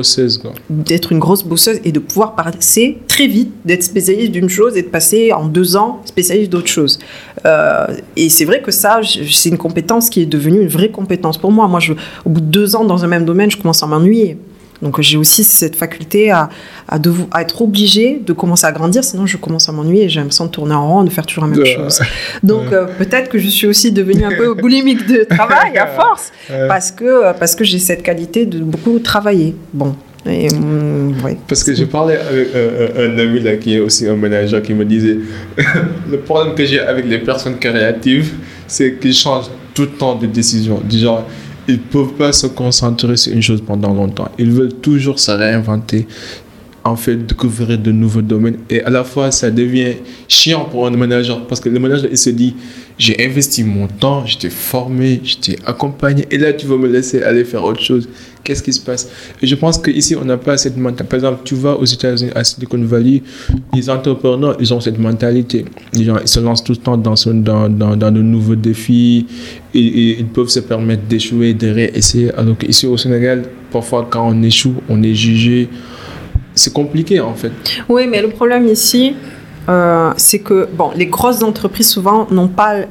d'être 0.69 1.11
une 1.11 1.17
grosse 1.17 1.43
bosseuse 1.43 1.79
et 1.83 1.91
de 1.91 1.97
pouvoir 1.97 2.35
passer 2.35 2.99
très 3.07 3.25
vite, 3.25 3.51
d'être 3.65 3.81
spécialiste 3.81 4.31
d'une 4.31 4.49
chose 4.49 4.77
et 4.77 4.83
de 4.83 4.87
passer 4.87 5.33
en 5.33 5.47
deux 5.47 5.75
ans 5.75 6.01
spécialiste 6.05 6.51
d'autre 6.51 6.67
chose. 6.67 6.99
Euh, 7.47 7.87
et 8.15 8.29
c'est 8.29 8.45
vrai 8.45 8.61
que 8.61 8.69
ça, 8.69 9.01
c'est 9.03 9.49
une 9.49 9.57
compétence 9.57 10.11
qui 10.11 10.21
est 10.21 10.27
devenue 10.27 10.61
une 10.61 10.67
vraie 10.67 10.91
compétence 10.91 11.39
pour 11.39 11.51
moi. 11.51 11.67
Moi, 11.67 11.79
je, 11.79 11.93
au 12.23 12.29
bout 12.29 12.41
de 12.41 12.45
deux 12.45 12.75
ans 12.75 12.85
dans 12.85 13.03
un 13.03 13.07
même 13.07 13.25
domaine, 13.25 13.49
je 13.49 13.57
commence 13.57 13.81
à 13.81 13.87
m'ennuyer. 13.87 14.37
Donc 14.83 14.99
j'ai 15.01 15.17
aussi 15.17 15.43
cette 15.43 15.77
faculté 15.77 16.29
à, 16.29 16.49
à, 16.89 16.99
à, 17.31 17.41
être 17.41 17.61
obligé 17.61 18.19
de 18.23 18.33
commencer 18.33 18.67
à 18.67 18.71
grandir, 18.73 19.03
sinon 19.03 19.25
je 19.25 19.37
commence 19.37 19.69
à 19.69 19.71
m'ennuyer, 19.71 20.09
j'ai 20.09 20.19
l'impression 20.19 20.45
de 20.45 20.51
tourner 20.51 20.75
en 20.75 20.87
rond, 20.87 21.03
de 21.05 21.09
faire 21.09 21.25
toujours 21.25 21.45
la 21.45 21.55
même 21.55 21.65
chose. 21.65 22.01
Donc 22.43 22.71
euh, 22.71 22.85
peut-être 22.97 23.29
que 23.29 23.39
je 23.39 23.47
suis 23.47 23.65
aussi 23.65 23.93
devenue 23.93 24.25
un 24.25 24.35
peu 24.35 24.53
boulimique 24.61 25.07
de 25.07 25.23
travail 25.23 25.77
à 25.77 25.87
force, 25.87 26.31
parce 26.67 26.91
que, 26.91 27.33
parce 27.39 27.55
que 27.55 27.63
j'ai 27.63 27.79
cette 27.79 28.03
qualité 28.03 28.45
de 28.45 28.59
beaucoup 28.59 28.99
travailler. 28.99 29.55
Bon. 29.73 29.95
Et, 30.25 30.49
mm, 30.49 31.15
Parce 31.47 31.63
que 31.63 31.73
je 31.73 31.83
parlais 31.83 32.17
avec 32.17 32.47
un, 32.55 33.17
ami 33.17 33.39
là, 33.41 33.55
qui 33.57 33.75
est 33.75 33.79
aussi 33.79 34.07
un 34.07 34.15
manager 34.15 34.61
qui 34.61 34.73
me 34.73 34.85
disait 34.85 35.17
le 36.11 36.17
problème 36.19 36.55
que 36.55 36.65
j'ai 36.65 36.79
avec 36.79 37.05
les 37.05 37.19
personnes 37.19 37.57
créatives, 37.57 38.33
c'est 38.67 38.93
qu'ils 38.99 39.13
changent 39.13 39.49
tout 39.73 39.83
le 39.83 39.89
temps 39.89 40.15
de 40.15 40.27
décision. 40.27 40.81
Du 40.83 40.97
genre, 40.97 41.27
ils 41.67 41.75
ne 41.75 41.79
peuvent 41.79 42.13
pas 42.13 42.33
se 42.33 42.47
concentrer 42.47 43.17
sur 43.17 43.33
une 43.33 43.41
chose 43.41 43.61
pendant 43.65 43.93
longtemps. 43.93 44.29
Ils 44.37 44.51
veulent 44.51 44.73
toujours 44.73 45.19
se 45.19 45.31
réinventer, 45.31 46.07
en 46.83 46.95
fait, 46.95 47.15
découvrir 47.15 47.77
de 47.77 47.91
nouveaux 47.91 48.21
domaines. 48.21 48.57
Et 48.69 48.81
à 48.83 48.89
la 48.89 49.03
fois, 49.03 49.31
ça 49.31 49.49
devient 49.49 49.93
chiant 50.27 50.65
pour 50.65 50.87
un 50.87 50.91
manager 50.91 51.45
parce 51.47 51.61
que 51.61 51.69
le 51.69 51.79
manager, 51.79 52.09
il 52.11 52.17
se 52.17 52.29
dit 52.29 52.55
j'ai 52.97 53.25
investi 53.25 53.63
mon 53.63 53.87
temps, 53.87 54.25
j'étais 54.25 54.49
formé, 54.49 55.19
j'étais 55.23 55.57
accompagné, 55.65 56.25
et 56.29 56.37
là, 56.37 56.53
tu 56.53 56.67
vas 56.67 56.77
me 56.77 56.87
laisser 56.87 57.23
aller 57.23 57.43
faire 57.43 57.63
autre 57.63 57.81
chose. 57.81 58.07
Qu'est-ce 58.43 58.61
qui 58.61 58.73
se 58.73 58.81
passe? 58.81 59.09
Et 59.41 59.47
je 59.47 59.55
pense 59.55 59.77
qu'ici, 59.77 60.17
on 60.17 60.25
n'a 60.25 60.35
pas 60.35 60.57
cette 60.57 60.75
mentalité. 60.75 61.03
Par 61.05 61.15
exemple, 61.15 61.41
tu 61.45 61.55
vas 61.55 61.75
aux 61.75 61.85
États-Unis, 61.85 62.31
à 62.35 62.43
Silicon 62.43 62.83
Valley, 62.83 63.23
les 63.73 63.89
entrepreneurs, 63.89 64.57
ils 64.59 64.73
ont 64.73 64.81
cette 64.81 64.99
mentalité. 64.99 65.63
Ils 65.93 66.11
se 66.25 66.39
lancent 66.41 66.63
tout 66.63 66.73
le 66.73 66.77
temps 66.77 66.97
dans, 66.97 67.15
dans, 67.25 67.69
dans, 67.69 67.95
dans 67.95 68.11
de 68.11 68.21
nouveaux 68.21 68.55
défis, 68.55 69.27
et, 69.73 70.19
ils 70.19 70.25
peuvent 70.25 70.49
se 70.49 70.59
permettre 70.59 71.03
d'échouer, 71.03 71.53
de 71.53 71.69
réessayer. 71.69 72.31
Alors 72.33 72.57
qu'ici, 72.57 72.85
au 72.85 72.97
Sénégal, 72.97 73.43
parfois, 73.71 74.07
quand 74.09 74.27
on 74.27 74.43
échoue, 74.43 74.75
on 74.89 75.01
est 75.03 75.15
jugé. 75.15 75.69
C'est 76.53 76.73
compliqué, 76.73 77.19
en 77.19 77.33
fait. 77.33 77.51
Oui, 77.89 78.03
mais 78.07 78.21
le 78.21 78.27
problème 78.27 78.67
ici, 78.67 79.15
euh, 79.69 80.11
c'est 80.17 80.39
que 80.39 80.67
bon, 80.71 80.91
les 80.95 81.05
grosses 81.05 81.43
entreprises 81.43 81.89
souvent 81.89 82.27
n'ont 82.31 82.47
pas 82.47 82.75
euh, 82.75 82.85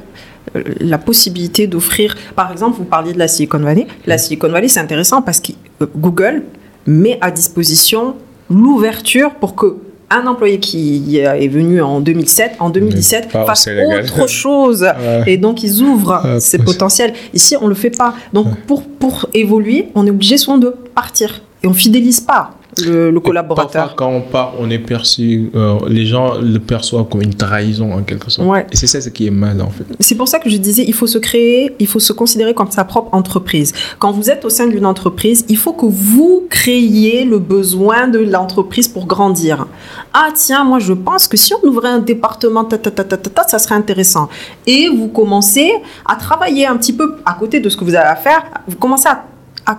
la 0.81 0.99
possibilité 0.99 1.67
d'offrir. 1.67 2.17
Par 2.35 2.51
exemple, 2.51 2.77
vous 2.79 2.85
parliez 2.85 3.13
de 3.13 3.19
la 3.19 3.29
Silicon 3.29 3.59
Valley. 3.59 3.87
La 4.07 4.19
Silicon 4.19 4.49
Valley, 4.49 4.69
c'est 4.69 4.81
intéressant 4.81 5.23
parce 5.23 5.41
que 5.41 5.53
euh, 5.81 5.87
Google 5.97 6.45
met 6.87 7.19
à 7.21 7.31
disposition 7.31 8.17
l'ouverture 8.51 9.35
pour 9.35 9.55
que 9.55 9.77
un 10.15 10.27
employé 10.27 10.59
qui 10.59 11.17
est 11.17 11.49
venu 11.49 11.81
en 11.81 12.01
2007, 12.01 12.57
en 12.59 12.69
2017, 12.69 13.31
fasse 13.31 13.67
autre 13.67 14.27
chose. 14.29 14.87
Et 15.27 15.39
donc, 15.39 15.63
ils 15.63 15.81
ouvrent 15.81 16.37
ses 16.39 16.59
potentiels. 16.59 17.15
Ici, 17.33 17.57
on 17.59 17.65
ne 17.65 17.71
le 17.71 17.75
fait 17.75 17.97
pas. 17.97 18.13
Donc, 18.35 18.55
pour, 18.67 18.83
pour 18.83 19.31
évoluer, 19.33 19.89
on 19.95 20.07
est 20.07 20.11
obligé 20.11 20.37
souvent 20.37 20.59
de 20.59 20.69
partir. 20.95 21.41
Et 21.63 21.67
on 21.67 21.73
fidélise 21.73 22.21
pas 22.21 22.51
le, 22.81 23.19
collaborateur. 23.21 23.73
Parfois, 23.73 23.95
quand 23.97 24.09
on 24.09 24.21
part, 24.21 24.55
on 24.59 24.71
est 24.71 24.79
perçu, 24.79 25.51
euh, 25.55 25.79
les 25.89 26.07
gens 26.07 26.39
le 26.41 26.59
perçoivent 26.59 27.09
comme 27.09 27.23
une 27.23 27.35
trahison 27.35 27.93
en 27.93 28.03
quelque 28.03 28.31
sorte. 28.31 28.49
Ouais. 28.49 28.67
Et 28.73 28.77
c'est 28.77 28.87
ça 28.87 29.01
ce 29.01 29.11
qui 29.11 29.27
est 29.27 29.31
mal 29.31 29.61
en 29.61 29.71
fait. 29.71 29.85
C'est 30.01 30.15
pour 30.15 30.29
ça 30.29 30.39
que 30.39 30.49
je 30.49 30.57
disais, 30.57 30.85
il 30.87 30.95
faut 30.95 31.07
se 31.07 31.19
créer, 31.19 31.75
il 31.79 31.87
faut 31.87 32.01
se 32.01 32.13
considérer 32.13 32.55
comme 32.55 32.71
sa 32.71 32.85
propre 32.85 33.15
entreprise. 33.15 33.73
Quand 33.99 34.13
vous 34.13 34.31
êtes 34.31 34.45
au 34.45 34.51
sein 34.51 34.67
d'une 34.67 34.87
entreprise, 34.87 35.45
il 35.49 35.57
faut 35.57 35.73
que 35.73 35.87
vous 35.87 36.47
créiez 36.49 37.25
le 37.25 37.39
besoin 37.39 38.09
de 38.09 38.19
l'entreprise 38.19 38.89
pour 38.89 39.07
grandir. 39.07 39.67
Ah 40.15 40.29
tiens, 40.35 40.65
moi 40.65 40.79
je 40.79 40.93
pense 40.93 41.29
que 41.29 41.37
si 41.37 41.53
on 41.55 41.67
ouvrait 41.67 41.91
un 41.91 41.99
département, 41.99 42.65
ta, 42.65 42.79
ta, 42.79 42.91
ta, 42.91 43.05
ta, 43.05 43.17
ta, 43.17 43.31
ta, 43.31 43.49
ça 43.49 43.59
serait 43.59 43.75
intéressant. 43.75 44.29
Et 44.67 44.89
vous 44.89 45.09
commencez 45.09 45.73
à 46.07 46.17
travailler 46.17 46.67
un 46.67 46.77
petit 46.77 46.93
peu 46.93 47.17
à 47.25 47.35
côté 47.35 47.61
de 47.61 47.69
ce 47.69 47.77
que 47.77 47.85
vous 47.85 47.95
avez 47.95 48.09
à 48.09 48.17
faire. 48.17 48.45
Vous 48.67 48.77
commencez 48.77 49.09
à 49.09 49.25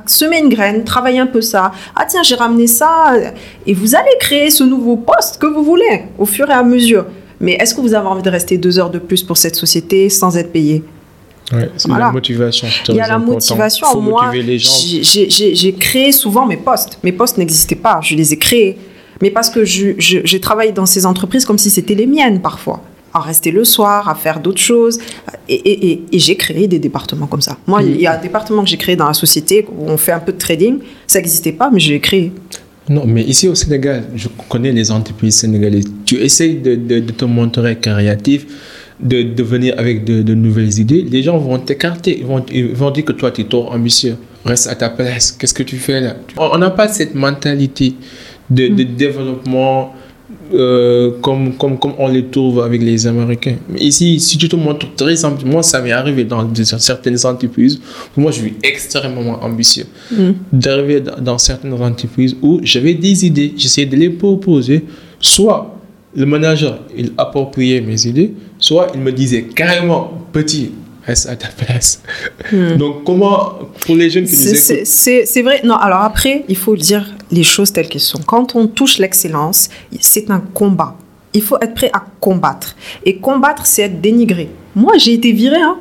semer 0.05 0.39
une 0.39 0.49
graine, 0.49 0.83
travailler 0.83 1.19
un 1.19 1.27
peu 1.27 1.41
ça. 1.41 1.71
Ah 1.95 2.05
tiens, 2.07 2.23
j'ai 2.23 2.35
ramené 2.35 2.67
ça. 2.67 3.13
Et 3.65 3.73
vous 3.73 3.95
allez 3.95 4.15
créer 4.19 4.49
ce 4.49 4.63
nouveau 4.63 4.95
poste 4.97 5.37
que 5.39 5.47
vous 5.47 5.63
voulez 5.63 6.03
au 6.17 6.25
fur 6.25 6.49
et 6.49 6.53
à 6.53 6.63
mesure. 6.63 7.05
Mais 7.39 7.53
est-ce 7.53 7.75
que 7.75 7.81
vous 7.81 7.93
avez 7.93 8.07
envie 8.07 8.21
de 8.21 8.29
rester 8.29 8.57
deux 8.57 8.79
heures 8.79 8.89
de 8.89 8.99
plus 8.99 9.21
pour 9.23 9.37
cette 9.37 9.55
société 9.55 10.09
sans 10.09 10.37
être 10.37 10.51
payé? 10.51 10.83
Ouais, 11.51 11.69
c'est 11.75 11.89
Voilà. 11.89 12.05
la 12.05 12.11
motivation. 12.13 12.67
Il 12.87 12.95
y 12.95 13.01
a 13.01 13.07
la 13.07 13.15
important. 13.15 13.33
motivation. 13.33 13.87
Faut 13.87 13.99
Moi, 14.01 14.25
motiver 14.27 14.43
les 14.43 14.57
gens. 14.59 14.71
j'ai- 14.71 15.73
créé 15.73 16.11
souvent 16.13 16.45
mes 16.45 16.55
postes. 16.57 16.99
Mes 17.03 17.11
postes 17.11 17.37
n'existaient 17.37 17.75
pas. 17.75 17.99
Je 18.01 18.15
les 18.15 18.31
ai 18.33 18.37
créés. 18.37 18.77
Mais 19.21 19.29
parce 19.29 19.49
que 19.49 19.63
j'ai 19.65 20.39
travaillé 20.39 20.71
dans 20.71 20.85
ces 20.85 21.05
entreprises 21.05 21.45
comme 21.45 21.57
si 21.57 21.69
c'était 21.69 21.95
les 21.95 22.07
miennes 22.07 22.41
parfois. 22.41 22.81
À 23.13 23.19
rester 23.19 23.51
le 23.51 23.63
soir, 23.63 24.09
à 24.09 24.15
faire 24.15 24.39
d'autres 24.39 24.61
choses. 24.61 24.97
Et, 25.49 25.55
et- 25.55 25.91
et- 25.91 26.01
et 26.11 26.19
j'ai 26.19 26.35
créé 26.35 26.67
des 26.67 26.79
départements 26.79 27.27
comme 27.27 27.41
ça. 27.41 27.57
Moi, 27.67 27.83
il 27.83 27.99
y 27.99 28.07
a 28.07 28.17
un 28.17 28.21
département 28.21 28.63
que 28.63 28.69
j'ai 28.69 28.77
créé 28.77 28.95
dans 28.95 29.07
la 29.07 29.13
société 29.13 29.65
où 29.69 29.89
on 29.89 29.97
fait 29.97 30.13
un 30.13 30.19
peu 30.19 30.31
de 30.31 30.37
trading. 30.37 30.79
Ça 31.07 31.19
n'existait 31.19 31.51
pas, 31.51 31.69
mais 31.71 31.79
je 31.79 31.91
l'ai 31.93 31.99
créé. 31.99 32.31
Non, 32.89 33.03
mais 33.05 33.23
ici 33.23 33.47
au 33.47 33.55
Sénégal, 33.55 34.03
je 34.15 34.27
connais 34.49 34.71
les 34.71 34.91
entreprises 34.91 35.35
sénégalaises. 35.35 35.85
Tu 36.05 36.15
essayes 36.15 36.55
de, 36.55 36.75
de- 36.75 36.99
de 36.99 37.11
te 37.11 37.25
montrer 37.25 37.77
créatif, 37.77 38.45
de, 38.99 39.21
de 39.23 39.43
venir 39.43 39.75
avec 39.77 40.03
de, 40.05 40.21
de 40.21 40.33
nouvelles 40.33 40.79
idées. 40.79 41.01
Les 41.09 41.23
gens 41.23 41.37
vont 41.37 41.59
t'écarter. 41.59 42.19
Ils 42.19 42.25
vont, 42.25 42.43
ils 42.51 42.67
vont 42.73 42.91
dire 42.91 43.05
que 43.05 43.13
toi, 43.13 43.31
tu 43.31 43.41
es 43.41 43.45
trop 43.45 43.69
ambitieux. 43.71 44.15
Reste 44.45 44.67
à 44.67 44.75
ta 44.75 44.89
place. 44.89 45.31
Qu'est-ce 45.31 45.53
que 45.53 45.63
tu 45.63 45.77
fais 45.77 45.99
là? 46.01 46.15
On 46.37 46.57
n'a 46.57 46.69
pas 46.69 46.87
cette 46.89 47.15
mentalité 47.15 47.95
de, 48.49 48.67
de 48.67 48.83
développement 48.83 49.93
euh, 50.53 51.11
comme, 51.21 51.53
comme, 51.55 51.79
comme 51.79 51.93
on 51.97 52.07
les 52.07 52.25
trouve 52.25 52.61
avec 52.61 52.81
les 52.81 53.07
Américains. 53.07 53.55
Mais 53.69 53.79
ici, 53.79 54.19
si 54.19 54.37
tu 54.37 54.47
te 54.47 54.55
montres 54.55 54.87
très 54.95 55.25
ambitieux, 55.25 55.49
moi, 55.49 55.63
ça 55.63 55.81
m'est 55.81 55.91
arrivé 55.91 56.23
dans 56.23 56.47
certaines 56.77 57.25
entreprises 57.25 57.79
moi, 58.17 58.31
je 58.31 58.39
suis 58.39 58.53
extrêmement 58.63 59.43
ambitieux 59.43 59.85
d'arriver 60.51 61.01
dans, 61.21 61.37
certaines 61.37 61.73
entreprises 61.73 62.35
où 62.41 62.59
j'avais 62.63 62.93
des 62.93 63.25
idées, 63.25 63.53
j'essayais 63.57 63.87
de 63.87 63.95
les 63.95 64.09
proposer. 64.09 64.85
Soit 65.19 65.75
le 66.15 66.25
manager, 66.25 66.79
il 66.95 67.11
appropriait 67.17 67.81
mes 67.81 68.05
idées, 68.05 68.33
soit 68.59 68.87
il 68.93 69.01
me 69.01 69.11
disait 69.11 69.43
carrément, 69.43 70.27
petit, 70.31 70.71
reste 71.05 71.27
à 71.27 71.35
ta 71.35 71.47
place. 71.47 72.01
Donc, 72.77 73.03
comment, 73.03 73.59
pour 73.85 73.95
les 73.95 74.09
jeunes 74.09 74.25
qui 74.25 74.31
nous 74.35 74.41
C'est- 74.55 74.83
écoutent, 74.83 75.43
vrai. 75.43 75.61
Non, 75.63 75.75
alors 75.75 76.01
après, 76.01 76.45
il 76.47 76.57
faut 76.57 76.75
dire 76.75 77.05
les 77.33 77.43
choses 77.43 77.73
telles 77.73 77.89
qu'elles 77.89 78.01
sont. 78.01 78.19
Quand 78.25 78.55
on 78.55 78.67
touche 78.67 78.97
l'excellence, 78.99 79.69
c'est 79.99 80.29
un 80.31 80.39
combat. 80.39 80.95
Il 81.33 81.41
faut 81.41 81.57
être 81.61 81.73
prêt 81.73 81.89
à 81.93 82.03
combattre. 82.19 82.75
Et 83.05 83.17
combattre, 83.17 83.65
c'est 83.65 83.81
être 83.83 83.99
dénigré. 84.01 84.49
Moi, 84.75 84.93
j'ai 84.97 85.13
été 85.13 85.31
viré, 85.31 85.57
hein, 85.61 85.77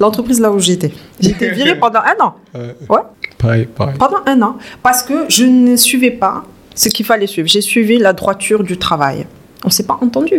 l'entreprise 0.00 0.40
là 0.40 0.50
où 0.50 0.58
j'étais. 0.58 0.92
J'ai 1.20 1.30
été 1.30 1.50
viré 1.50 1.76
pendant 1.80 2.00
un 2.00 2.24
an. 2.24 2.34
euh, 2.56 2.72
Ouais, 2.88 3.00
pareil, 3.38 3.66
pareil. 3.66 3.96
pendant 3.98 4.18
un 4.26 4.42
an. 4.42 4.56
Parce 4.82 5.02
que 5.02 5.26
je 5.28 5.44
ne 5.44 5.76
suivais 5.76 6.10
pas 6.10 6.44
ce 6.74 6.88
qu'il 6.88 7.06
fallait 7.06 7.26
suivre. 7.28 7.48
J'ai 7.48 7.60
suivi 7.60 7.98
la 7.98 8.12
droiture 8.12 8.62
du 8.64 8.76
travail. 8.78 9.26
On 9.64 9.68
ne 9.68 9.72
s'est 9.72 9.86
pas 9.86 9.98
entendu. 10.02 10.34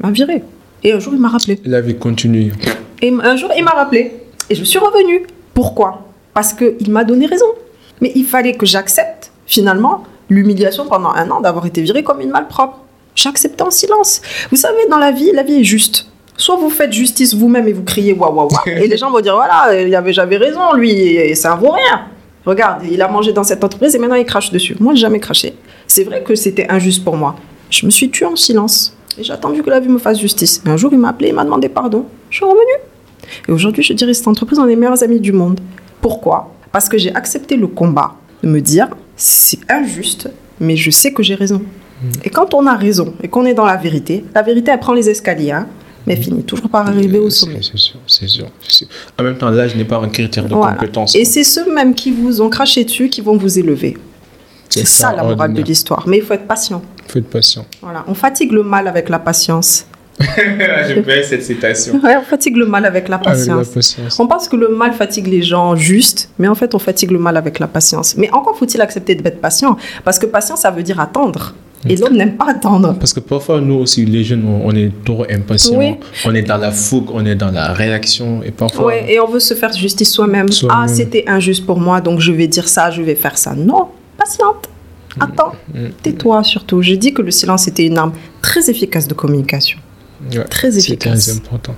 Il 0.00 0.06
m'a 0.06 0.10
viré. 0.12 0.42
Et 0.82 0.92
un 0.92 0.98
jour, 0.98 1.12
il 1.14 1.20
m'a 1.20 1.28
rappelé. 1.28 1.58
La 1.64 1.80
vie 1.80 1.96
continue. 1.96 2.52
Et 3.02 3.10
un 3.22 3.36
jour, 3.36 3.50
il 3.56 3.64
m'a 3.64 3.72
rappelé. 3.72 4.12
Et 4.50 4.54
je 4.54 4.64
suis 4.64 4.78
revenue. 4.78 5.26
Pourquoi? 5.54 6.06
Parce 6.34 6.52
qu'il 6.52 6.90
m'a 6.90 7.04
donné 7.04 7.26
raison. 7.26 7.46
Mais 8.00 8.12
il 8.14 8.24
fallait 8.24 8.54
que 8.54 8.64
j'accepte, 8.64 9.30
finalement, 9.46 10.04
l'humiliation 10.30 10.86
pendant 10.86 11.10
un 11.10 11.30
an 11.30 11.40
d'avoir 11.40 11.66
été 11.66 11.82
virée 11.82 12.02
comme 12.02 12.20
une 12.20 12.30
malpropre. 12.30 12.78
J'acceptais 13.14 13.62
en 13.62 13.70
silence. 13.70 14.22
Vous 14.50 14.56
savez, 14.56 14.86
dans 14.88 14.98
la 14.98 15.10
vie, 15.10 15.32
la 15.32 15.42
vie 15.42 15.60
est 15.60 15.64
juste. 15.64 16.06
Soit 16.36 16.56
vous 16.56 16.70
faites 16.70 16.92
justice 16.92 17.34
vous-même 17.34 17.68
et 17.68 17.72
vous 17.72 17.82
criez 17.82 18.14
waouh 18.14 18.32
waouh 18.34 18.48
waouh. 18.48 18.66
Et 18.82 18.88
les 18.88 18.96
gens 18.96 19.10
vont 19.10 19.20
dire 19.20 19.34
voilà, 19.34 19.78
il 19.78 19.90
y 19.90 19.96
avait, 19.96 20.12
j'avais 20.12 20.38
raison, 20.38 20.72
lui, 20.72 20.90
et 20.90 21.34
ça 21.34 21.54
vaut 21.54 21.72
rien. 21.72 22.06
Regarde, 22.46 22.82
il 22.90 23.02
a 23.02 23.08
mangé 23.08 23.32
dans 23.32 23.44
cette 23.44 23.62
entreprise 23.62 23.94
et 23.94 23.98
maintenant 23.98 24.14
il 24.14 24.24
crache 24.24 24.50
dessus. 24.50 24.74
Moi, 24.80 24.94
j'ai 24.94 25.02
jamais 25.02 25.20
craché. 25.20 25.54
C'est 25.86 26.04
vrai 26.04 26.22
que 26.22 26.34
c'était 26.34 26.66
injuste 26.70 27.04
pour 27.04 27.16
moi. 27.16 27.36
Je 27.68 27.84
me 27.84 27.90
suis 27.90 28.10
tuée 28.10 28.24
en 28.24 28.36
silence. 28.36 28.96
Et 29.18 29.24
j'ai 29.24 29.32
attendu 29.32 29.62
que 29.62 29.68
la 29.68 29.80
vie 29.80 29.88
me 29.88 29.98
fasse 29.98 30.18
justice. 30.18 30.62
Et 30.64 30.70
un 30.70 30.78
jour, 30.78 30.90
il 30.92 30.98
m'a 30.98 31.10
appelé, 31.10 31.28
il 31.28 31.34
m'a 31.34 31.44
demandé 31.44 31.68
pardon. 31.68 32.06
Je 32.30 32.36
suis 32.36 32.44
revenue. 32.44 32.80
Et 33.48 33.52
aujourd'hui, 33.52 33.82
je 33.82 33.92
dirais 33.92 34.14
cette 34.14 34.28
entreprise, 34.28 34.58
on 34.58 34.64
est 34.64 34.70
les 34.70 34.76
meilleurs 34.76 35.02
amis 35.02 35.20
du 35.20 35.32
monde. 35.32 35.60
Pourquoi? 36.00 36.54
Parce 36.72 36.88
que 36.88 36.96
j'ai 36.96 37.14
accepté 37.14 37.56
le 37.56 37.66
combat 37.66 38.14
de 38.42 38.48
me 38.48 38.60
dire 38.60 38.88
c'est 39.20 39.58
injuste, 39.68 40.30
mais 40.58 40.76
je 40.76 40.90
sais 40.90 41.12
que 41.12 41.22
j'ai 41.22 41.34
raison. 41.34 41.62
Et 42.24 42.30
quand 42.30 42.54
on 42.54 42.66
a 42.66 42.74
raison 42.74 43.14
et 43.22 43.28
qu'on 43.28 43.44
est 43.44 43.52
dans 43.52 43.66
la 43.66 43.76
vérité, 43.76 44.24
la 44.34 44.40
vérité, 44.40 44.70
elle 44.72 44.80
prend 44.80 44.94
les 44.94 45.10
escaliers, 45.10 45.50
hein, 45.50 45.66
mais 46.06 46.16
finit 46.16 46.42
toujours 46.42 46.70
par 46.70 46.88
arriver 46.88 47.18
au 47.18 47.28
sommet. 47.28 47.60
C'est 47.60 47.76
sûr, 47.76 47.96
c'est 48.06 48.26
sûr. 48.26 48.46
En 49.18 49.22
même 49.22 49.36
temps, 49.36 49.50
l'âge 49.50 49.76
n'est 49.76 49.84
pas 49.84 49.98
un 49.98 50.08
critère 50.08 50.46
de 50.48 50.54
Voilà. 50.54 50.72
compétence. 50.76 51.14
Et 51.14 51.26
c'est 51.26 51.44
ceux 51.44 51.70
mêmes 51.74 51.94
qui 51.94 52.10
vous 52.10 52.40
ont 52.40 52.48
craché 52.48 52.84
dessus 52.84 53.10
qui 53.10 53.20
vont 53.20 53.36
vous 53.36 53.58
élever. 53.58 53.98
C'est 54.70 54.86
ça 54.86 55.12
la 55.14 55.22
morale 55.24 55.52
de 55.52 55.62
l'histoire. 55.62 56.04
Mais 56.08 56.18
il 56.18 56.22
faut 56.24 56.32
être 56.32 56.46
patient. 56.46 56.80
Faut 57.08 57.18
être 57.18 57.28
patient. 57.28 57.66
Voilà. 57.82 58.04
On 58.06 58.14
fatigue 58.14 58.52
le 58.52 58.62
mal 58.62 58.88
avec 58.88 59.10
la 59.10 59.18
patience. 59.18 59.84
J'aime 60.36 61.02
bien 61.02 61.22
cette 61.22 61.42
citation. 61.42 62.00
Ouais, 62.02 62.16
on 62.16 62.22
fatigue 62.22 62.56
le 62.56 62.66
mal 62.66 62.84
avec 62.84 63.08
la 63.08 63.16
Avec 63.16 63.46
la 63.46 63.56
patience. 63.56 64.18
On 64.18 64.26
pense 64.26 64.48
que 64.48 64.56
le 64.56 64.68
mal 64.68 64.92
fatigue 64.92 65.26
les 65.26 65.42
gens 65.42 65.76
juste, 65.76 66.30
mais 66.38 66.48
en 66.48 66.54
fait, 66.54 66.74
on 66.74 66.78
fatigue 66.78 67.10
le 67.10 67.18
mal 67.18 67.36
avec 67.36 67.58
la 67.58 67.66
patience. 67.66 68.16
Mais 68.16 68.30
encore 68.32 68.56
faut-il 68.56 68.80
accepter 68.80 69.14
d'être 69.14 69.40
patient, 69.40 69.76
parce 70.04 70.18
que 70.18 70.26
patience, 70.26 70.60
ça 70.60 70.70
veut 70.70 70.82
dire 70.82 71.00
attendre. 71.00 71.54
Et 71.88 71.96
l'homme 71.96 72.14
n'aime 72.14 72.36
pas 72.36 72.50
attendre. 72.50 72.94
Parce 72.98 73.14
que 73.14 73.20
parfois, 73.20 73.58
nous 73.60 73.76
aussi, 73.76 74.04
les 74.04 74.22
jeunes, 74.22 74.44
on 74.46 74.70
est 74.72 74.92
trop 75.02 75.24
impatients. 75.30 75.78
Oui. 75.78 75.94
On 76.26 76.34
est 76.34 76.42
dans 76.42 76.58
la 76.58 76.72
fougue, 76.72 77.08
on 77.10 77.24
est 77.24 77.34
dans 77.34 77.50
la 77.50 77.72
réaction. 77.72 78.42
Et 78.44 78.50
parfois, 78.50 78.86
Ouais, 78.86 79.10
et 79.10 79.18
on 79.18 79.26
veut 79.26 79.40
se 79.40 79.54
faire 79.54 79.72
justice 79.72 80.12
soi-même. 80.12 80.48
Ah, 80.68 80.86
c'était 80.88 81.24
injuste 81.26 81.64
pour 81.64 81.80
moi, 81.80 82.02
donc 82.02 82.20
je 82.20 82.32
vais 82.32 82.48
dire 82.48 82.68
ça, 82.68 82.90
je 82.90 83.00
vais 83.00 83.14
faire 83.14 83.38
ça. 83.38 83.54
Non, 83.54 83.88
patiente. 84.18 84.68
Attends. 85.18 85.52
Mm. 85.74 85.86
Tais-toi 86.02 86.44
surtout. 86.44 86.82
Je 86.82 86.94
dis 86.94 87.14
que 87.14 87.22
le 87.22 87.30
silence 87.30 87.66
était 87.66 87.86
une 87.86 87.98
arme 87.98 88.12
très 88.42 88.68
efficace 88.70 89.08
de 89.08 89.14
communication. 89.14 89.78
Ouais, 90.32 90.44
Très 90.50 90.70
c'est 90.72 90.78
efficace. 90.80 91.26
très 91.26 91.36
important. 91.36 91.74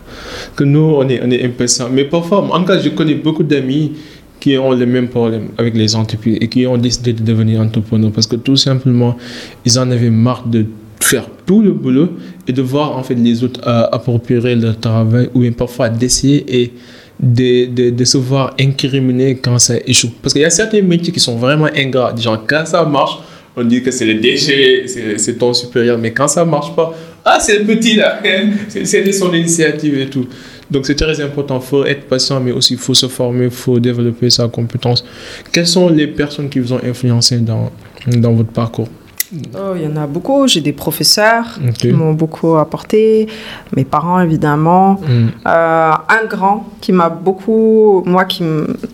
Que 0.56 0.64
nous, 0.64 0.80
on 0.98 1.08
est, 1.08 1.20
on 1.24 1.30
est 1.30 1.44
impatients. 1.44 1.88
Mais 1.90 2.04
parfois, 2.04 2.38
en 2.52 2.64
cas, 2.64 2.78
je 2.80 2.88
connais 2.90 3.14
beaucoup 3.14 3.42
d'amis 3.44 3.92
qui 4.40 4.58
ont 4.58 4.72
les 4.72 4.86
mêmes 4.86 5.08
problèmes 5.08 5.48
avec 5.58 5.74
les 5.76 5.94
entreprises 5.94 6.38
et 6.40 6.48
qui 6.48 6.66
ont 6.66 6.76
décidé 6.76 7.12
de 7.12 7.22
devenir 7.22 7.60
entrepreneurs 7.60 8.10
parce 8.10 8.26
que 8.26 8.34
tout 8.36 8.56
simplement, 8.56 9.16
ils 9.64 9.78
en 9.78 9.88
avaient 9.90 10.10
marre 10.10 10.44
de 10.46 10.66
faire 11.00 11.26
tout 11.46 11.62
le 11.62 11.72
boulot 11.72 12.08
et 12.48 12.52
de 12.52 12.62
voir 12.62 12.96
en 12.96 13.02
fait 13.04 13.14
les 13.14 13.44
autres 13.44 13.60
euh, 13.66 13.86
approprier 13.92 14.56
leur 14.56 14.78
travail 14.78 15.28
ou 15.34 15.40
bien 15.40 15.52
parfois 15.52 15.88
d'essayer 15.88 16.44
et 16.62 16.72
de, 17.20 17.66
de, 17.66 17.90
de 17.90 18.04
se 18.04 18.18
voir 18.18 18.54
incriminer 18.58 19.36
quand 19.36 19.58
ça 19.60 19.74
échoue. 19.86 20.10
Parce 20.20 20.32
qu'il 20.32 20.42
y 20.42 20.44
a 20.44 20.50
certains 20.50 20.82
métiers 20.82 21.12
qui 21.12 21.20
sont 21.20 21.36
vraiment 21.36 21.68
ingrats. 21.76 22.14
Genre, 22.16 22.44
quand 22.46 22.64
ça 22.66 22.84
marche, 22.84 23.18
on 23.56 23.62
dit 23.62 23.80
que 23.82 23.92
c'est 23.92 24.06
le 24.06 24.14
DG, 24.14 24.84
c'est 24.88 25.18
c'est 25.18 25.34
ton 25.34 25.52
supérieur. 25.54 25.98
Mais 25.98 26.10
quand 26.12 26.26
ça 26.26 26.44
marche 26.44 26.74
pas, 26.74 26.92
ah, 27.24 27.38
c'est 27.40 27.58
le 27.58 27.64
petit 27.64 27.96
là, 27.96 28.20
c'est 28.68 29.02
de 29.02 29.12
son 29.12 29.32
initiative 29.32 29.98
et 29.98 30.10
tout. 30.10 30.26
Donc 30.70 30.86
c'est 30.86 30.94
très 30.94 31.20
important, 31.20 31.60
il 31.60 31.66
faut 31.66 31.84
être 31.84 32.06
patient, 32.06 32.40
mais 32.40 32.52
aussi 32.52 32.74
il 32.74 32.78
faut 32.78 32.94
se 32.94 33.06
former, 33.06 33.44
il 33.44 33.50
faut 33.50 33.78
développer 33.78 34.30
sa 34.30 34.48
compétence. 34.48 35.04
Quelles 35.52 35.66
sont 35.66 35.88
les 35.88 36.06
personnes 36.06 36.48
qui 36.48 36.58
vous 36.60 36.72
ont 36.72 36.80
influencé 36.82 37.38
dans, 37.38 37.70
dans 38.06 38.32
votre 38.32 38.50
parcours? 38.50 38.88
Oh, 39.54 39.72
il 39.76 39.82
y 39.82 39.86
en 39.86 39.96
a 39.96 40.06
beaucoup. 40.06 40.46
J'ai 40.46 40.60
des 40.60 40.72
professeurs 40.72 41.58
qui 41.78 41.88
m'ont 41.92 42.12
beaucoup 42.12 42.56
apporté. 42.56 43.28
Mes 43.74 43.84
parents, 43.84 44.20
évidemment. 44.20 45.00
Mm. 45.00 45.28
Euh, 45.46 45.90
un 46.20 46.26
grand 46.28 46.68
qui 46.80 46.92
m'a 46.92 47.08
beaucoup, 47.08 48.02
moi, 48.04 48.24
qui 48.26 48.42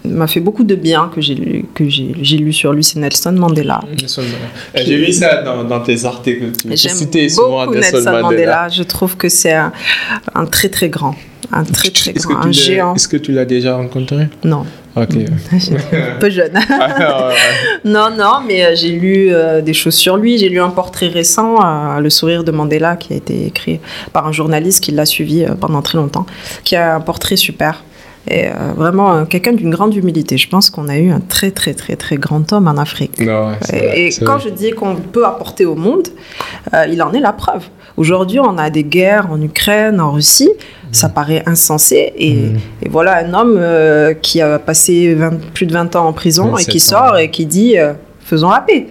m'a 0.05 0.27
fait 0.27 0.41
beaucoup 0.41 0.65
de 0.65 0.75
bien, 0.75 1.11
que 1.15 1.21
j'ai 1.21 1.35
lu, 1.35 1.65
que 1.75 1.89
j'ai 1.89 2.15
j'ai 2.23 2.39
lu 2.39 2.53
sur 2.53 2.73
lui, 2.73 2.85
c'est 2.85 2.99
Nelson 3.01 3.33
Mandela. 3.33 3.81
Eh, 4.75 4.85
J'ai 4.85 4.97
vu 4.97 5.13
ça 5.13 5.43
dans, 5.43 5.65
dans 5.65 5.81
tes 5.81 6.05
articles. 6.05 6.53
Tu 6.53 6.77
citais 6.77 7.29
souvent 7.29 7.67
Nelson 7.67 7.97
Nelson 7.97 8.11
Mandela. 8.11 8.23
Mandela. 8.23 8.69
Je 8.69 8.83
trouve 8.85 9.17
que 9.17 9.29
c'est 9.29 9.55
un, 9.55 9.73
un 10.35 10.47
très 10.47 10.69
très 10.69 10.89
grand, 10.89 11.15
un 11.53 11.65
très 11.65 11.91
très 11.91 12.13
grand, 12.13 12.45
un 12.45 12.53
géant. 12.53 12.95
Est-ce 12.95 13.09
que 13.09 13.17
tu 13.17 13.33
l'as 13.33 13.45
déjà 13.45 13.77
rencontré? 13.77 14.29
Non, 14.45 14.65
Ok. 15.03 15.17
un 15.93 16.19
peu 16.19 16.31
jeune. 16.31 16.53
Ah, 16.71 17.31
non, 17.85 18.11
non, 18.11 18.41
mais 18.47 18.65
euh, 18.65 18.75
j'ai 18.75 18.91
lu 18.91 19.29
euh, 19.31 19.61
des 19.61 19.75
choses 19.75 19.95
sur 19.95 20.17
lui. 20.17 20.39
J'ai 20.39 20.49
lu 20.49 20.61
un 20.61 20.71
portrait 20.71 21.09
récent, 21.09 21.57
euh, 21.65 22.01
Le 22.01 22.11
sourire 22.11 22.45
de 22.45 22.51
Mandela, 22.51 22.97
qui 22.97 23.13
a 23.13 23.17
été 23.17 23.47
écrit 23.47 23.81
par 24.13 24.27
un 24.27 24.33
journaliste 24.33 24.83
qui 24.83 24.93
l'a 24.93 25.07
suivi 25.07 25.45
euh, 25.45 25.55
pendant 25.55 25.83
très 25.83 25.99
longtemps, 25.99 26.27
qui 26.65 26.77
a 26.77 26.97
un 26.97 27.01
portrait 27.01 27.37
super. 27.37 27.85
Et 28.31 28.49
vraiment, 28.77 29.25
quelqu'un 29.25 29.55
d'une 29.55 29.71
grande 29.71 29.95
humilité. 29.95 30.37
Je 30.37 30.51
pense 30.51 30.69
qu'on 30.69 30.89
a 30.89 30.99
eu 30.99 31.11
un 31.11 31.21
très, 31.21 31.51
très, 31.51 31.73
très, 31.73 31.97
très 31.97 32.17
grand 32.17 32.53
homme 32.53 32.69
en 32.69 32.77
Afrique. 32.77 33.19
Non, 33.21 33.53
et, 33.73 34.11
quand 34.23 34.39
je 34.39 34.51
dis 34.51 34.73
qu'on 34.73 34.97
peut 34.97 35.25
apporter 35.25 35.65
au 35.65 35.75
monde, 35.75 36.09
il 36.91 37.03
en 37.03 37.15
est 37.15 37.21
la 37.21 37.33
preuve. 37.33 37.63
Aujourd'hui, 37.99 38.41
on 38.41 38.57
a 38.57 38.71
des 38.71 38.85
guerres 38.85 39.31
en 39.31 39.43
Ukraine, 39.43 40.01
en 40.01 40.13
Russie. 40.13 40.51
Ça 40.91 41.11
paraît 41.11 41.43
insensé. 41.45 42.13
Et, 42.17 42.35
mm. 42.35 42.59
voilà 42.89 43.19
un 43.27 43.35
homme 43.35 44.15
qui 44.23 44.41
a 44.41 44.59
passé 44.59 45.15
plus 45.53 45.67
de 45.67 45.73
20 45.73 45.97
ans 45.97 46.07
en 46.07 46.13
prison 46.15 46.57
et 46.57 46.65
qui 46.65 46.81
sort 46.81 47.19
et 47.19 47.31
qui 47.31 47.45
dit 47.45 47.77
faisons 48.21 48.49
la 48.51 48.61
paix. 48.61 48.87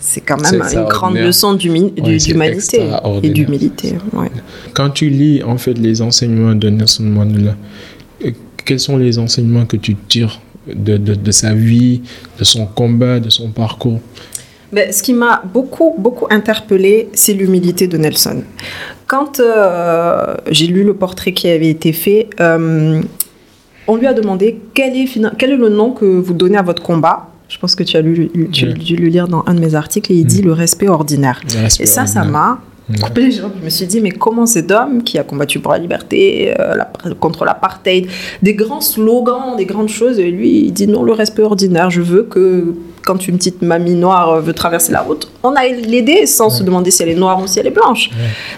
C'est 0.00 0.20
quand 0.20 0.40
même 0.40 0.62
une 0.72 0.84
grande 0.84 1.16
leçon 1.16 1.54
d'humanité 1.54 2.88
et 3.22 3.30
d'humilité. 3.30 3.94
Quand 4.72 4.90
tu 4.90 5.10
lis 5.10 5.42
en 5.42 5.58
fait 5.58 5.74
les 5.74 6.00
enseignements 6.00 6.54
de 6.54 6.70
Nelson 6.70 7.02
Mandela, 7.02 7.56
euh, 8.24 8.30
quels 8.64 8.80
sont 8.80 8.96
les 8.96 9.18
enseignements 9.18 9.66
que 9.66 9.76
tu 9.76 9.96
tires 9.96 10.40
de, 10.66 10.96
de, 10.96 11.30
sa 11.32 11.52
vie, 11.52 12.02
de 12.38 12.44
son 12.44 12.66
combat, 12.66 13.18
de 13.18 13.30
son 13.30 13.50
parcours? 13.50 14.00
Mais 14.72 14.92
ce 14.92 15.02
qui 15.02 15.14
m'a 15.14 15.42
beaucoup, 15.52 15.94
beaucoup 15.98 16.26
interpellé, 16.30 17.08
c'est 17.12 17.32
l'humilité 17.32 17.86
de 17.86 17.96
Nelson. 17.96 18.42
Quand 19.06 19.40
euh, 19.40 20.34
j'ai 20.50 20.66
lu 20.66 20.84
le 20.84 20.94
portrait 20.94 21.32
qui 21.32 21.48
avait 21.48 21.70
été 21.70 21.92
fait, 21.92 22.28
euh, 22.40 23.00
on 23.86 23.96
lui 23.96 24.06
a 24.06 24.12
demandé 24.12 24.60
quel 24.74 24.94
est, 24.94 25.08
quel 25.38 25.50
est 25.50 25.56
le 25.56 25.70
nom 25.70 25.92
que 25.92 26.04
vous 26.04 26.34
donnez 26.34 26.58
à 26.58 26.62
votre 26.62 26.82
combat. 26.82 27.30
Je 27.48 27.56
pense 27.58 27.74
que 27.74 27.82
tu 27.82 27.96
as, 27.96 28.02
lu, 28.02 28.30
tu 28.52 28.68
as 28.68 28.72
dû 28.72 28.96
le 28.96 29.08
lire 29.08 29.26
dans 29.26 29.42
un 29.46 29.54
de 29.54 29.60
mes 29.60 29.74
articles 29.74 30.12
et 30.12 30.16
il 30.16 30.26
dit 30.26 30.42
mm. 30.42 30.46
le 30.46 30.52
respect 30.52 30.88
ordinaire. 30.88 31.40
et 31.80 31.86
ça, 31.86 32.04
ça 32.04 32.24
m'a 32.24 32.60
coupé 33.02 33.22
les 33.22 33.30
jambes. 33.32 33.52
Je 33.58 33.64
me 33.64 33.70
suis 33.70 33.86
dit, 33.86 34.02
mais 34.02 34.10
comment 34.10 34.44
cet 34.44 34.70
homme 34.70 35.02
qui 35.02 35.18
a 35.18 35.24
combattu 35.24 35.58
pour 35.58 35.72
la 35.72 35.78
liberté, 35.78 36.54
euh, 36.58 36.74
contre 37.18 37.46
l'apartheid, 37.46 38.06
des 38.42 38.52
grands 38.52 38.82
slogans, 38.82 39.56
des 39.56 39.64
grandes 39.64 39.88
choses, 39.88 40.18
et 40.18 40.30
lui, 40.30 40.66
il 40.66 40.72
dit 40.72 40.86
non, 40.86 41.02
le 41.02 41.12
respect 41.12 41.42
ordinaire, 41.42 41.88
je 41.88 42.02
veux 42.02 42.24
que 42.24 42.74
quand 43.08 43.26
une 43.26 43.38
petite 43.38 43.62
mamie 43.62 43.94
noire 43.94 44.42
veut 44.42 44.52
traverser 44.52 44.92
la 44.92 45.00
route, 45.00 45.30
on 45.42 45.54
a 45.54 45.66
l'aider 45.66 46.26
sans 46.26 46.50
se 46.50 46.62
demander 46.62 46.90
si 46.90 47.02
elle 47.02 47.08
est 47.08 47.14
noire 47.14 47.40
ou 47.42 47.46
si 47.46 47.58
elle 47.58 47.66
est 47.66 47.70
blanche. 47.70 48.10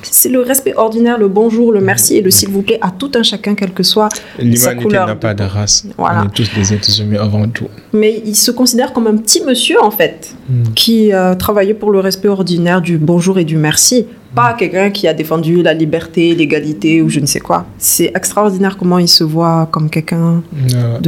C'est 0.03 0.29
le 0.29 0.41
respect 0.41 0.75
ordinaire, 0.77 1.19
le 1.19 1.29
bonjour, 1.29 1.71
le 1.71 1.81
merci 1.81 2.17
et 2.17 2.21
le 2.21 2.33
s'il 2.33 2.49
vous 2.49 2.63
plaît 2.63 2.81
à 2.83 2.91
tout 2.91 3.13
un 3.15 3.23
chacun, 3.23 3.55
quel 3.55 3.71
que 3.71 3.85
soit 3.85 4.09
sa 4.09 4.75
couleur. 4.75 4.75
L'humanité 4.75 4.97
n'a 4.97 5.15
pas 5.15 5.35
de 5.35 5.45
race. 5.45 5.87
On 5.97 6.05
est 6.05 6.35
tous 6.35 6.51
des 6.53 6.75
êtres 6.75 7.01
humains 7.01 7.21
avant 7.21 7.49
tout. 7.49 7.69
Mais 7.93 8.21
il 8.27 8.35
se 8.35 8.51
considère 8.51 8.93
comme 8.93 9.07
un 9.07 9.17
petit 9.17 9.45
monsieur, 9.45 9.81
en 9.81 9.93
fait, 9.93 10.35
hmm. 10.49 10.73
qui 10.75 11.13
euh, 11.13 11.37
travaillait 11.37 11.75
pour 11.75 11.93
le 11.93 12.01
respect 12.01 12.29
ordinaire 12.29 12.81
du 12.81 12.99
bonjour 12.99 13.39
et 13.39 13.45
du 13.45 13.57
merci 13.57 14.07
pas 14.35 14.55
quelqu'un 14.55 14.91
qui 14.91 15.09
a 15.09 15.15
défendu 15.15 15.63
la 15.63 15.75
liberté, 15.75 16.35
l'égalité 16.35 17.03
ou 17.03 17.09
je 17.09 17.21
ne 17.21 17.27
sais 17.27 17.41
quoi. 17.41 17.67
C'est 17.79 18.13
extraordinaire 18.15 18.77
comment 18.77 18.99
il 18.99 19.09
se 19.09 19.25
voit 19.25 19.69
comme 19.71 19.91
quelqu'un. 19.91 20.43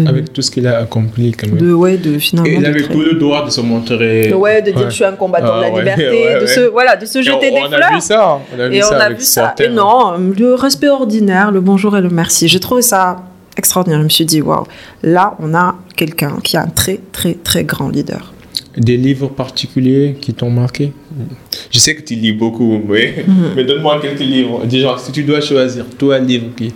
Avec 0.07 0.33
tout 0.33 0.43
ce 0.43 0.51
qu'il 0.51 0.67
a 0.67 0.79
accompli, 0.79 1.33
quand 1.33 1.47
même. 1.47 1.59
De, 1.59 1.73
ouais, 1.73 1.97
de, 1.97 2.19
finalement, 2.19 2.51
Et 2.51 2.55
il 2.55 2.67
avait 2.67 2.83
tout 2.83 3.01
le 3.01 3.15
droit 3.15 3.45
de 3.45 3.51
se 3.51 3.61
montrer. 3.61 4.33
Ouais, 4.33 4.63
de 4.63 4.73
dire 4.73 4.91
je 4.91 4.95
suis 4.95 5.05
un 5.05 5.13
combattant 5.13 5.57
de 5.59 5.63
la 5.63 5.71
ah, 5.73 5.79
liberté, 5.79 6.41
de, 6.41 6.47
se, 6.47 6.61
voilà, 6.61 6.97
de 6.97 7.07
se 7.07 7.23
jeter 7.23 7.51
des 7.51 7.61
on 7.65 7.69
fleurs. 7.69 7.93
A 7.93 7.95
vu 7.95 8.01
ça, 8.01 8.41
on 8.55 8.61
a 8.61 8.69
vu 8.69 8.77
et 8.77 8.83
ça. 8.83 8.97
On 8.97 9.01
a 9.01 9.11
vu 9.11 9.21
ça. 9.21 9.55
Et 9.61 9.69
non, 9.69 10.15
le 10.19 10.55
respect 10.55 10.89
ordinaire, 10.89 11.51
le 11.51 11.61
bonjour 11.61 11.97
et 11.97 12.01
le 12.01 12.11
merci. 12.11 12.49
J'ai 12.49 12.61
trouvé 12.61 12.83
ça 12.83 13.23
extraordinaire. 13.57 14.01
Je 14.01 14.05
me 14.05 14.09
suis 14.09 14.25
dit, 14.25 14.41
waouh, 14.41 14.65
là, 15.03 15.37
on 15.39 15.55
a 15.55 15.77
quelqu'un 15.97 16.39
qui 16.43 16.57
a 16.57 16.63
un 16.63 16.69
très, 16.69 17.01
très, 17.13 17.35
très 17.35 17.65
grand 17.65 17.89
leader. 17.89 18.33
Des 18.77 18.97
livres 18.97 19.29
particuliers 19.29 20.17
qui 20.21 20.33
t'ont 20.33 20.51
marqué? 20.51 20.93
Je 21.73 21.79
sais 21.79 21.95
que 21.95 22.03
tu 22.03 22.15
lis 22.15 22.33
beaucoup, 22.33 22.83
mais, 22.87 23.25
mhm. 23.27 23.53
mais 23.57 23.65
donne-moi 23.65 23.99
quelques 24.01 24.21
livres. 24.21 24.67
Déjà, 24.67 24.95
si 24.99 25.11
tu 25.11 25.23
dois 25.23 25.41
choisir, 25.41 25.87
toi, 25.99 26.17
un 26.17 26.19
livre 26.21 26.49
qui 26.55 26.73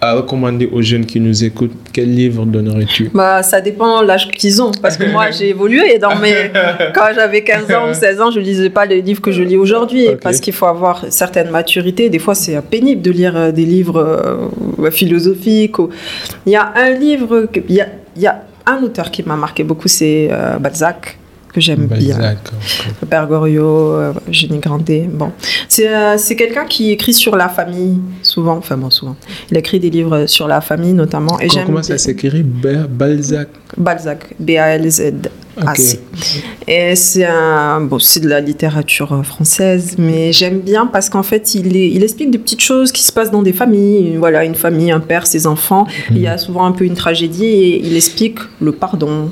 à 0.00 0.14
recommander 0.14 0.68
aux 0.72 0.80
jeunes 0.80 1.04
qui 1.04 1.18
nous 1.18 1.42
écoutent, 1.42 1.74
quel 1.92 2.14
livre 2.14 2.46
donnerais-tu? 2.46 3.10
Bah, 3.12 3.42
Ça 3.42 3.60
dépend 3.60 4.00
l'âge 4.02 4.28
qu'ils 4.28 4.62
ont. 4.62 4.70
Parce 4.80 4.96
que 4.96 5.10
moi, 5.10 5.30
j'ai 5.36 5.48
évolué. 5.48 5.98
Dans 5.98 6.16
mes... 6.16 6.52
Quand 6.94 7.08
j'avais 7.14 7.42
15 7.42 7.70
ans 7.72 7.90
ou 7.90 7.94
16 7.94 8.20
ans, 8.20 8.30
je 8.30 8.38
ne 8.38 8.44
lisais 8.44 8.70
pas 8.70 8.86
les 8.86 9.02
livres 9.02 9.20
que 9.20 9.32
je 9.32 9.42
lis 9.42 9.56
aujourd'hui. 9.56 10.06
Parce 10.22 10.38
qu'il 10.38 10.54
faut 10.54 10.66
avoir 10.66 11.04
certaine 11.10 11.50
maturité. 11.50 12.08
Des 12.08 12.20
fois, 12.20 12.36
c'est 12.36 12.60
pénible 12.62 13.02
de 13.02 13.10
lire 13.10 13.36
euh, 13.36 13.50
des 13.50 13.64
livres 13.64 14.50
euh, 14.80 14.90
philosophiques. 14.90 15.76
Il 16.46 16.52
y 16.52 16.56
a 16.56 16.72
un 16.76 16.90
livre, 16.90 17.48
il 17.68 17.74
y 17.74 17.80
a, 17.80 17.88
il 18.14 18.22
y 18.22 18.26
a 18.26 18.44
un 18.66 18.82
auteur 18.82 19.10
qui 19.10 19.22
m'a 19.22 19.36
marqué 19.36 19.64
beaucoup, 19.64 19.88
c'est 19.88 20.28
euh, 20.30 20.58
Balzac 20.58 21.18
que 21.58 21.64
j'aime 21.64 21.86
bien. 21.86 22.36
Le 23.00 23.06
Père 23.06 23.26
Goriot, 23.26 23.92
euh, 23.92 24.12
Jenny 24.30 24.58
Grandet. 24.58 25.08
Bon. 25.12 25.32
Euh, 25.80 26.14
c'est 26.16 26.36
quelqu'un 26.36 26.64
qui 26.64 26.92
écrit 26.92 27.12
sur 27.12 27.36
la 27.36 27.48
famille, 27.48 27.98
souvent. 28.22 28.56
Enfin, 28.56 28.76
bon, 28.76 28.90
souvent. 28.90 29.16
Il 29.50 29.56
écrit 29.56 29.80
des 29.80 29.90
livres 29.90 30.26
sur 30.26 30.48
la 30.48 30.60
famille, 30.60 30.92
notamment. 30.92 31.38
Et 31.40 31.48
comment 31.48 31.82
ça 31.82 31.98
s'écrit? 31.98 32.42
Balzac 32.42 33.48
Balzac. 33.76 34.34
B-A-L-Z. 34.38 35.12
Et 36.66 36.94
c'est 36.94 37.26
bon, 37.80 37.96
de 37.96 38.28
la 38.28 38.40
littérature 38.40 39.24
française, 39.24 39.96
mais 39.98 40.32
j'aime 40.32 40.60
bien 40.60 40.86
parce 40.86 41.08
qu'en 41.10 41.22
fait, 41.22 41.54
il, 41.54 41.74
il 41.74 42.02
explique 42.02 42.30
des 42.30 42.38
petites 42.38 42.60
choses 42.60 42.92
qui 42.92 43.02
se 43.02 43.12
passent 43.12 43.30
dans 43.30 43.42
des 43.42 43.52
familles. 43.52 44.16
Voilà, 44.18 44.44
une 44.44 44.54
famille, 44.54 44.90
un 44.90 45.00
père, 45.00 45.26
ses 45.26 45.46
enfants. 45.46 45.86
Il 46.10 46.18
y 46.18 46.26
a 46.26 46.38
souvent 46.38 46.64
un 46.64 46.72
peu 46.72 46.84
une 46.84 46.94
tragédie 46.94 47.44
et 47.44 47.86
il 47.86 47.96
explique 47.96 48.38
le 48.60 48.72
pardon, 48.72 49.08
euh, 49.10 49.26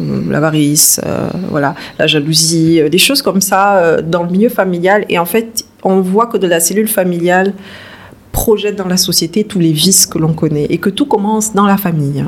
l'avarice, 0.00 1.00
euh, 1.04 1.28
voilà, 1.50 1.74
la 1.98 2.06
jalousie, 2.06 2.80
euh, 2.80 2.88
des 2.88 2.98
choses 2.98 3.22
comme 3.22 3.40
ça 3.40 4.00
dans 4.02 4.22
le 4.22 4.30
milieu 4.30 4.48
familial. 4.48 5.04
Et 5.08 5.18
en 5.18 5.24
fait, 5.24 5.64
on 5.82 6.00
voit 6.00 6.26
que 6.26 6.36
de 6.36 6.46
la 6.46 6.60
cellule 6.60 6.88
familiale 6.88 7.52
projette 8.32 8.76
dans 8.76 8.88
la 8.88 8.96
société 8.96 9.44
tous 9.44 9.58
les 9.58 9.72
vices 9.72 10.06
que 10.06 10.18
l'on 10.18 10.34
connaît 10.34 10.66
et 10.68 10.78
que 10.78 10.90
tout 10.90 11.06
commence 11.06 11.54
dans 11.54 11.66
la 11.66 11.76
famille. 11.76 12.24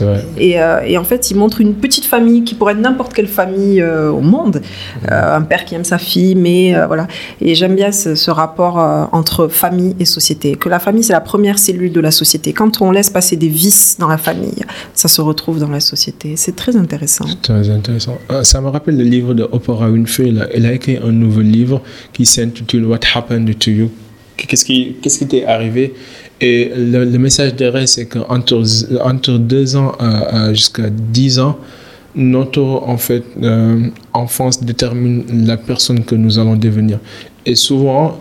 Hein. 0.00 0.20
Euh, 0.40 0.80
et, 0.86 0.98
en 0.98 1.04
fait, 1.04 1.30
il 1.30 1.36
montre 1.36 1.60
une 1.60 1.74
petite 1.74 2.04
famille 2.04 2.44
qui 2.44 2.54
pourrait 2.54 2.72
être 2.72 2.80
n'importe 2.80 3.12
quelle 3.12 3.26
famille 3.26 3.80
euh, 3.80 4.10
au 4.10 4.20
monde. 4.20 4.62
Euh, 5.10 5.36
un 5.36 5.42
père 5.42 5.64
qui 5.64 5.74
aime 5.74 5.84
sa 5.84 5.98
fille, 5.98 6.34
mais 6.34 6.74
voilà. 6.86 7.06
Et 7.40 7.54
j'aime 7.54 7.74
bien 7.74 7.92
ce, 7.92 8.30
rapport 8.30 8.76
entre 9.12 9.48
famille 9.48 9.94
et 10.00 10.04
société. 10.04 10.54
Que 10.54 10.68
la 10.68 10.78
famille, 10.78 11.04
c'est 11.04 11.12
la 11.12 11.20
première 11.20 11.58
cellule 11.58 11.92
de 11.92 12.00
la 12.00 12.10
société. 12.10 12.52
Quand 12.52 12.80
on 12.80 12.90
laisse 12.90 13.10
passer 13.10 13.36
des 13.36 13.48
vices 13.48 13.96
dans 13.98 14.08
la 14.08 14.16
famille, 14.16 14.64
ça 14.94 15.08
se 15.08 15.20
retrouve 15.20 15.58
dans 15.58 15.68
la 15.68 15.80
société. 15.80 16.34
C'est 16.36 16.56
très 16.56 16.76
intéressant. 16.76 17.26
Très 17.42 17.68
intéressant. 17.68 18.18
Ça 18.42 18.60
me 18.60 18.68
rappelle 18.68 18.96
le 18.96 19.04
livre 19.04 19.34
de 19.34 19.42
Oprah 19.42 19.90
Winfrey. 19.90 20.32
Elle 20.54 20.66
a 20.66 20.72
écrit 20.72 20.96
un 20.96 21.12
nouveau 21.12 21.42
livre 21.42 21.82
qui 22.12 22.24
s'intitule 22.24 22.86
What 22.86 23.00
Happened 23.14 23.58
to 23.58 23.70
You. 23.70 23.90
Qu'est-ce 24.36 24.64
qui, 24.64 24.96
qu'est-ce 25.00 25.18
qui 25.18 25.26
t'est 25.26 25.44
arrivé 25.44 25.94
et 26.42 26.72
le, 26.76 27.18
message 27.18 27.54
derrière, 27.54 27.88
c'est 27.88 28.06
qu'entre 28.06 28.62
entre 29.00 29.38
deux 29.38 29.76
ans 29.76 29.92
jusqu'à 30.52 30.90
dix 30.90 31.38
ans, 31.38 31.56
notre 32.14 32.62
en 32.62 32.96
fait, 32.96 33.24
euh, 33.42 33.86
enfance 34.12 34.62
détermine 34.62 35.46
la 35.46 35.56
personne 35.56 36.04
que 36.04 36.14
nous 36.14 36.38
allons 36.38 36.56
devenir. 36.56 36.98
Et 37.46 37.54
souvent, 37.54 38.20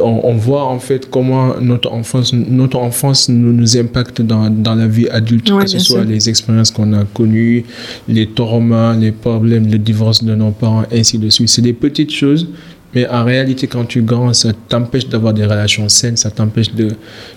on, 0.00 0.34
voit 0.34 0.64
en 0.64 0.78
fait 0.78 1.10
comment 1.10 1.58
notre 1.60 1.90
enfance, 1.92 2.32
notre 2.32 2.78
enfance 2.78 3.28
nous, 3.28 3.52
nous 3.52 3.76
impacte 3.76 4.22
dans, 4.22 4.48
dans 4.48 4.74
la 4.74 4.86
vie 4.86 5.08
adulte, 5.08 5.50
que 5.50 5.66
ce 5.66 5.80
soit 5.80 6.04
les 6.04 6.28
expériences 6.28 6.70
qu'on 6.70 6.92
a 6.92 7.04
connues, 7.04 7.64
les 8.08 8.28
traumas, 8.28 8.94
les 8.94 9.10
problèmes, 9.10 9.70
le 9.70 9.78
divorce 9.78 10.22
de 10.22 10.34
nos 10.34 10.52
parents, 10.52 10.84
ainsi 10.92 11.18
de 11.18 11.28
suite. 11.28 11.48
C'est 11.48 11.62
des 11.62 11.72
petites 11.72 12.12
choses 12.12 12.46
mais 12.94 13.08
en 13.08 13.24
réalité, 13.24 13.66
quand 13.66 13.84
tu 13.84 14.02
grandis, 14.02 14.40
ça 14.40 14.52
t'empêche 14.68 15.08
d'avoir 15.08 15.34
des 15.34 15.44
relations 15.44 15.88
saines, 15.88 16.16
ça 16.16 16.30
t'empêche 16.30 16.72
de, 16.72 16.88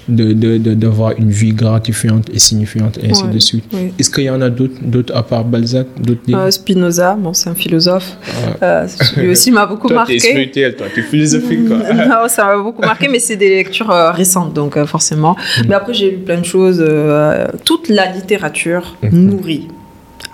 d'avoir 0.07 1.15
de, 1.15 1.21
une 1.21 1.31
vie 1.31 1.53
gratifiante 1.53 2.29
et 2.31 2.39
signifiante, 2.39 2.99
et 3.01 3.09
ainsi 3.09 3.23
de 3.27 3.39
suite. 3.39 3.65
Est-ce 3.97 4.09
qu'il 4.09 4.25
y 4.25 4.29
en 4.29 4.41
a 4.41 4.49
d'autres, 4.49 5.15
à 5.15 5.23
part 5.23 5.43
Balzac 5.43 5.87
euh, 6.29 6.51
Spinoza, 6.51 7.15
bon, 7.15 7.33
c'est 7.33 7.49
un 7.49 7.55
philosophe. 7.55 8.17
Euh, 8.61 8.87
lui 9.17 9.29
aussi 9.29 9.51
m'a 9.51 9.65
beaucoup 9.65 9.87
toi, 9.87 9.97
marqué. 9.97 10.17
Toi, 10.17 10.23
t'es 10.23 10.31
spirituel, 10.31 10.75
toi, 10.75 10.87
t'es 10.93 11.01
philosophique. 11.01 11.67
Quoi. 11.67 11.77
non, 11.93 12.27
ça 12.27 12.45
m'a 12.45 12.57
beaucoup 12.57 12.81
marqué, 12.81 13.07
mais 13.07 13.19
c'est 13.19 13.35
des 13.35 13.49
lectures 13.49 13.91
euh, 13.91 14.11
récentes, 14.11 14.53
donc 14.53 14.83
forcément. 14.85 15.33
Mm. 15.33 15.61
Mais 15.69 15.75
après, 15.75 15.93
j'ai 15.93 16.11
lu 16.11 16.17
plein 16.17 16.39
de 16.39 16.45
choses. 16.45 16.83
toute 17.65 17.89
la 17.89 18.11
littérature 18.11 18.95
mm-hmm. 19.03 19.11
nourrit 19.11 19.67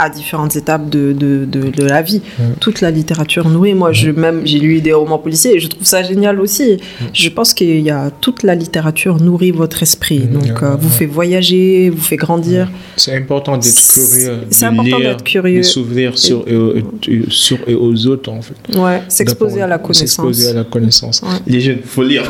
à 0.04 0.10
différentes 0.10 0.56
étapes 0.58 0.90
de, 0.90 1.14
de, 1.14 1.46
de, 1.46 1.84
la 1.84 2.02
vie. 2.02 2.22
Toute 2.60 2.82
la 2.82 2.92
littérature 2.92 3.48
nourrit. 3.50 3.74
Moi, 3.74 3.94
je, 3.94 4.12
même, 4.12 4.42
j'ai 4.46 4.60
lu 4.60 4.82
des 4.82 4.92
romans 4.92 5.18
policiers 5.18 5.56
et 5.56 5.60
je 5.60 5.68
trouve 5.68 5.86
ça 5.86 6.04
génial 6.04 6.42
aussi. 6.42 6.78
Je 7.14 7.30
pense 7.30 7.54
qu'il 7.54 7.80
y 7.80 7.90
a 7.90 8.12
toute 8.12 8.44
la 8.44 8.56
littérature 8.56 9.22
nourrit 9.22 9.52
votre 9.52 9.82
esprit. 9.82 10.20
Donc, 10.20 10.62
euh, 10.62 10.76
vous 10.76 10.90
fait 10.90 11.06
voyager, 11.06 11.90
vous 11.90 12.02
fait 12.02 12.18
grandir. 12.18 12.70
C'est 12.98 13.16
important 13.16 13.58
d'être 13.58 13.82
curieux. 13.94 14.40
C'est 14.50 14.66
important 14.66 15.00
d'être 15.00 15.24
curieux. 15.24 15.60
De 15.60 15.64
s'ouvrir 15.64 16.18
sur, 16.18 16.46
et, 16.48 16.84
sur 17.30 17.58
et 17.66 17.74
aux 17.74 18.08
autres, 18.08 18.30
en 18.30 18.42
fait. 18.42 18.78
Ouais, 18.78 19.02
s'exposer 19.08 19.62
à 19.62 19.68
la 19.68 19.78
connaissance. 19.78 20.10
S'exposer 20.10 20.50
à 20.50 20.54
la 20.54 20.64
connaissance. 20.66 21.22
Les 21.48 21.62
jeunes, 21.62 21.78
il 21.82 21.88
faut 21.88 22.04
lire. 22.04 22.24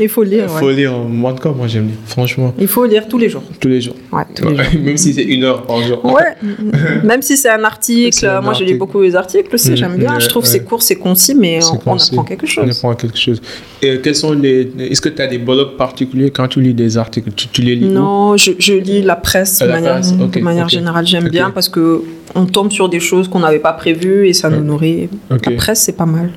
Il 0.00 0.08
faut 0.08 0.22
lire. 0.22 0.46
Il 0.48 0.58
faut 0.60 0.70
lire. 0.70 0.92
Moi, 0.92 1.30
en 1.30 1.34
tout 1.34 1.42
cas, 1.42 1.50
moi, 1.50 1.66
j'aime 1.66 1.88
lire. 1.88 1.96
Franchement. 2.06 2.54
Il 2.58 2.68
faut 2.68 2.86
lire 2.86 3.06
tous 3.06 3.18
les 3.18 3.28
jours. 3.28 3.42
Tous 3.60 3.68
les 3.68 3.80
jours. 3.82 3.96
Ouais, 4.12 4.24
tous 4.34 4.48
les 4.48 4.56
jours. 4.56 4.64
Même 4.82 4.96
si 4.98 5.14
c'est 5.14 5.22
une 5.22 5.42
heure 5.44 5.62
par 5.62 5.80
jour. 5.82 6.04
Ouais, 6.04 6.36
même 7.02 7.22
si 7.22 7.36
c'est 7.36 7.48
un 7.48 7.64
article. 7.64 8.26
Un 8.26 8.40
moi, 8.42 8.52
je 8.52 8.62
lis 8.62 8.74
beaucoup 8.74 9.00
les 9.00 9.16
articles 9.16 9.54
aussi, 9.54 9.70
Mhm, 9.70 9.76
j'aime 9.76 9.96
bien. 9.96 10.14
ouais, 10.14 10.20
je 10.20 10.28
trouve 10.28 10.42
que 10.42 10.48
c'est 10.48 10.64
court, 10.64 10.82
c'est 10.82 10.96
concis, 10.96 11.34
mais 11.34 11.60
on, 11.64 11.78
on 11.90 11.96
apprend 11.96 12.22
quelque 12.24 12.44
On 12.44 12.46
chose. 12.46 12.76
apprend 12.76 12.94
quelque 12.94 13.16
chose. 13.18 13.40
Et 13.80 14.00
quels 14.02 14.14
sont 14.14 14.32
les. 14.32 14.70
Est-ce 14.78 15.00
que 15.00 15.08
tu 15.08 15.22
as 15.22 15.26
des 15.26 15.38
blogs 15.38 15.76
particuliers 15.78 16.30
quand 16.30 16.46
tu 16.48 16.60
lis 16.60 16.74
des 16.74 16.98
articles? 16.98 17.30
Tu, 17.34 17.48
tu 17.48 17.62
les 17.62 17.74
lis 17.74 17.86
Non, 17.86 18.36
je, 18.36 18.52
je 18.58 18.74
lis 18.74 19.00
la 19.02 19.16
presse 19.16 19.58
Ah, 19.60 19.64
de 19.64 19.70
la 19.70 19.74
manière, 19.76 19.92
presse, 19.94 20.12
ok, 20.20 20.30
de 20.38 20.40
manière 20.40 20.64
ok. 20.66 20.70
générale. 20.70 21.06
J'aime 21.06 21.28
bien 21.28 21.50
parce 21.50 21.68
que 21.70 22.02
on 22.34 22.44
tombe 22.44 22.70
sur 22.70 22.88
des 22.90 23.00
choses 23.00 23.28
qu'on 23.28 23.40
n'avait 23.40 23.58
pas 23.60 23.72
prévues 23.72 24.28
et 24.28 24.32
ça 24.34 24.50
nous 24.50 24.62
nourrit. 24.62 25.08
La 25.30 25.38
presse, 25.56 25.80
c'est 25.80 25.96
pas 25.96 26.06
mal. 26.06 26.30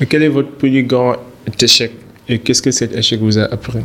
Et 0.00 0.06
quel 0.06 0.22
est 0.22 0.28
votre 0.28 0.50
plus 0.50 0.82
grand 0.82 1.16
échec? 1.60 1.92
Et 2.28 2.38
qu'est-ce 2.38 2.62
que 2.62 2.70
cet 2.70 2.94
échec 2.96 3.20
vous 3.20 3.38
a 3.38 3.42
appris? 3.44 3.80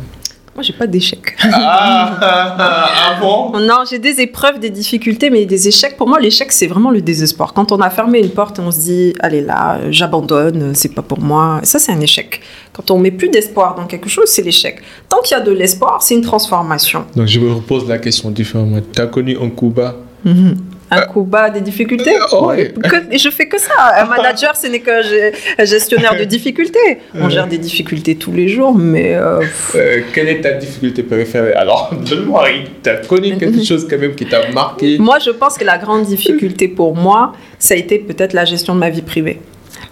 Moi, 0.58 0.64
j'ai 0.64 0.72
pas 0.72 0.88
d'échecs. 0.88 1.36
ah, 1.52 2.16
ah 2.58 3.20
bon? 3.20 3.60
Non, 3.60 3.84
j'ai 3.88 4.00
des 4.00 4.20
épreuves, 4.20 4.58
des 4.58 4.70
difficultés, 4.70 5.30
mais 5.30 5.46
des 5.46 5.68
échecs. 5.68 5.96
Pour 5.96 6.08
moi, 6.08 6.18
l'échec, 6.18 6.50
c'est 6.50 6.66
vraiment 6.66 6.90
le 6.90 7.00
désespoir. 7.00 7.52
Quand 7.52 7.70
on 7.70 7.80
a 7.80 7.90
fermé 7.90 8.18
une 8.18 8.30
porte 8.30 8.58
et 8.58 8.62
on 8.62 8.72
se 8.72 8.80
dit, 8.80 9.14
allez 9.20 9.40
là, 9.40 9.78
j'abandonne, 9.92 10.74
c'est 10.74 10.92
pas 10.92 11.02
pour 11.02 11.20
moi. 11.20 11.60
Ça, 11.62 11.78
c'est 11.78 11.92
un 11.92 12.00
échec. 12.00 12.40
Quand 12.72 12.90
on 12.90 12.98
met 12.98 13.12
plus 13.12 13.28
d'espoir 13.28 13.76
dans 13.76 13.86
quelque 13.86 14.08
chose, 14.08 14.26
c'est 14.26 14.42
l'échec. 14.42 14.82
Tant 15.08 15.20
qu'il 15.22 15.36
y 15.36 15.40
a 15.40 15.44
de 15.44 15.52
l'espoir, 15.52 16.02
c'est 16.02 16.14
une 16.14 16.22
transformation. 16.22 17.04
Donc 17.14 17.28
je 17.28 17.38
me 17.38 17.52
repose 17.52 17.86
la 17.86 17.98
question 17.98 18.28
différemment. 18.32 18.78
Tu 18.92 19.00
as 19.00 19.06
connu 19.06 19.38
un 19.40 19.50
coup 19.50 19.68
bas 19.68 19.94
Un 20.90 21.02
coup 21.02 21.22
bas, 21.22 21.50
des 21.50 21.60
difficultés 21.60 22.14
Euh. 22.16 22.56
Que- 22.82 23.16
Je 23.18 23.30
fais 23.30 23.46
que 23.46 23.60
ça. 23.60 23.72
Un 23.96 24.04
manager, 24.16 24.56
ce 24.56 24.66
n'est 24.68 24.78
gé- 24.78 25.32
gestionnaire 25.66 26.16
de 26.18 26.24
difficultés. 26.24 26.98
On 27.14 27.28
gère 27.28 27.46
des 27.46 27.58
difficultés 27.58 28.16
tous 28.16 28.32
les 28.32 28.48
jours, 28.48 28.74
mais 28.74 29.14
euh, 29.14 29.40
Euh, 29.74 30.00
Quelle 30.14 30.28
est 30.28 30.40
ta 30.40 30.52
difficulté 30.52 31.02
préférée? 31.02 31.52
Alors, 31.52 31.90
donne-moi, 32.08 32.44
tu 32.82 32.88
as 32.90 32.96
connu 32.96 33.36
quelque 33.36 33.62
chose 33.64 33.86
quand 33.88 33.98
même 33.98 34.14
qui 34.14 34.26
t'a 34.26 34.50
marqué? 34.50 34.98
Moi, 34.98 35.18
je 35.24 35.30
pense 35.30 35.58
que 35.58 35.64
la 35.64 35.78
grande 35.78 36.04
difficulté 36.04 36.68
pour 36.68 36.94
moi, 36.96 37.32
ça 37.58 37.74
a 37.74 37.76
été 37.76 37.98
peut-être 37.98 38.32
la 38.32 38.44
gestion 38.44 38.74
de 38.74 38.80
ma 38.80 38.90
vie 38.90 39.02
privée. 39.02 39.40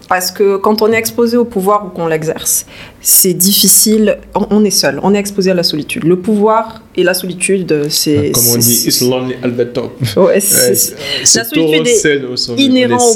Parce 0.08 0.30
que 0.30 0.56
quand 0.56 0.82
on 0.82 0.92
est 0.92 0.96
exposé 0.96 1.36
au 1.36 1.44
pouvoir 1.44 1.86
ou 1.86 1.88
qu'on 1.88 2.06
l'exerce, 2.06 2.66
c'est 3.00 3.34
difficile. 3.34 4.18
On, 4.34 4.64
est 4.64 4.70
seul, 4.70 5.00
on 5.02 5.12
est 5.14 5.18
exposé 5.18 5.50
à 5.50 5.54
la 5.54 5.64
solitude. 5.64 6.04
Le 6.04 6.16
pouvoir 6.16 6.82
et 6.96 7.02
la 7.02 7.12
solitude, 7.12 7.88
c'est. 7.88 8.30
Comme 8.32 8.44
on 8.54 8.56
dit, 8.56 8.86
it's 8.86 9.00
lonely 9.00 9.34
at 9.42 9.50
the 9.50 9.72
top. 9.72 9.92
Ouais, 10.16 10.34
la 10.34 10.40
c'est 10.40 11.44
solitude 11.44 11.86
est 11.86 11.94
seul 11.96 12.24
au 12.24 12.34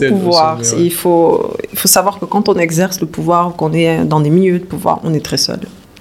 pouvoir. 0.08 0.64
sommet, 0.64 0.80
ouais. 0.80 0.86
Il, 0.86 0.92
faut, 0.92 1.54
il 1.72 1.78
faut 1.78 1.88
savoir 1.88 2.18
que 2.18 2.24
quand 2.24 2.48
on 2.48 2.54
exerce 2.58 3.00
le 3.00 3.06
pouvoir, 3.06 3.54
qu'on 3.54 3.72
est 3.72 4.04
dans 4.04 4.20
des 4.20 4.30
milieux 4.30 4.58
de 4.58 4.64
pouvoir, 4.64 5.00
on 5.04 5.14
est 5.14 5.24
très 5.24 5.38
seul. 5.38 5.60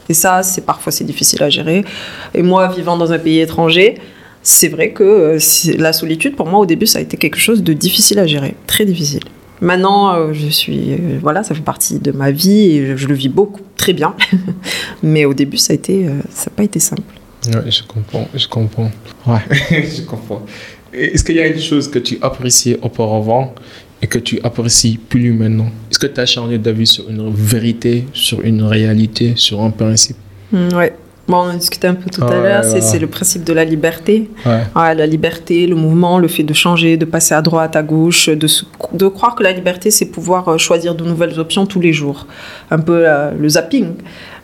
Et 0.10 0.16
ça, 0.16 0.42
c'est 0.42 0.66
parfois 0.66 0.92
c'est 0.92 1.04
difficile 1.04 1.44
à 1.44 1.50
gérer. 1.50 1.86
Et 2.34 2.42
moi, 2.42 2.68
vivant 2.68 2.98
dans 2.98 3.12
un 3.12 3.20
pays 3.20 3.40
étranger, 3.40 4.00
c'est 4.42 4.70
vrai 4.70 4.92
que 4.92 5.04
euh, 5.04 5.40
la 5.78 5.94
solitude, 5.94 6.36
pour 6.36 6.48
moi, 6.48 6.60
au 6.60 6.66
début, 6.66 6.88
ça 6.88 6.98
a 7.00 7.02
été 7.02 7.18
quelque 7.18 7.38
chose 7.38 7.62
de 7.62 7.74
difficile 7.74 8.18
à 8.18 8.26
gérer, 8.26 8.56
très 8.66 8.86
difficile. 8.86 9.24
Maintenant, 9.62 10.14
euh, 10.14 10.34
je 10.34 10.48
suis, 10.48 10.94
euh, 10.94 11.20
voilà, 11.22 11.44
ça 11.44 11.54
fait 11.54 11.62
partie 11.62 12.00
de 12.00 12.12
ma 12.12 12.32
vie 12.32 12.78
et 12.78 12.88
je, 12.88 12.96
je 12.96 13.08
le 13.08 13.16
vis 13.16 13.30
beaucoup, 13.30 13.62
très 13.76 13.94
bien. 13.94 14.16
Mais 15.04 15.26
au 15.26 15.34
début, 15.34 15.58
ça 15.58 15.74
a 15.74 15.76
été, 15.76 16.08
euh, 16.08 16.22
ça 16.30 16.50
n'a 16.50 16.56
pas 16.56 16.64
été 16.64 16.80
simple. 16.80 17.04
Ouais, 17.48 17.70
je 17.70 17.84
comprends, 17.84 18.28
je 18.34 18.48
comprends. 18.48 18.92
Ouais, 19.26 19.40
je 19.96 20.02
comprends. 20.04 20.46
Est-ce 20.94 21.24
qu'il 21.24 21.36
y 21.36 21.40
a 21.40 21.48
une 21.48 21.60
chose 21.60 21.90
que 21.90 22.00
tu 22.00 22.18
appréciais 22.22 22.80
auparavant 22.82 23.54
et 24.02 24.08
que 24.08 24.18
tu 24.18 24.40
apprécies 24.44 24.98
plus 24.98 25.34
maintenant? 25.34 25.70
Est-ce 25.92 26.00
que 26.00 26.08
tu 26.08 26.20
as 26.20 26.26
changé 26.26 26.58
d'avis 26.58 26.88
sur 26.88 27.10
une 27.10 27.30
vérité, 27.34 28.06
sur 28.14 28.42
une 28.42 28.64
réalité, 28.64 29.34
sur 29.36 29.62
un 29.62 29.72
principe? 29.72 30.18
Mm, 30.52 30.74
ouais. 30.74 30.94
Bon, 31.30 31.38
on 31.38 31.50
en 31.52 31.54
discutait 31.54 31.88
un 31.88 31.94
peu 31.94 32.10
tout 32.10 32.24
à 32.24 32.28
Ouais, 32.30 32.42
l'heure, 32.42 32.64
c'est 32.64 32.82
ouais. 32.82 33.00
le 33.00 33.06
principe 33.06 33.44
de 33.44 33.54
la 33.54 33.64
liberté. 33.64 34.30
La 34.76 35.06
liberté, 35.06 35.68
le 35.68 35.76
mouvement, 35.76 36.18
le 36.18 36.28
fait 36.28 36.42
de 36.44 36.54
changer, 36.56 36.98
de 36.98 37.06
passer 37.06 37.36
à 37.36 37.42
droite, 37.44 37.76
à 37.76 37.84
gauche, 37.84 38.30
de, 38.30 38.48
de 38.94 39.08
croire 39.08 39.36
que 39.36 39.44
la 39.44 39.52
liberté, 39.52 39.92
c'est 39.92 40.08
pouvoir 40.08 40.48
euh, 40.48 40.58
choisir 40.58 40.96
de 40.96 41.04
nouvelles 41.06 41.40
options 41.40 41.68
tous 41.68 41.80
les 41.80 41.94
jours. 41.94 42.26
Un 42.72 42.80
peu 42.80 43.04
euh, 43.06 43.32
le 43.40 43.48
zapping. 43.48 43.90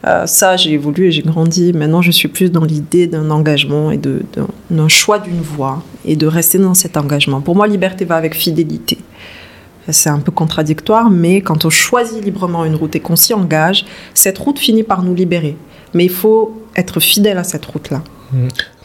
Euh, 0.05 0.27
ça, 0.27 0.57
j'ai 0.57 0.73
évolué, 0.73 1.09
j'ai 1.11 1.23
grandi. 1.23 1.73
Maintenant, 1.73 2.03
je 2.03 2.11
suis 2.11 2.27
plus 2.27 2.51
dans 2.51 2.63
l'idée 2.63 3.07
d'un 3.07 3.31
engagement 3.31 3.89
et 3.89 3.97
d'un 3.97 4.87
choix 4.87 5.17
d'une 5.17 5.41
voie 5.41 5.81
et 6.05 6.15
de 6.15 6.27
rester 6.27 6.59
dans 6.59 6.75
cet 6.75 6.97
engagement. 6.97 7.41
Pour 7.41 7.55
moi, 7.55 7.65
liberté 7.67 8.05
va 8.05 8.15
avec 8.15 8.35
fidélité. 8.35 8.99
C'est 9.89 10.09
un 10.09 10.19
peu 10.19 10.31
contradictoire, 10.31 11.09
mais 11.09 11.41
quand 11.41 11.65
on 11.65 11.71
choisit 11.71 12.23
librement 12.23 12.63
une 12.65 12.75
route 12.75 12.95
et 12.95 12.99
qu'on 12.99 13.15
s'y 13.15 13.33
engage, 13.33 13.85
cette 14.13 14.37
route 14.37 14.59
finit 14.59 14.83
par 14.83 15.01
nous 15.01 15.15
libérer. 15.15 15.57
Mais 15.95 16.05
il 16.05 16.11
faut 16.11 16.61
être 16.75 16.99
fidèle 16.99 17.37
à 17.39 17.43
cette 17.43 17.65
route-là. 17.65 18.03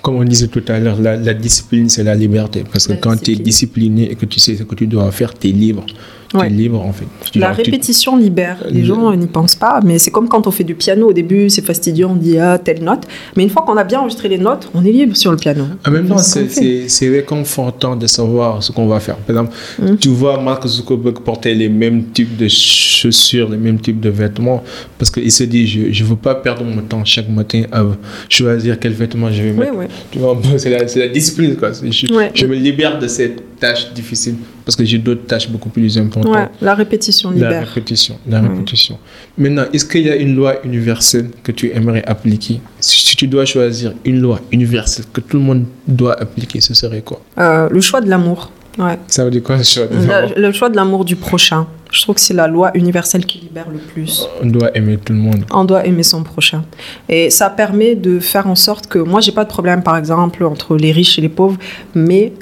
Comme 0.00 0.14
on 0.16 0.24
disait 0.24 0.48
tout 0.48 0.62
à 0.68 0.78
l'heure, 0.78 0.98
la, 0.98 1.16
la 1.16 1.34
discipline, 1.34 1.88
c'est 1.90 2.04
la 2.04 2.14
liberté. 2.14 2.64
Parce 2.70 2.86
que 2.86 2.92
La 2.92 2.98
quand 2.98 3.20
tu 3.20 3.32
es 3.32 3.34
discipliné 3.36 4.11
et 4.11 4.14
que 4.14 4.24
tu 4.24 4.40
sais 4.40 4.56
ce 4.56 4.62
que 4.62 4.74
tu 4.74 4.86
dois 4.86 5.11
faire, 5.11 5.36
tu 5.38 5.48
es 5.48 5.52
libre. 5.52 5.84
Tu 6.30 6.36
Ouais. 6.36 6.48
libre, 6.48 6.80
en 6.80 6.92
fait. 6.92 7.06
Tu 7.32 7.40
La 7.40 7.50
tu- 7.50 7.62
répétition 7.62 8.16
libère. 8.16 8.58
Les 8.70 8.84
gens 8.84 9.12
n'y 9.16 9.26
pensent 9.26 9.56
pas, 9.56 9.80
mais 9.84 9.98
c'est 9.98 10.12
comme 10.12 10.28
quand 10.28 10.46
on 10.46 10.52
fait 10.52 10.62
du 10.62 10.76
piano. 10.76 11.08
Au 11.08 11.12
début, 11.12 11.50
c'est 11.50 11.64
fastidieux, 11.64 12.06
on 12.06 12.14
dit 12.14 12.38
ah, 12.38 12.56
telle 12.56 12.84
note. 12.84 13.02
Mais 13.36 13.42
une 13.42 13.50
fois 13.50 13.62
qu'on 13.62 13.76
a 13.76 13.82
bien 13.82 13.98
enregistré 14.00 14.28
les 14.28 14.38
notes, 14.38 14.70
on 14.72 14.84
est 14.84 14.92
libre 14.92 15.16
sur 15.16 15.32
le 15.32 15.36
piano. 15.36 15.64
En 15.84 15.90
même 15.90 16.06
temps, 16.06 16.18
C'est 16.18 17.08
réconfortant 17.08 17.96
de 17.96 18.06
savoir 18.06 18.62
ce 18.62 18.70
qu'on 18.70 18.86
va 18.86 19.00
faire. 19.00 19.16
Par 19.16 19.30
exemple, 19.36 19.56
Mm. 19.80 19.96
tu 19.96 20.08
vois 20.10 20.40
Mark 20.40 20.66
Zuckerberg 20.66 21.18
porter 21.20 21.54
les 21.54 21.68
mêmes 21.68 22.04
types 22.12 22.36
de 22.36 22.46
chaussures, 22.48 23.48
les 23.48 23.56
mêmes 23.56 23.80
types 23.80 24.00
de 24.00 24.10
vêtements, 24.10 24.62
parce 24.98 25.10
qu'il 25.10 25.32
se 25.32 25.44
dit, 25.44 25.66
je 25.66 26.02
ne 26.04 26.08
veux 26.08 26.16
pas 26.16 26.34
perdre 26.36 26.64
mon 26.64 26.80
temps 26.82 27.04
chaque 27.04 27.28
matin 27.28 27.62
à 27.72 27.84
choisir 28.28 28.78
quels 28.78 28.92
vêtements 28.92 29.30
je 29.32 29.42
vais 29.42 29.50
Oui, 29.50 29.56
mettre. 29.58 29.72
oui. 29.76 29.86
Tu 30.12 30.18
vois, 30.20 30.38
c'est 30.58 30.70
la, 30.70 30.86
c'est 30.86 31.00
la 31.00 31.08
discipline. 31.08 31.56
Quoi. 31.56 31.74
C'est- 31.74 31.90
Je, 31.90 32.12
Ouais. 32.14 32.30
je 32.34 32.46
me 32.46 32.54
libère 32.54 32.98
de 32.98 33.08
cette 33.08 33.58
tâche 33.58 33.92
difficile, 33.92 34.36
parce 34.64 34.76
que 34.76 34.84
j'ai 34.84 34.98
d'autres 34.98 35.26
tâches 35.26 35.48
beaucoup 35.48 35.68
plus 35.68 35.96
importantes. 35.98 36.32
Ouais, 36.34 36.48
la 36.61 36.74
répétition 36.74 37.30
La 37.30 37.36
libère. 37.36 37.68
répétition, 37.68 38.16
la 38.28 38.40
Ouais. 38.40 38.48
répétition. 38.48 38.98
Maintenant, 39.38 39.64
est-ce 39.72 39.84
qu'il 39.84 40.02
y 40.06 40.11
a 40.11 40.16
une 40.16 40.34
loi 40.36 40.56
universelle 40.64 41.30
que 41.42 41.52
tu 41.52 41.70
aimerais 41.74 42.04
appliquer? 42.06 42.61
Si, 42.80 43.00
si 43.06 43.16
tu 43.16 43.26
dois 43.26 43.44
choisir 43.44 43.92
une 44.04 44.20
loi 44.20 44.40
universelle 44.52 45.06
que 45.12 45.20
tout 45.20 45.36
le 45.38 45.42
monde 45.42 45.64
doit 45.88 46.20
appliquer, 46.20 46.61
ce 46.61 46.74
serait 46.74 47.02
quoi? 47.02 47.20
Euh, 47.38 47.68
le 47.70 47.80
choix 47.80 48.00
de 48.00 48.08
l'amour. 48.08 48.50
Ouais. 48.78 48.98
Ça 49.08 49.24
veut 49.24 49.30
dire 49.32 49.42
quoi, 49.42 49.56
le 49.56 49.64
choix 49.64 49.86
de 49.86 49.96
Le, 49.96 50.06
l'amour? 50.06 50.32
le 50.36 50.52
choix 50.52 50.68
de 50.70 50.76
l'amour 50.76 51.04
du 51.04 51.16
prochain. 51.16 51.66
Je 51.92 52.02
trouve 52.02 52.14
que 52.14 52.20
c'est 52.20 52.34
la 52.34 52.46
loi 52.46 52.70
universelle 52.74 53.26
qui 53.26 53.38
libère 53.38 53.68
le 53.68 53.78
plus. 53.78 54.24
On 54.40 54.46
doit 54.46 54.70
aimer 54.76 54.96
tout 54.96 55.12
le 55.12 55.18
monde. 55.18 55.44
On 55.50 55.64
doit 55.64 55.84
aimer 55.84 56.04
son 56.04 56.22
prochain. 56.22 56.64
Et 57.08 57.30
ça 57.30 57.50
permet 57.50 57.96
de 57.96 58.20
faire 58.20 58.46
en 58.46 58.54
sorte 58.54 58.86
que 58.86 59.00
moi, 59.00 59.20
j'ai 59.20 59.32
pas 59.32 59.42
de 59.42 59.48
problème, 59.48 59.82
par 59.82 59.96
exemple, 59.96 60.44
entre 60.44 60.76
les 60.76 60.92
riches 60.92 61.18
et 61.18 61.22
les 61.22 61.28
pauvres, 61.28 61.58
mais 61.96 62.32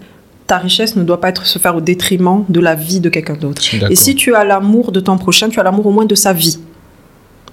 ta 0.49 0.57
richesse 0.57 0.97
ne 0.97 1.05
doit 1.05 1.21
pas 1.21 1.29
être 1.29 1.47
se 1.47 1.59
faire 1.59 1.77
au 1.77 1.81
détriment 1.81 2.45
de 2.49 2.59
la 2.59 2.75
vie 2.75 3.01
de 3.01 3.11
quelqu'un 3.11 3.35
d'autre. 3.35 3.63
Et 3.91 3.95
si 3.95 4.15
tu 4.17 4.35
as 4.35 4.45
l'amour 4.45 4.91
de 4.93 4.99
ton 4.99 5.19
prochain, 5.19 5.51
tu 5.51 5.61
as 5.61 5.63
l'amour 5.63 5.87
au 5.87 5.91
moins 5.93 6.07
de 6.07 6.15
sa 6.15 6.33
vie. 6.33 6.59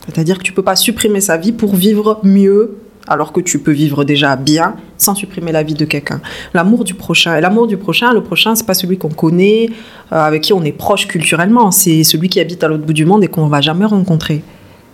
C'est-à-dire 0.07 0.37
que 0.37 0.43
tu 0.43 0.53
peux 0.53 0.63
pas 0.63 0.77
supprimer 0.77 1.19
sa 1.19 1.35
vie 1.35 1.51
pour 1.51 1.75
vivre 1.75 2.19
mieux, 2.23 2.77
alors 3.07 3.33
que 3.33 3.41
tu 3.41 3.59
peux 3.59 3.73
vivre 3.73 4.05
déjà 4.05 4.37
bien 4.37 4.75
sans 4.97 5.13
supprimer 5.13 5.51
la 5.51 5.61
vie 5.61 5.73
de 5.73 5.83
quelqu'un. 5.83 6.21
L'amour 6.53 6.85
du 6.85 6.93
prochain. 6.93 7.37
Et 7.37 7.41
l'amour 7.41 7.67
du 7.67 7.75
prochain, 7.75 8.13
le 8.13 8.23
prochain, 8.23 8.55
c'est 8.55 8.65
pas 8.65 8.73
celui 8.73 8.97
qu'on 8.97 9.09
connaît, 9.09 9.69
euh, 10.13 10.15
avec 10.15 10.43
qui 10.43 10.53
on 10.53 10.63
est 10.63 10.71
proche 10.71 11.05
culturellement. 11.05 11.71
C'est 11.71 12.03
celui 12.05 12.29
qui 12.29 12.39
habite 12.39 12.63
à 12.63 12.69
l'autre 12.69 12.85
bout 12.85 12.93
du 12.93 13.05
monde 13.05 13.25
et 13.25 13.27
qu'on 13.27 13.47
va 13.47 13.59
jamais 13.59 13.85
rencontrer. 13.85 14.41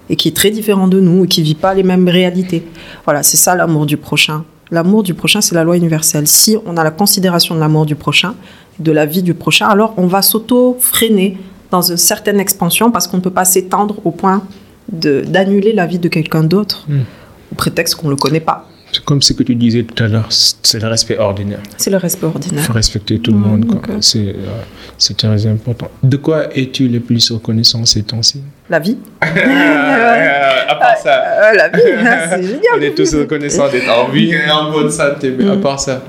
Et 0.10 0.16
qui 0.16 0.28
est 0.28 0.36
très 0.36 0.50
différent 0.50 0.88
de 0.88 1.00
nous 1.00 1.26
et 1.26 1.28
qui 1.28 1.44
vit 1.44 1.56
pas 1.56 1.76
les 1.76 1.84
mêmes 1.84 2.10
réalités. 2.10 2.64
Voilà, 3.06 3.22
c'est 3.22 3.38
ça 3.38 3.56
l'amour 3.56 3.86
du 3.86 3.96
prochain. 3.96 4.44
L'amour 4.72 5.04
du 5.04 5.14
prochain, 5.14 5.42
c'est 5.42 5.54
la 5.56 5.64
loi 5.64 5.76
universelle. 5.78 6.28
Si 6.28 6.58
on 6.66 6.78
a 6.78 6.84
la 6.84 6.92
considération 6.92 7.56
de 7.56 7.60
l'amour 7.60 7.86
du 7.86 7.96
prochain, 7.96 8.36
de 8.80 8.92
la 8.92 9.06
vie 9.06 9.22
du 9.22 9.34
prochain, 9.34 9.68
alors 9.68 9.94
on 9.98 10.08
va 10.08 10.22
s'auto-freiner 10.22 11.38
dans 11.72 11.82
une 11.82 11.98
certaine 11.98 12.40
expansion 12.40 12.90
parce 12.92 13.06
qu'on 13.08 13.18
ne 13.18 13.22
peut 13.22 13.30
pas 13.30 13.46
s'étendre 13.46 13.96
au 14.06 14.12
point 14.12 14.44
d'annuler 14.90 15.74
la 15.74 15.86
vie 15.86 16.00
de 16.00 16.08
quelqu'un 16.10 16.44
d'autre 16.44 16.86
Mm. 16.88 17.00
au 17.52 17.56
prétexte 17.56 17.96
qu'on 17.96 18.08
ne 18.08 18.12
le 18.12 18.18
connaît 18.18 18.40
pas. 18.40 18.68
C'est 18.94 19.04
comme 19.06 19.22
ce 19.22 19.32
que 19.34 19.44
tu 19.44 19.56
disais 19.56 19.84
tout 19.84 20.04
à 20.04 20.08
l'heure, 20.08 20.28
c'est 20.30 20.80
le 20.82 20.88
respect 20.88 21.18
ordinaire. 21.18 21.60
C'est 21.78 21.90
le 21.92 21.98
respect 21.98 22.26
Il 22.28 22.36
ordinaire. 22.36 22.64
faut 22.66 22.74
respecter 22.74 23.20
tout 23.20 23.32
le 23.32 23.38
monde. 23.38 23.66
quoi. 23.66 23.78
ok. 23.78 23.90
C'est 24.02 24.36
euh, 24.36 25.14
très 25.18 25.46
important. 25.48 25.90
De 26.04 26.18
quoi 26.18 26.54
es-tu 26.56 26.88
le 26.90 27.00
plus 27.00 27.32
reconnaissant 27.32 27.86
ces 27.86 28.04
temps-ci? 28.04 28.42
La 28.70 28.80
vie 28.80 28.98
À 29.22 30.76
part 30.76 30.98
ça, 30.98 31.24
Euh, 31.24 31.54
La 31.56 31.70
vie, 31.70 31.82
c'est 32.30 32.44
génial. 32.44 32.62
on 32.78 32.82
est 32.82 32.96
tous 32.96 33.14
reconnaissants 33.16 33.70
d'être 33.70 33.90
en 33.90 34.10
vie 34.10 34.32
et 34.32 34.50
en 34.52 34.72
bonne 34.72 34.92
santé, 34.92 35.34
mais 35.38 35.50
à 35.50 35.56
Mm. 35.56 35.62
part 35.62 35.80
ça, 35.80 36.02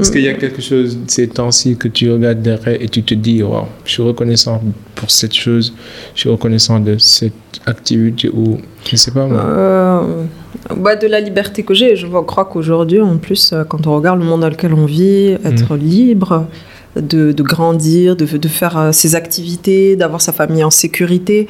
est-ce 0.00 0.10
qu'il 0.12 0.22
y 0.22 0.28
a 0.28 0.34
quelque 0.34 0.62
chose 0.62 0.98
ces 1.06 1.28
temps-ci 1.28 1.76
que 1.76 1.88
tu 1.88 2.10
regardes 2.10 2.40
derrière 2.40 2.80
et 2.80 2.88
tu 2.88 3.02
te 3.02 3.14
dis, 3.14 3.42
waouh, 3.42 3.66
je 3.84 3.90
suis 3.92 4.02
reconnaissant 4.02 4.62
pour 4.94 5.10
cette 5.10 5.34
chose, 5.34 5.74
je 6.14 6.20
suis 6.20 6.30
reconnaissant 6.30 6.78
de 6.80 6.96
cette 6.98 7.32
activité 7.66 8.28
ou 8.32 8.58
je 8.88 8.96
sais 8.96 9.10
pas 9.10 9.26
moi. 9.26 9.44
Euh, 9.44 10.24
bah, 10.76 10.96
de 10.96 11.06
la 11.06 11.20
liberté 11.20 11.62
que 11.62 11.74
j'ai. 11.74 11.96
Je 11.96 12.06
crois 12.06 12.44
qu'aujourd'hui, 12.44 13.00
en 13.00 13.16
plus, 13.18 13.52
euh, 13.52 13.64
quand 13.64 13.86
on 13.86 13.94
regarde 13.96 14.18
le 14.20 14.24
monde 14.24 14.40
dans 14.42 14.48
lequel 14.48 14.74
on 14.74 14.86
vit, 14.86 15.36
être 15.44 15.76
libre, 15.76 16.46
de, 16.96 17.32
de 17.32 17.42
grandir, 17.42 18.16
de, 18.16 18.24
de 18.26 18.48
faire 18.48 18.76
euh, 18.78 18.92
ses 18.92 19.14
activités, 19.14 19.96
d'avoir 19.96 20.20
sa 20.20 20.32
famille 20.32 20.62
en 20.62 20.70
sécurité, 20.70 21.48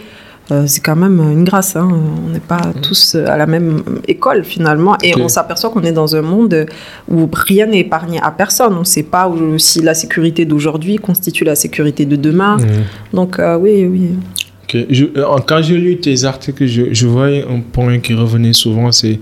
euh, 0.51 0.65
c'est 0.67 0.81
quand 0.81 0.97
même 0.97 1.21
une 1.21 1.45
grâce. 1.45 1.77
Hein. 1.77 1.89
On 2.27 2.31
n'est 2.31 2.41
pas 2.41 2.61
Mm. 2.75 2.81
tous 2.81 3.15
à 3.15 3.37
la 3.37 3.47
même 3.47 3.83
école 4.09 4.45
finalement. 4.45 4.97
Et 5.03 5.15
on 5.21 5.29
s'aperçoit 5.29 5.71
qu'on 5.71 5.83
est 5.85 5.93
dans 5.93 6.17
un 6.17 6.23
monde 6.23 6.67
où 7.11 7.29
rien 7.33 7.67
n'est 7.67 7.81
épargné 7.81 8.19
à 8.23 8.31
personne. 8.33 8.75
On 8.75 8.81
ne 8.81 8.85
sait 8.85 9.05
pas 9.05 9.29
où- 9.29 9.59
si 9.59 9.81
la 9.83 9.95
sécurité 9.95 10.45
d'aujourd'hui 10.45 10.97
constitue 10.97 11.45
la 11.45 11.55
sécurité 11.55 12.07
de 12.07 12.17
demain. 12.17 12.57
Mm. 12.57 12.67
Donc 13.17 13.39
euh, 13.39 13.57
oui, 13.57 13.85
oui. 13.87 14.11
Je- 14.91 15.05
euh, 15.17 15.39
quand 15.47 15.63
j'ai 15.63 15.79
lu 15.79 15.97
tes 15.99 16.25
articles, 16.25 16.67
je, 16.67 16.93
je 16.93 17.07
voyais 17.07 17.45
un 17.45 17.61
point 17.61 17.99
qui 17.99 18.15
revenait 18.15 18.53
souvent, 18.53 18.91
c'est 18.93 19.21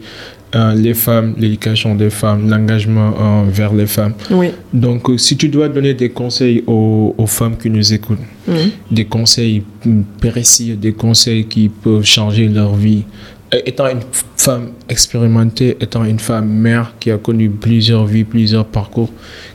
euh, 0.55 0.75
les 0.75 0.95
femmes, 0.95 1.35
l'éducation 1.39 1.95
des 1.95 2.11
femmes, 2.11 2.49
l'engagement 2.51 3.13
euh, 3.21 3.51
vers 3.51 3.73
les 3.73 3.87
femmes. 3.87 4.15
oui. 4.33 4.49
Donc, 4.73 5.09
euh, 5.09 5.17
si 5.17 5.37
tu 5.37 5.49
dois 5.49 5.69
donner 5.69 5.95
des 5.95 6.11
conseils 6.11 6.65
aux, 6.67 7.15
aux 7.17 7.27
femmes 7.27 7.57
qui 7.57 7.71
nous 7.71 7.93
écoutent, 7.93 8.19
Mhm. 8.49 8.71
des 8.91 9.05
conseils 9.05 9.63
mm, 9.85 10.01
précis, 10.21 10.75
des 10.77 10.93
conseils 10.93 11.45
qui 11.47 11.69
peuvent 11.69 12.05
changer 12.05 12.49
leur 12.49 12.75
vie, 12.75 13.05
et- 13.53 13.69
étant 13.69 13.89
une 13.89 14.01
femme 14.37 14.71
expérimentée, 14.89 15.77
étant 15.81 16.05
une 16.05 16.19
femme 16.19 16.49
mère 16.49 16.95
qui 16.99 17.11
a 17.13 17.19
connu 17.19 17.49
plusieurs 17.51 18.05
vies, 18.07 18.25
plusieurs 18.25 18.67
parcours, 18.67 19.11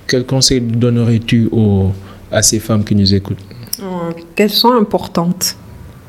quels 0.07 0.25
conseils 0.25 0.61
donnerais-tu 0.61 1.49
à 2.31 2.41
ces 2.41 2.59
femmes 2.59 2.83
qui 2.85 2.95
nous 2.95 3.13
écoutent? 3.13 3.43
Qu'elles 4.35 4.49
sont 4.49 4.71
importantes. 4.73 5.57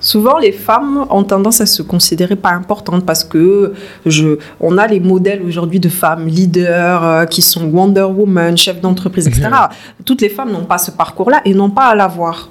Souvent, 0.00 0.38
les 0.38 0.52
femmes 0.52 1.06
ont 1.10 1.24
tendance 1.24 1.60
à 1.60 1.66
se 1.66 1.82
considérer 1.82 2.36
pas 2.36 2.50
importantes 2.50 3.04
parce 3.06 3.24
que 3.24 3.72
je, 4.04 4.38
on 4.60 4.76
a 4.78 4.86
les 4.86 5.00
modèles 5.00 5.42
aujourd'hui 5.42 5.80
de 5.80 5.88
femmes 5.88 6.26
leaders 6.26 7.04
euh, 7.04 7.24
qui 7.24 7.42
sont 7.42 7.64
Wonder 7.64 8.02
Woman, 8.02 8.56
chefs 8.56 8.80
d'entreprise, 8.80 9.26
etc. 9.26 9.48
Toutes 10.04 10.20
les 10.20 10.28
femmes 10.28 10.52
n'ont 10.52 10.64
pas 10.64 10.78
ce 10.78 10.90
parcours-là 10.90 11.40
et 11.44 11.54
n'ont 11.54 11.70
pas 11.70 11.86
à 11.86 11.94
l'avoir. 11.94 12.50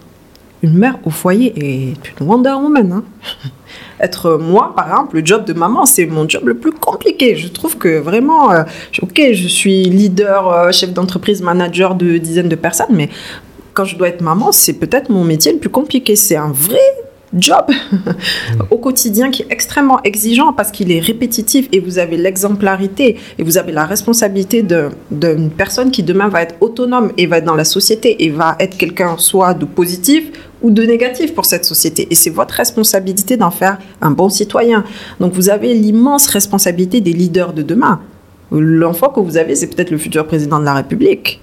Une 0.64 0.74
mère 0.74 0.98
au 1.06 1.12
foyer 1.12 1.54
est 1.56 2.20
une 2.20 2.28
Wonder 2.28 2.54
Woman. 2.54 2.92
hein. 2.92 3.04
Être 4.00 4.38
moi, 4.38 4.74
par 4.76 4.88
exemple, 4.90 5.18
le 5.18 5.26
job 5.26 5.46
de 5.46 5.54
maman, 5.54 5.86
c'est 5.86 6.06
mon 6.06 6.28
job 6.28 6.48
le 6.48 6.56
plus 6.56 6.72
compliqué. 6.72 7.36
Je 7.36 7.48
trouve 7.48 7.78
que 7.78 8.00
vraiment, 8.00 8.52
euh, 8.52 8.64
ok, 9.02 9.22
je 9.32 9.48
suis 9.48 9.84
leader, 9.84 10.50
euh, 10.50 10.72
chef 10.72 10.92
d'entreprise, 10.92 11.42
manager 11.42 11.96
de 11.96 12.18
dizaines 12.18 12.50
de 12.50 12.56
personnes, 12.56 12.92
mais 12.92 13.10
quand 13.74 13.86
je 13.86 13.96
dois 13.98 14.08
être 14.08 14.22
maman, 14.22 14.52
c'est 14.52 14.74
peut-être 14.74 15.10
mon 15.10 15.24
métier 15.24 15.54
le 15.54 15.60
plus 15.60 15.70
compliqué. 15.70 16.16
C'est 16.16 16.36
un 16.36 16.52
vrai 16.52 16.80
job 17.36 17.66
au 18.72 18.78
quotidien 18.78 19.32
qui 19.32 19.44
est 19.44 19.48
extrêmement 19.50 20.02
exigeant 20.04 20.54
parce 20.54 20.72
qu'il 20.72 20.92
est 20.92 21.00
répétitif 21.00 21.68
et 21.72 21.80
vous 21.80 22.00
avez 22.00 22.18
l'exemplarité 22.18 23.18
et 23.38 23.44
vous 23.44 23.58
avez 23.58 23.72
la 23.72 23.86
responsabilité 23.86 24.64
d'une 24.64 25.50
personne 25.50 25.92
qui 25.92 26.04
demain 26.04 26.30
va 26.30 26.42
être 26.42 26.56
autonome 26.62 27.12
et 27.18 27.28
va 27.28 27.38
être 27.38 27.46
dans 27.46 27.56
la 27.56 27.66
société 27.66 28.24
et 28.24 28.30
va 28.30 28.56
être 28.60 28.78
quelqu'un 28.78 29.16
soit 29.18 29.54
de 29.54 29.66
positif 29.66 30.32
ou 30.62 30.72
de 30.72 30.84
négatif 30.84 31.34
pour 31.36 31.46
cette 31.46 31.66
société. 31.66 32.08
Et 32.10 32.16
c'est 32.16 32.30
votre 32.30 32.56
responsabilité 32.56 33.38
d'en 33.38 33.52
faire 33.52 33.78
un 34.02 34.12
bon 34.12 34.30
citoyen. 34.30 34.84
Donc 35.20 35.34
vous 35.34 35.50
avez 35.50 35.74
l'immense 35.74 36.28
responsabilité 36.28 37.02
des 37.02 37.14
leaders 37.14 37.54
de 37.54 37.62
demain. 37.62 38.02
L'enfant 38.52 39.10
que 39.10 39.20
vous 39.20 39.38
avez, 39.38 39.56
c'est 39.56 39.68
peut-être 39.68 39.92
le 39.92 39.98
futur 39.98 40.26
président 40.26 40.60
de 40.60 40.66
la 40.66 40.74
République. 40.74 41.42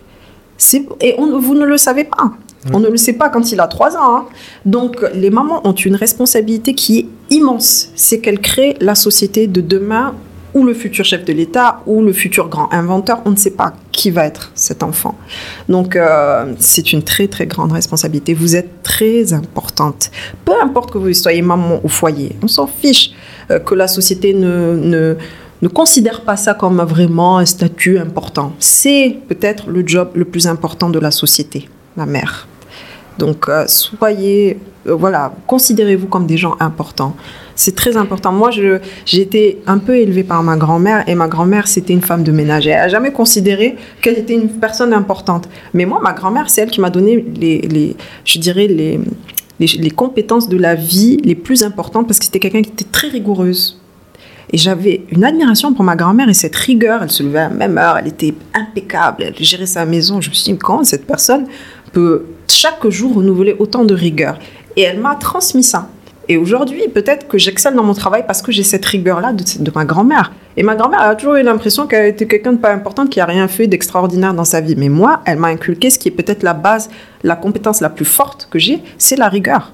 Et 1.01 1.17
vous 1.19 1.55
ne 1.55 1.65
le 1.65 1.77
savez 1.77 2.05
pas. 2.05 2.33
On 2.73 2.79
ne 2.81 2.89
le 2.89 2.97
sait 2.97 3.15
pas 3.15 3.29
quand 3.29 3.51
il 3.51 3.61
a 3.61 3.67
3 3.67 3.97
ans. 3.97 4.17
hein. 4.17 4.25
Donc, 4.65 5.05
les 5.15 5.31
mamans 5.31 5.67
ont 5.67 5.73
une 5.73 5.97
responsabilité 5.97 6.75
qui 6.75 6.99
est 7.01 7.07
immense. 7.31 7.89
C'est 7.97 8.21
qu'elles 8.21 8.41
créent 8.41 8.77
la 8.81 8.95
société 8.95 9.47
de 9.47 9.61
demain 9.61 10.15
ou 10.55 10.65
le 10.65 10.75
futur 10.75 11.05
chef 11.05 11.25
de 11.25 11.33
l'État 11.33 11.81
ou 11.87 12.03
le 12.03 12.13
futur 12.13 12.49
grand 12.49 12.73
inventeur. 12.73 13.23
On 13.25 13.31
ne 13.31 13.37
sait 13.37 13.53
pas 13.53 13.73
qui 13.91 14.11
va 14.11 14.27
être 14.27 14.53
cet 14.55 14.83
enfant. 14.83 15.17
Donc, 15.69 15.97
euh, 15.97 16.53
c'est 16.59 16.93
une 16.93 17.03
très, 17.03 17.27
très 17.27 17.47
grande 17.47 17.73
responsabilité. 17.73 18.35
Vous 18.35 18.55
êtes 18.55 18.83
très 18.83 19.33
importante. 19.33 20.11
Peu 20.45 20.53
importe 20.63 20.91
que 20.93 20.99
vous 20.99 21.13
soyez 21.15 21.43
maman 21.43 21.81
au 21.83 21.89
foyer, 21.89 22.37
on 22.43 22.49
s'en 22.49 22.67
fiche 22.67 23.13
euh, 23.51 23.59
que 23.61 23.75
la 23.75 23.89
société 23.89 24.35
ne, 24.35 24.77
ne, 24.77 25.17
ne 25.63 25.69
considère 25.69 26.21
pas 26.21 26.37
ça 26.37 26.55
comme 26.55 26.81
vraiment 26.83 27.39
un 27.39 27.47
statut 27.47 27.99
important. 27.99 28.53
C'est 28.59 29.17
peut-être 29.29 29.69
le 29.71 29.83
job 29.87 30.11
le 30.15 30.27
plus 30.27 30.47
important 30.47 30.91
de 30.91 30.99
la 30.99 31.11
société, 31.11 31.69
la 31.97 32.05
mère. 32.07 32.47
Donc, 33.19 33.49
euh, 33.49 33.65
soyez, 33.67 34.59
euh, 34.87 34.95
voilà, 34.95 35.33
considérez-vous 35.47 36.07
comme 36.07 36.27
des 36.27 36.37
gens 36.37 36.57
importants. 36.61 37.15
C'est 37.55 37.75
très 37.77 37.97
important. 37.97 38.33
Moi, 38.33 38.51
j'ai 38.51 39.21
été 39.21 39.63
un 39.67 39.79
peu 39.79 39.97
élevée 39.97 40.25
par 40.25 40.43
ma 40.43 40.57
grand-mère 40.57 41.07
et 41.09 41.15
ma 41.15 41.29
grand-mère, 41.29 41.69
c'était 41.69 41.93
une 41.93 42.01
femme 42.01 42.23
de 42.23 42.33
ménage. 42.33 42.67
Elle 42.67 42.77
n'a 42.77 42.89
jamais 42.89 43.13
considéré 43.13 43.77
qu'elle 44.01 44.19
était 44.19 44.35
une 44.35 44.49
personne 44.49 44.93
importante. 44.95 45.49
Mais 45.75 45.85
moi, 45.85 46.01
ma 46.03 46.13
grand-mère, 46.13 46.49
c'est 46.49 46.63
elle 46.63 46.71
qui 46.71 46.81
m'a 46.81 46.91
donné 46.91 47.25
les, 47.37 47.61
les, 47.61 47.97
je 48.25 48.39
dirais, 48.39 48.67
les, 48.67 48.99
les, 49.61 49.67
les 49.67 49.91
compétences 49.91 50.49
de 50.49 50.57
la 50.57 50.75
vie 50.75 51.19
les 51.19 51.35
plus 51.35 51.63
importantes 51.63 52.07
parce 52.07 52.19
que 52.19 52.25
c'était 52.25 52.41
quelqu'un 52.41 52.63
qui 52.63 52.71
était 52.71 52.91
très 52.91 53.09
rigoureuse. 53.09 53.79
Et 54.53 54.59
j'avais 54.59 55.03
une 55.11 55.25
admiration 55.25 55.73
pour 55.73 55.85
ma 55.85 55.97
grand-mère 55.97 56.29
et 56.29 56.35
cette 56.35 56.57
rigueur. 56.57 57.03
Elle 57.03 57.11
se 57.11 57.23
levait 57.23 57.39
à 57.41 57.49
la 57.49 57.55
même 57.55 57.79
heure, 57.79 57.97
elle 57.97 58.09
était 58.09 58.35
impeccable, 58.55 59.25
elle 59.25 59.45
gérait 59.45 59.67
sa 59.67 59.85
maison. 59.87 60.21
Je 60.21 60.31
me 60.31 60.35
suis 60.35 60.53
dit, 60.53 60.59
comment 60.59 60.85
cette 60.85 61.07
personne 61.07 61.47
peut 61.93 62.25
chaque 62.63 62.89
jour 62.91 63.17
renouveler 63.17 63.57
autant 63.59 63.85
de 63.85 63.93
rigueur 63.93 64.39
Et 64.77 64.83
elle 64.83 65.01
m'a 65.01 65.17
transmis 65.17 65.65
ça. 65.65 65.89
Et 66.29 66.37
aujourd'hui, 66.37 66.83
peut-être 66.87 67.27
que 67.27 67.37
j'excelle 67.37 67.75
dans 67.75 67.83
mon 67.83 67.93
travail 67.93 68.23
parce 68.25 68.41
que 68.41 68.53
j'ai 68.53 68.63
cette 68.63 68.85
rigueur-là 68.85 69.33
de, 69.33 69.73
ma 69.75 69.85
grand-mère. 69.85 70.31
Et 70.57 70.63
ma 70.63 70.77
grand-mère 70.77 71.01
a 71.01 71.17
toujours 71.17 71.35
eu 71.35 71.43
l'impression 71.43 71.89
qu'elle 71.89 72.07
était 72.07 72.29
quelqu'un 72.29 72.53
de 72.53 72.59
pas 72.59 72.73
important, 72.73 73.09
qui 73.09 73.19
a 73.19 73.25
rien 73.25 73.49
fait 73.49 73.67
d'extraordinaire 73.67 74.33
dans 74.33 74.45
sa 74.45 74.61
vie. 74.61 74.77
Mais 74.77 74.89
moi, 74.89 75.23
elle 75.25 75.39
m'a 75.39 75.49
inculqué 75.49 75.91
ce 75.91 75.99
qui 75.99 76.07
est 76.07 76.13
peut-être 76.13 76.45
la 76.45 76.55
base, 76.55 76.89
la 77.25 77.35
compétence 77.35 77.81
la 77.81 77.91
plus 77.91 78.05
forte 78.05 78.47
que 78.49 78.61
j'ai, 78.61 78.81
c'est 78.97 79.17
la 79.17 79.29
rigueur. 79.29 79.73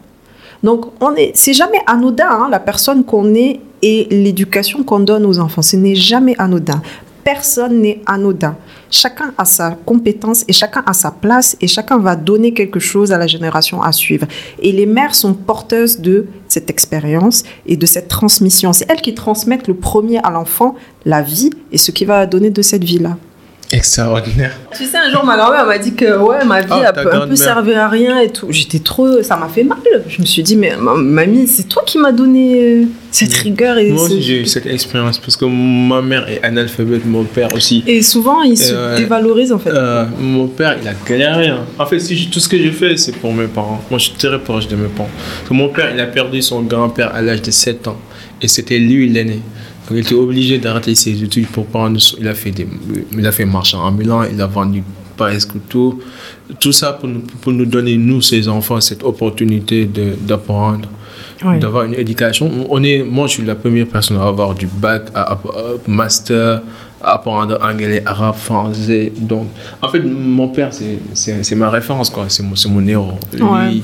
Donc, 0.63 0.87
on 1.03 1.15
est, 1.15 1.33
c'est 1.35 1.53
jamais 1.53 1.83
anodin, 1.87 2.31
hein, 2.31 2.49
la 2.51 2.59
personne 2.59 3.05
qu'on 3.05 3.35
est 3.35 3.61
et 3.83 4.07
l'éducation 4.11 4.83
qu'on 4.83 5.01
donne 5.01 5.27
aux 5.27 5.41
enfants. 5.41 5.61
Ce 5.61 5.77
n'est 5.77 5.95
jamais 5.95 6.37
anodin. 6.39 6.81
Personne 7.23 7.83
n'est 7.83 8.01
anodin. 8.07 8.57
Chacun 8.91 9.35
a 9.37 9.45
sa 9.45 9.77
compétence 9.85 10.45
et 10.49 10.53
chacun 10.53 10.83
a 10.87 10.93
sa 10.93 11.11
place 11.11 11.57
et 11.61 11.67
chacun 11.67 11.99
va 11.99 12.17
donner 12.17 12.55
quelque 12.55 12.81
chose 12.81 13.13
à 13.13 13.19
la 13.19 13.27
génération 13.27 13.83
à 13.83 13.93
suivre. 13.93 14.27
Et 14.61 14.73
les 14.73 14.87
mères 14.87 15.15
sont 15.15 15.35
porteuses 15.35 16.01
de 16.01 16.27
cette 16.49 16.71
expérience 16.71 17.45
et 17.67 17.77
de 17.77 17.87
cette 17.87 18.09
transmission. 18.09 18.73
C'est 18.73 18.91
elles 18.91 19.03
qui 19.03 19.15
transmettent 19.15 19.69
le 19.69 19.75
premier 19.75 20.19
à 20.19 20.31
l'enfant 20.31 20.75
la 21.05 21.23
vie 21.23 21.51
et 21.73 21.79
ce 21.79 21.91
qui 21.91 22.05
va 22.05 22.27
donner 22.27 22.51
de 22.51 22.63
cette 22.63 22.85
vie-là. 22.85 23.17
Extraordinaire. 23.71 24.53
Tu 24.77 24.85
sais, 24.87 24.97
un 24.97 25.11
jour, 25.11 25.25
ma 25.25 25.37
grand-mère 25.37 25.67
m'a 25.67 25.79
dit 25.79 25.95
que 25.95 26.17
ouais, 26.19 26.45
ma 26.47 26.61
vie 26.63 26.67
Oh, 26.71 26.75
a 26.83 27.17
un 27.17 27.27
peu 27.29 27.37
servi 27.37 27.75
à 27.75 27.87
rien 27.89 28.19
et 28.21 28.31
tout. 28.31 28.47
J'étais 28.51 28.79
trop. 28.79 29.23
Ça 29.23 29.37
m'a 29.37 29.49
fait 29.49 29.63
mal. 29.65 29.79
Je 30.09 30.21
me 30.21 30.27
suis 30.27 30.43
dit, 30.43 30.57
mais 30.57 30.75
ma- 30.79 30.95
mamie, 30.95 31.47
c'est 31.47 31.65
toi 31.69 31.83
qui 31.87 31.99
m'as 31.99 32.13
donné 32.13 32.63
euh, 32.63 32.85
cette 33.11 33.35
rigueur. 33.35 33.77
Et, 33.79 33.91
Moi 33.91 34.01
ce- 34.09 34.15
aussi, 34.15 34.23
j'ai 34.23 34.41
eu 34.41 34.47
cette 34.47 34.67
expérience 34.67 35.19
parce 35.19 35.37
que 35.37 35.45
ma 35.45 36.01
mère 36.01 36.29
est 36.29 36.43
analphabète, 36.43 37.05
mon 37.05 37.25
père 37.25 37.49
aussi. 37.55 37.85
et 37.87 38.01
souvent, 38.03 38.43
ils 38.43 38.57
se 38.57 38.73
Euh, 38.75 38.97
dévalorisent 38.97 39.53
en 39.53 39.59
fait. 39.59 39.71
Euh, 39.71 40.05
mon 40.19 40.47
père, 40.49 40.77
il 40.81 40.89
a 40.89 40.93
galéré. 41.07 41.49
hein. 41.49 41.67
En 41.79 41.85
fait, 41.87 41.99
si 42.01 42.17
je- 42.17 42.29
tout 42.31 42.41
ce 42.41 42.49
que 42.49 42.57
j'ai 42.57 42.73
fait, 42.73 42.97
c'est 42.97 43.13
pour 43.17 43.33
mes 43.35 43.47
parents. 43.49 43.83
Moi, 43.91 43.99
je 43.99 44.05
suis 44.07 44.15
très 44.15 44.39
proche 44.39 44.67
de 44.69 44.77
mes 44.77 44.89
parents. 44.89 45.11
Parce 45.41 45.49
que 45.51 45.55
mon 45.55 45.69
père, 45.69 45.91
il 45.95 46.01
a 46.01 46.07
perdu 46.07 46.41
son 46.41 46.63
grand-père 46.63 47.15
à 47.15 47.21
l'âge 47.21 47.43
de 47.43 47.51
7 47.51 47.87
ans. 47.87 47.99
Et 48.41 48.49
c'était 48.49 48.79
lui 48.79 49.09
l'aîné. 49.11 49.41
Il 49.91 49.99
était 49.99 50.15
obligé 50.15 50.59
d'arrêter 50.59 50.95
ses 50.95 51.23
études 51.23 51.47
pour 51.49 51.67
prendre. 51.67 51.99
Il 52.21 52.29
a 52.29 52.35
fait, 52.35 52.51
des, 52.51 52.67
il 53.17 53.27
a 53.27 53.33
fait 53.33 53.45
marchand 53.47 53.81
ambulant, 53.83 54.23
il 54.25 54.41
a 54.41 54.47
vendu 54.47 54.83
presque 55.17 55.53
tout. 55.69 56.01
Tout 56.61 56.73
ça 56.73 56.93
pour 56.93 57.09
nous, 57.09 57.21
pour 57.41 57.53
nous 57.53 57.67
donner, 57.67 57.97
nous, 57.97 58.21
ses 58.21 58.49
enfants, 58.49 58.81
cette 58.81 59.03
opportunité 59.03 59.89
d'apprendre 60.27 60.89
d'avoir 61.61 61.85
une 61.85 61.95
éducation. 61.95 62.51
On 62.69 62.83
est, 62.83 63.03
moi, 63.05 63.27
je 63.29 63.35
suis 63.35 63.45
la 63.45 63.55
première 63.55 63.87
personne 63.87 64.17
à 64.19 64.25
avoir 64.27 64.55
du 64.55 64.67
bac, 64.67 65.05
à, 65.15 65.23
à- 65.23 65.33
à- 65.35 65.39
master, 65.87 66.63
à 67.01 67.15
apprendre 67.15 67.59
anglais, 67.63 68.03
arabe, 68.05 68.35
français. 68.35 69.13
Donc, 69.17 69.47
en 69.81 69.89
fait, 69.89 70.01
mon 70.01 70.49
père, 70.49 70.71
c'est- 70.73 71.55
ma 71.55 71.71
référence, 71.71 72.11
quoi. 72.11 72.25
C'est 72.29 72.43
mon, 72.43 72.57
c'est 72.57 72.69
mon 72.69 72.85
héros. 72.87 73.13
Lui, 73.33 73.43
Ouais. 73.43 73.81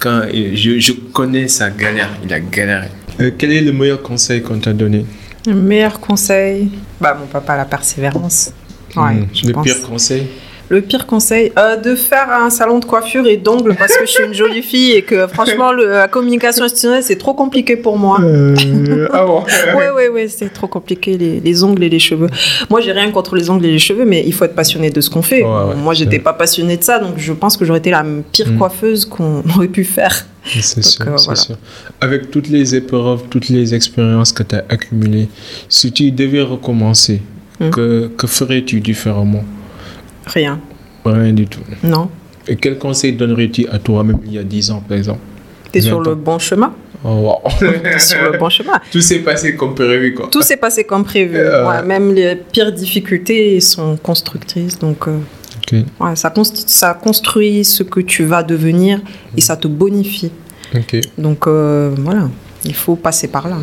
quand 0.00 0.22
je, 0.32 0.78
je 0.78 0.92
connais 1.12 1.46
sa 1.48 1.68
galère, 1.70 2.08
il 2.24 2.32
a 2.32 2.40
galéré. 2.40 2.86
Euh, 3.20 3.30
quel 3.36 3.52
est 3.52 3.60
le 3.60 3.72
meilleur 3.72 4.00
conseil 4.02 4.40
qu'on 4.42 4.58
t'a 4.58 4.72
donné? 4.72 5.04
Le 5.46 5.54
meilleur 5.54 6.00
conseil 6.00 6.70
Bah, 7.00 7.16
mon 7.18 7.26
papa, 7.26 7.56
la 7.56 7.64
persévérance. 7.64 8.50
Ouais, 8.96 9.14
Hmm, 9.14 9.26
je 9.34 9.46
Le 9.46 9.52
pense. 9.52 9.64
pire 9.64 9.82
conseil 9.82 10.28
Le 10.70 10.80
pire 10.80 11.06
conseil, 11.06 11.52
euh, 11.58 11.76
de 11.76 11.94
faire 11.94 12.30
un 12.30 12.48
salon 12.48 12.78
de 12.78 12.86
coiffure 12.86 13.26
et 13.26 13.36
d'ongles 13.36 13.74
parce 13.78 13.94
que 13.96 14.06
je 14.06 14.10
suis 14.10 14.24
une 14.24 14.32
jolie 14.32 14.62
fille 14.72 14.92
et 14.92 15.02
que 15.02 15.26
franchement, 15.26 15.72
le- 15.72 15.88
la 15.90 16.08
communication 16.08 16.64
institutionnelle, 16.64 17.02
c'est 17.02 17.16
trop 17.18 17.34
compliqué 17.34 17.76
pour 17.76 17.98
moi. 17.98 18.18
Euh, 18.22 19.06
Ah 19.12 19.24
bon 19.26 19.42
Ouais, 19.76 19.90
ouais, 19.90 20.08
ouais, 20.08 20.26
c'est 20.28 20.50
trop 20.52 20.66
compliqué, 20.66 21.18
les, 21.18 21.38
les 21.40 21.64
ongles 21.64 21.84
et 21.84 21.90
les 21.90 21.98
cheveux. 21.98 22.28
Moi, 22.70 22.80
j'ai 22.80 22.92
rien 22.92 23.10
contre 23.10 23.36
les 23.36 23.50
ongles 23.50 23.66
et 23.66 23.72
les 23.72 23.78
cheveux, 23.78 24.06
mais 24.06 24.24
il 24.26 24.32
faut 24.32 24.44
être 24.46 24.54
passionné 24.54 24.88
de 24.90 25.00
ce 25.02 25.10
qu'on 25.10 25.20
fait. 25.22 25.42
Ouais, 25.42 25.48
ouais, 25.48 25.74
Moi, 25.76 25.92
j'étais 25.92 26.18
pas 26.18 26.32
passionnée 26.32 26.78
de 26.78 26.82
ça, 26.82 26.98
donc 26.98 27.14
je 27.18 27.32
pense 27.34 27.56
que 27.58 27.64
j'aurais 27.66 27.80
été 27.80 27.90
la 27.90 28.04
pire 28.32 28.50
Mm. 28.50 28.58
coiffeuse 28.58 29.04
qu'on 29.04 29.42
aurait 29.56 29.68
pu 29.68 29.84
faire. 29.84 30.24
C'est 30.46 30.82
sûr, 30.82 31.06
euh, 31.06 31.16
voilà. 31.24 31.36
sûr. 31.36 31.56
Avec 32.00 32.30
toutes 32.30 32.48
les 32.48 32.74
épreuves, 32.74 33.24
toutes 33.28 33.48
les 33.50 33.74
expériences 33.74 34.32
que 34.32 34.42
tu 34.42 34.54
as 34.56 34.64
accumulées, 34.70 35.28
si 35.68 35.92
tu 35.92 36.10
devais 36.10 36.42
recommencer, 36.42 37.20
Hmm. 37.60 37.70
que, 37.70 38.10
que 38.16 38.26
ferais-tu 38.26 38.80
différemment? 38.80 39.44
Rien, 40.26 40.60
Rien 41.04 41.32
du 41.32 41.46
tout. 41.46 41.60
non. 41.82 42.08
Et 42.46 42.56
quel 42.56 42.78
conseil 42.78 43.12
donnerais-tu 43.14 43.66
à 43.68 43.78
toi-même 43.78 44.18
il 44.26 44.32
y 44.32 44.38
a 44.38 44.42
10 44.42 44.70
ans, 44.70 44.82
par 44.86 44.96
exemple? 44.98 45.20
T'es 45.72 45.80
sur 45.80 46.00
le 46.00 46.14
bon 46.14 46.38
chemin 46.38 46.72
Oh, 47.06 47.08
wow. 47.44 47.50
sur 47.98 48.22
le 48.32 48.38
bon 48.38 48.48
chemin. 48.48 48.80
Tout 48.90 49.00
s'est 49.02 49.18
passé 49.18 49.54
comme 49.56 49.74
prévu, 49.74 50.14
quoi. 50.14 50.28
Tout 50.30 50.40
s'est 50.42 50.56
passé 50.56 50.84
comme 50.84 51.04
prévu. 51.04 51.36
Euh, 51.36 51.68
Ouais, 51.68 51.82
même 51.82 52.14
les 52.14 52.36
pires 52.36 52.72
difficultés 52.72 53.60
sont 53.60 53.96
constructrices. 53.96 54.78
Donc, 54.78 55.06
euh, 55.08 55.18
ouais, 56.00 56.16
ça, 56.16 56.30
consti- 56.30 56.64
ça 56.66 56.94
construit 56.94 57.62
ce 57.64 57.82
que 57.82 58.00
tu 58.00 58.24
vas 58.24 58.42
devenir 58.42 59.00
et 59.36 59.40
ça 59.42 59.56
te 59.56 59.68
bonifie. 59.68 60.30
ok. 60.74 60.96
Donc, 61.18 61.46
euh, 61.46 61.94
voilà, 61.98 62.28
il 62.64 62.74
faut 62.74 62.96
passer 62.96 63.28
par 63.28 63.48
là. 63.48 63.58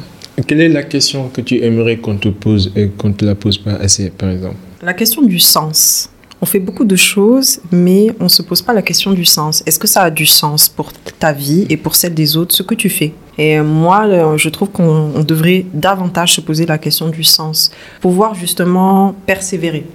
Quelle 0.45 0.61
est 0.61 0.69
la 0.69 0.83
question 0.83 1.29
que 1.29 1.41
tu 1.41 1.63
aimerais 1.63 1.97
qu'on 1.97 2.17
te 2.17 2.29
pose 2.29 2.71
et 2.75 2.89
qu'on 2.89 3.09
ne 3.09 3.13
te 3.13 3.25
la 3.25 3.33
pose 3.35 3.57
pas 3.57 3.73
assez, 3.73 4.11
par 4.11 4.29
exemple? 4.29 4.55
La 4.83 4.93
question 4.93 5.21
du 5.23 5.39
sens. 5.39 6.09
On 6.43 6.45
fait 6.47 6.59
beaucoup 6.59 6.85
de 6.85 6.95
choses, 6.95 7.59
mais 7.71 8.07
on 8.19 8.23
ne 8.23 8.29
se 8.29 8.41
pose 8.41 8.61
pas 8.63 8.73
la 8.73 8.81
question 8.81 9.11
du 9.11 9.25
sens. 9.25 9.61
Est-ce 9.67 9.77
que 9.77 9.87
ça 9.87 10.01
a 10.03 10.09
du 10.09 10.25
sens 10.25 10.67
pour 10.69 10.91
ta 11.19 11.33
vie 11.33 11.67
et 11.69 11.77
pour 11.77 11.93
celle 11.95 12.15
des 12.15 12.35
autres, 12.35 12.55
ce 12.55 12.63
que 12.63 12.73
tu 12.73 12.89
fais? 12.89 13.13
Et 13.37 13.59
moi, 13.61 14.05
euh, 14.07 14.37
je 14.37 14.49
trouve 14.49 14.69
qu'on 14.71 15.11
on 15.15 15.23
devrait 15.23 15.65
davantage 15.73 16.33
se 16.33 16.41
poser 16.41 16.65
la 16.65 16.79
question 16.79 17.09
du 17.09 17.23
sens, 17.23 17.69
pouvoir 18.01 18.33
justement 18.33 19.13
persévérer. 19.27 19.85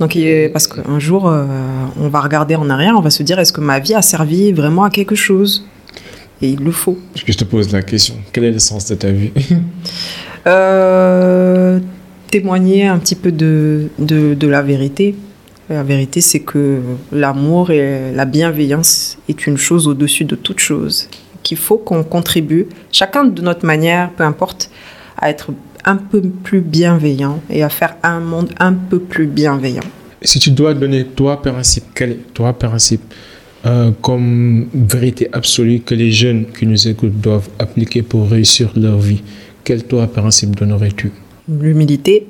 Donc, 0.00 0.16
il- 0.16 0.50
parce 0.52 0.66
qu'un 0.66 0.98
jour, 0.98 1.28
euh, 1.28 1.44
on 2.00 2.08
va 2.08 2.20
regarder 2.20 2.56
en 2.56 2.68
arrière, 2.68 2.94
on 2.96 3.00
va 3.02 3.10
se 3.10 3.22
dire, 3.22 3.38
est-ce 3.38 3.52
que 3.52 3.60
ma 3.60 3.78
vie 3.78 3.94
a 3.94 4.02
servi 4.02 4.50
vraiment 4.52 4.82
à 4.84 4.90
quelque 4.90 5.14
chose? 5.14 5.64
Et 6.42 6.48
il 6.50 6.60
le 6.64 6.72
faut. 6.72 6.98
Je 7.14 7.32
te 7.32 7.44
pose 7.44 7.70
la 7.72 7.82
question. 7.82 8.16
Quel 8.32 8.44
est 8.44 8.50
le 8.50 8.58
sens 8.58 8.88
de 8.88 8.96
ta 8.96 9.10
vie? 9.12 9.30
Euh, 10.46 11.78
témoigner 12.30 12.86
un 12.86 12.98
petit 12.98 13.14
peu 13.14 13.32
de, 13.32 13.88
de, 13.98 14.34
de 14.34 14.46
la 14.48 14.62
vérité. 14.62 15.14
La 15.74 15.82
vérité, 15.82 16.20
c'est 16.20 16.38
que 16.38 16.80
l'amour 17.10 17.72
et 17.72 18.12
la 18.12 18.26
bienveillance 18.26 19.18
est 19.28 19.48
une 19.48 19.56
chose 19.56 19.88
au-dessus 19.88 20.24
de 20.24 20.36
toute 20.36 20.60
chose. 20.60 21.08
Qu'il 21.42 21.56
faut 21.56 21.78
qu'on 21.78 22.04
contribue, 22.04 22.68
chacun 22.92 23.24
de 23.24 23.42
notre 23.42 23.66
manière, 23.66 24.12
peu 24.12 24.22
importe, 24.22 24.70
à 25.18 25.30
être 25.30 25.50
un 25.84 25.96
peu 25.96 26.22
plus 26.22 26.60
bienveillant 26.60 27.40
et 27.50 27.64
à 27.64 27.68
faire 27.70 27.96
un 28.04 28.20
monde 28.20 28.50
un 28.60 28.72
peu 28.72 29.00
plus 29.00 29.26
bienveillant. 29.26 29.82
Si 30.22 30.38
tu 30.38 30.52
dois 30.52 30.74
donner 30.74 31.06
toi 31.06 31.42
principe, 31.42 31.86
quel 31.92 32.10
est 32.12 32.32
toi 32.32 32.52
principe 32.52 33.12
euh, 33.66 33.90
comme 34.00 34.68
vérité 34.72 35.28
absolue 35.32 35.80
que 35.80 35.96
les 35.96 36.12
jeunes 36.12 36.46
qui 36.56 36.68
nous 36.68 36.86
écoutent 36.86 37.20
doivent 37.20 37.48
appliquer 37.58 38.02
pour 38.02 38.30
réussir 38.30 38.70
leur 38.76 38.98
vie, 38.98 39.24
quel 39.64 39.82
toi 39.82 40.06
principe 40.06 40.54
donnerais-tu? 40.54 41.10
L'humilité, 41.48 42.28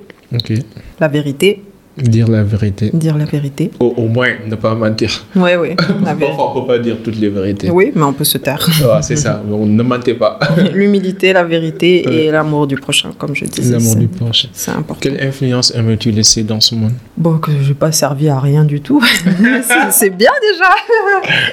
la 0.98 1.08
vérité, 1.08 1.62
Dire 1.96 2.26
la 2.28 2.42
vérité. 2.42 2.90
dire 2.92 3.16
la 3.16 3.24
vérité. 3.24 3.70
Au, 3.78 3.86
au 3.96 4.08
moins, 4.08 4.30
ne 4.48 4.56
pas 4.56 4.74
mentir. 4.74 5.10
Oui, 5.36 5.50
oui. 5.60 5.74
Parfois, 6.04 6.52
on 6.52 6.54
ne 6.56 6.60
peut 6.60 6.66
pas 6.66 6.78
dire 6.80 6.96
toutes 7.04 7.16
les 7.20 7.28
vérités. 7.28 7.70
Oui, 7.70 7.92
mais 7.94 8.02
on 8.02 8.12
peut 8.12 8.24
se 8.24 8.38
taire. 8.38 8.68
Ah, 8.90 9.00
c'est 9.02 9.14
ça. 9.14 9.40
Donc, 9.48 9.68
ne 9.68 9.82
mentez 9.82 10.14
pas. 10.14 10.40
L'humilité, 10.74 11.32
la 11.32 11.44
vérité 11.44 12.24
et 12.26 12.30
l'amour 12.32 12.66
du 12.66 12.74
prochain, 12.76 13.10
comme 13.16 13.34
je 13.36 13.44
disais. 13.44 13.74
L'amour 13.74 13.94
du 13.94 14.08
prochain. 14.08 14.48
C'est 14.52 14.72
important. 14.72 14.96
Quelle 15.00 15.22
influence 15.24 15.72
aimerais-tu 15.74 16.10
laisser 16.10 16.42
dans 16.42 16.60
ce 16.60 16.74
monde? 16.74 16.94
Bon, 17.16 17.38
que 17.38 17.52
je 17.62 17.68
n'ai 17.68 17.74
pas 17.74 17.92
servi 17.92 18.28
à 18.28 18.40
rien 18.40 18.64
du 18.64 18.80
tout. 18.80 19.00
C'est- 19.24 19.90
c'est 19.92 20.10
bien 20.10 20.32
déjà. 20.42 20.70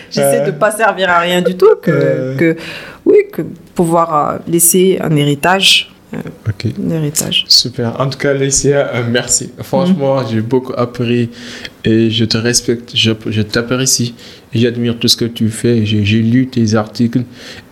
J'essaie 0.09 0.41
de 0.41 0.47
ne 0.47 0.57
pas 0.57 0.71
servir 0.71 1.09
à 1.11 1.19
rien 1.19 1.41
du 1.43 1.55
tout. 1.55 1.75
Que, 1.81 1.91
Euh. 1.91 2.35
que, 2.37 2.57
oui, 3.05 3.17
que 3.31 3.43
pouvoir 3.75 4.15
euh, 4.15 4.37
laisser 4.47 4.97
un 5.01 5.15
héritage. 5.15 5.91
Euh, 6.13 6.17
Ok. 6.47 6.67
un 6.77 6.89
héritage. 6.91 7.45
Super. 7.47 7.99
En 7.99 8.09
tout 8.09 8.17
cas, 8.17 8.33
Laïcia, 8.33 8.89
euh, 8.93 9.03
merci. 9.09 9.49
Franchement, 9.59 10.25
j'ai 10.29 10.41
beaucoup 10.41 10.73
appris 10.75 11.29
et 11.85 12.09
je 12.09 12.25
te 12.25 12.37
respecte, 12.37 12.91
je, 12.95 13.11
je 13.27 13.41
t'apprécie. 13.41 14.13
J'admire 14.53 14.99
tout 14.99 15.07
ce 15.07 15.15
que 15.15 15.25
tu 15.25 15.49
fais. 15.49 15.85
J'ai, 15.85 16.21
lu 16.21 16.47
tes 16.47 16.75
articles 16.75 17.23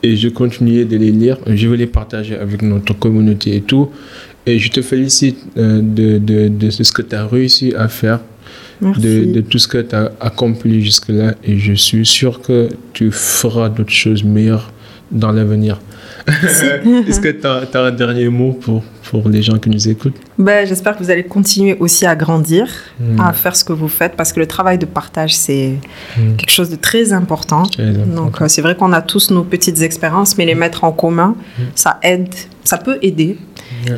et 0.02 0.16
je 0.16 0.30
continue 0.30 0.86
de 0.86 0.98
les 0.98 1.12
lire. 1.12 1.38
Je 1.48 1.68
vais 1.68 1.78
les 1.78 1.88
partager 1.88 2.38
avec 2.38 2.62
notre 2.62 2.94
communauté 2.98 3.58
et 3.58 3.62
tout. 3.62 3.90
Et 4.46 4.58
je 4.58 4.72
te 4.72 4.82
félicite 4.82 5.38
euh, 5.58 5.82
de, 5.82 6.18
de, 6.18 6.48
de 6.48 6.70
ce 6.70 6.92
que 6.92 7.02
tu 7.02 7.16
as 7.16 7.26
réussi 7.28 7.74
à 7.78 7.90
faire, 7.90 8.22
de 8.82 9.42
tout 9.42 9.60
ce 9.60 9.68
que 9.68 9.80
tu 9.80 9.94
as 9.94 10.12
accompli 10.22 10.82
jusque-là. 10.82 11.36
Et 11.44 11.58
je 11.60 11.74
suis 11.74 12.06
sûr 12.06 12.42
que 12.42 12.70
tu 12.94 13.12
feras 13.12 13.68
d'autres 13.68 13.92
choses 13.92 14.24
meilleures 14.24 14.72
dans 15.12 15.32
l'avenir. 15.32 15.80
Est-ce 16.28 17.20
que 17.20 17.30
tu 17.30 17.48
as, 17.48 17.82
un 17.82 17.92
dernier 17.92 18.30
mot 18.30 18.54
pour, 18.54 18.84
pour 19.10 19.28
les 19.30 19.42
gens 19.42 19.58
qui 19.58 19.70
nous 19.70 19.88
écoutent? 19.90 20.16
Ben, 20.38 20.68
J'espère 20.68 20.96
que 20.98 21.04
vous 21.04 21.10
allez 21.10 21.24
continuer 21.24 21.76
aussi 21.80 22.06
à 22.06 22.16
grandir, 22.16 22.68
Mm. 23.00 23.20
à 23.22 23.32
faire 23.34 23.56
ce 23.56 23.64
que 23.64 23.72
vous 23.74 23.88
faites, 23.88 24.16
parce 24.18 24.34
que 24.34 24.40
le 24.42 24.46
travail 24.46 24.78
de 24.78 24.86
partage, 24.86 25.36
c'est 25.36 25.76
Mm. 26.18 26.36
quelque 26.38 26.52
chose 26.52 26.70
de 26.70 26.76
très 26.76 27.14
important. 27.14 27.64
Très 27.64 27.88
important. 27.90 28.16
Donc, 28.24 28.42
euh, 28.42 28.48
c'est 28.48 28.62
vrai 28.62 28.76
qu'on 28.76 28.92
a 28.94 29.02
tous 29.02 29.32
nos 29.32 29.44
petites 29.44 29.82
expériences, 29.82 30.38
mais 30.38 30.46
les 30.46 30.56
mettre 30.56 30.84
en 30.84 30.92
commun, 30.92 31.36
ça 31.76 32.00
aide, 32.04 32.34
ça 32.64 32.78
peut 32.78 32.98
aider. 33.02 33.38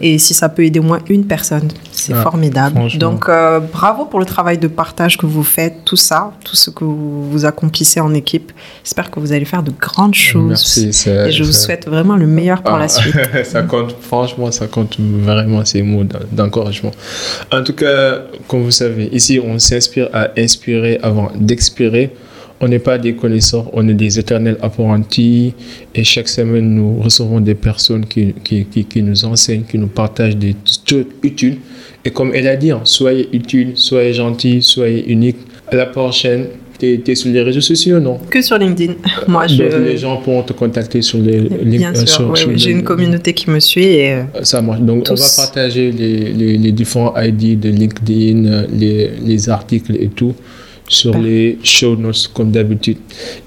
Et 0.01 0.17
si 0.19 0.33
ça 0.33 0.49
peut 0.49 0.63
aider 0.65 0.79
au 0.79 0.83
moins 0.83 0.99
une 1.09 1.25
personne, 1.25 1.69
c'est 1.91 2.13
Ah, 2.13 2.21
formidable. 2.21 2.79
Donc, 2.97 3.27
euh, 3.29 3.59
bravo 3.59 4.05
pour 4.05 4.19
le 4.19 4.25
travail 4.25 4.57
de 4.57 4.67
partage 4.67 5.17
que 5.17 5.25
vous 5.25 5.43
faites, 5.43 5.83
tout 5.85 5.95
ça, 5.95 6.31
tout 6.43 6.55
ce 6.55 6.69
que 6.69 6.83
vous, 6.83 7.29
vous 7.31 7.45
accomplissez 7.45 7.99
en 7.99 8.13
équipe. 8.13 8.51
J'espère 8.83 9.09
que 9.11 9.19
vous 9.19 9.31
allez 9.31 9.45
faire 9.45 9.63
de 9.63 9.71
grandes 9.79 10.13
choses. 10.15 10.49
Merci. 10.49 10.93
ça- 10.93 11.27
Et 11.27 11.31
je 11.31 11.43
vous 11.43 11.51
souhaite 11.51 11.87
vraiment 11.87 12.15
le 12.15 12.27
meilleur 12.27 12.61
pour 12.63 12.75
Ah, 12.75 12.79
la 12.79 12.87
suite. 12.87 13.15
ça 13.43 13.63
compte, 13.63 13.95
franchement, 14.01 14.51
ça 14.51 14.67
compte 14.67 14.97
vraiment 14.99 15.63
ces 15.65 15.81
mots 15.81 16.03
d'en- 16.03 16.19
d'encouragement. 16.31 16.91
En 17.51 17.63
tout 17.63 17.73
cas, 17.73 18.19
comme 18.47 18.63
vous 18.63 18.71
savez, 18.71 19.09
ici, 19.11 19.39
on 19.43 19.57
s'inspire 19.59 20.09
à 20.13 20.29
inspirer 20.37 20.99
avant 21.03 21.31
d'expirer. 21.35 22.13
On 22.63 22.67
n'est 22.67 22.79
pas 22.79 22.99
des 22.99 23.13
connaisseurs, 23.13 23.65
on 23.73 23.87
est 23.87 23.95
des 23.95 24.19
éternels 24.19 24.57
apprentis. 24.61 25.53
Et 25.95 26.03
chaque 26.03 26.27
semaine, 26.27 26.75
nous 26.75 27.01
recevons 27.01 27.39
des 27.39 27.55
personnes 27.55 28.05
qui, 28.05 28.33
qui, 28.43 28.65
qui, 28.65 28.85
qui 28.85 29.01
nous 29.01 29.25
enseignent, 29.25 29.63
qui 29.63 29.79
nous 29.79 29.87
partagent 29.87 30.37
des 30.37 30.55
trucs 30.85 31.07
utiles. 31.23 31.57
Et 32.05 32.11
comme 32.11 32.31
elle 32.35 32.47
a 32.47 32.55
dit, 32.55 32.69
hein, 32.71 32.81
soyez 32.83 33.29
utiles, 33.33 33.71
soyez 33.75 34.13
gentils, 34.13 34.61
soyez 34.61 35.11
uniques. 35.11 35.37
À 35.67 35.75
la 35.75 35.87
prochaine. 35.87 36.47
T'es 36.77 36.99
es 37.07 37.15
sur 37.15 37.31
les 37.31 37.43
réseaux 37.43 37.61
sociaux, 37.61 37.99
non? 37.99 38.17
Que 38.29 38.41
sur 38.41 38.57
LinkedIn. 38.57 38.93
Moi, 39.27 39.45
Donc, 39.45 39.55
je. 39.55 39.77
les 39.77 39.97
gens 39.97 40.17
pourront 40.17 40.41
te 40.41 40.51
contacter 40.53 41.03
sur 41.03 41.19
les 41.19 41.41
Bien 41.41 41.93
euh, 41.95 42.05
sûr, 42.07 42.27
oui, 42.31 42.39
oui, 42.47 42.53
j'ai 42.57 42.71
une 42.71 42.81
communauté 42.81 43.33
qui 43.33 43.51
me 43.51 43.59
suit 43.59 43.85
et 43.85 44.13
euh, 44.13 44.23
ça 44.41 44.63
marche. 44.63 44.81
Donc, 44.81 45.05
on 45.09 45.13
va 45.13 45.25
partager 45.35 45.91
les, 45.91 46.33
les, 46.33 46.57
les 46.57 46.71
différents 46.71 47.13
ID 47.21 47.59
de 47.59 47.69
LinkedIn, 47.69 48.45
euh, 48.45 48.67
les, 48.73 49.11
les 49.23 49.49
articles 49.49 49.95
et 49.95 50.07
tout 50.07 50.33
sur 50.91 51.17
les 51.17 51.57
show 51.63 51.95
notes 51.95 52.29
comme 52.33 52.51
d'habitude. 52.51 52.97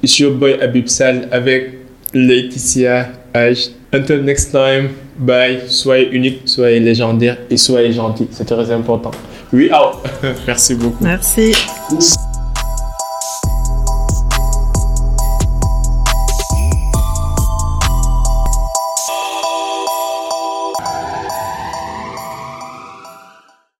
It's 0.02 0.18
your 0.18 0.32
boy 0.32 0.58
Abib 0.60 0.88
Sal 0.88 1.28
avec 1.30 1.78
Laetitia 2.14 3.12
H. 3.34 3.70
Until 3.92 4.22
next 4.22 4.50
time, 4.50 4.90
bye. 5.18 5.60
Soyez 5.68 6.08
unique, 6.10 6.42
soyez 6.46 6.80
légendaire 6.80 7.38
et 7.50 7.56
soyez 7.56 7.92
gentil. 7.92 8.26
C'est 8.30 8.46
très 8.46 8.70
important. 8.70 9.12
We 9.52 9.70
out. 9.70 10.02
Merci 10.46 10.74
beaucoup. 10.74 11.04
merci. 11.04 11.54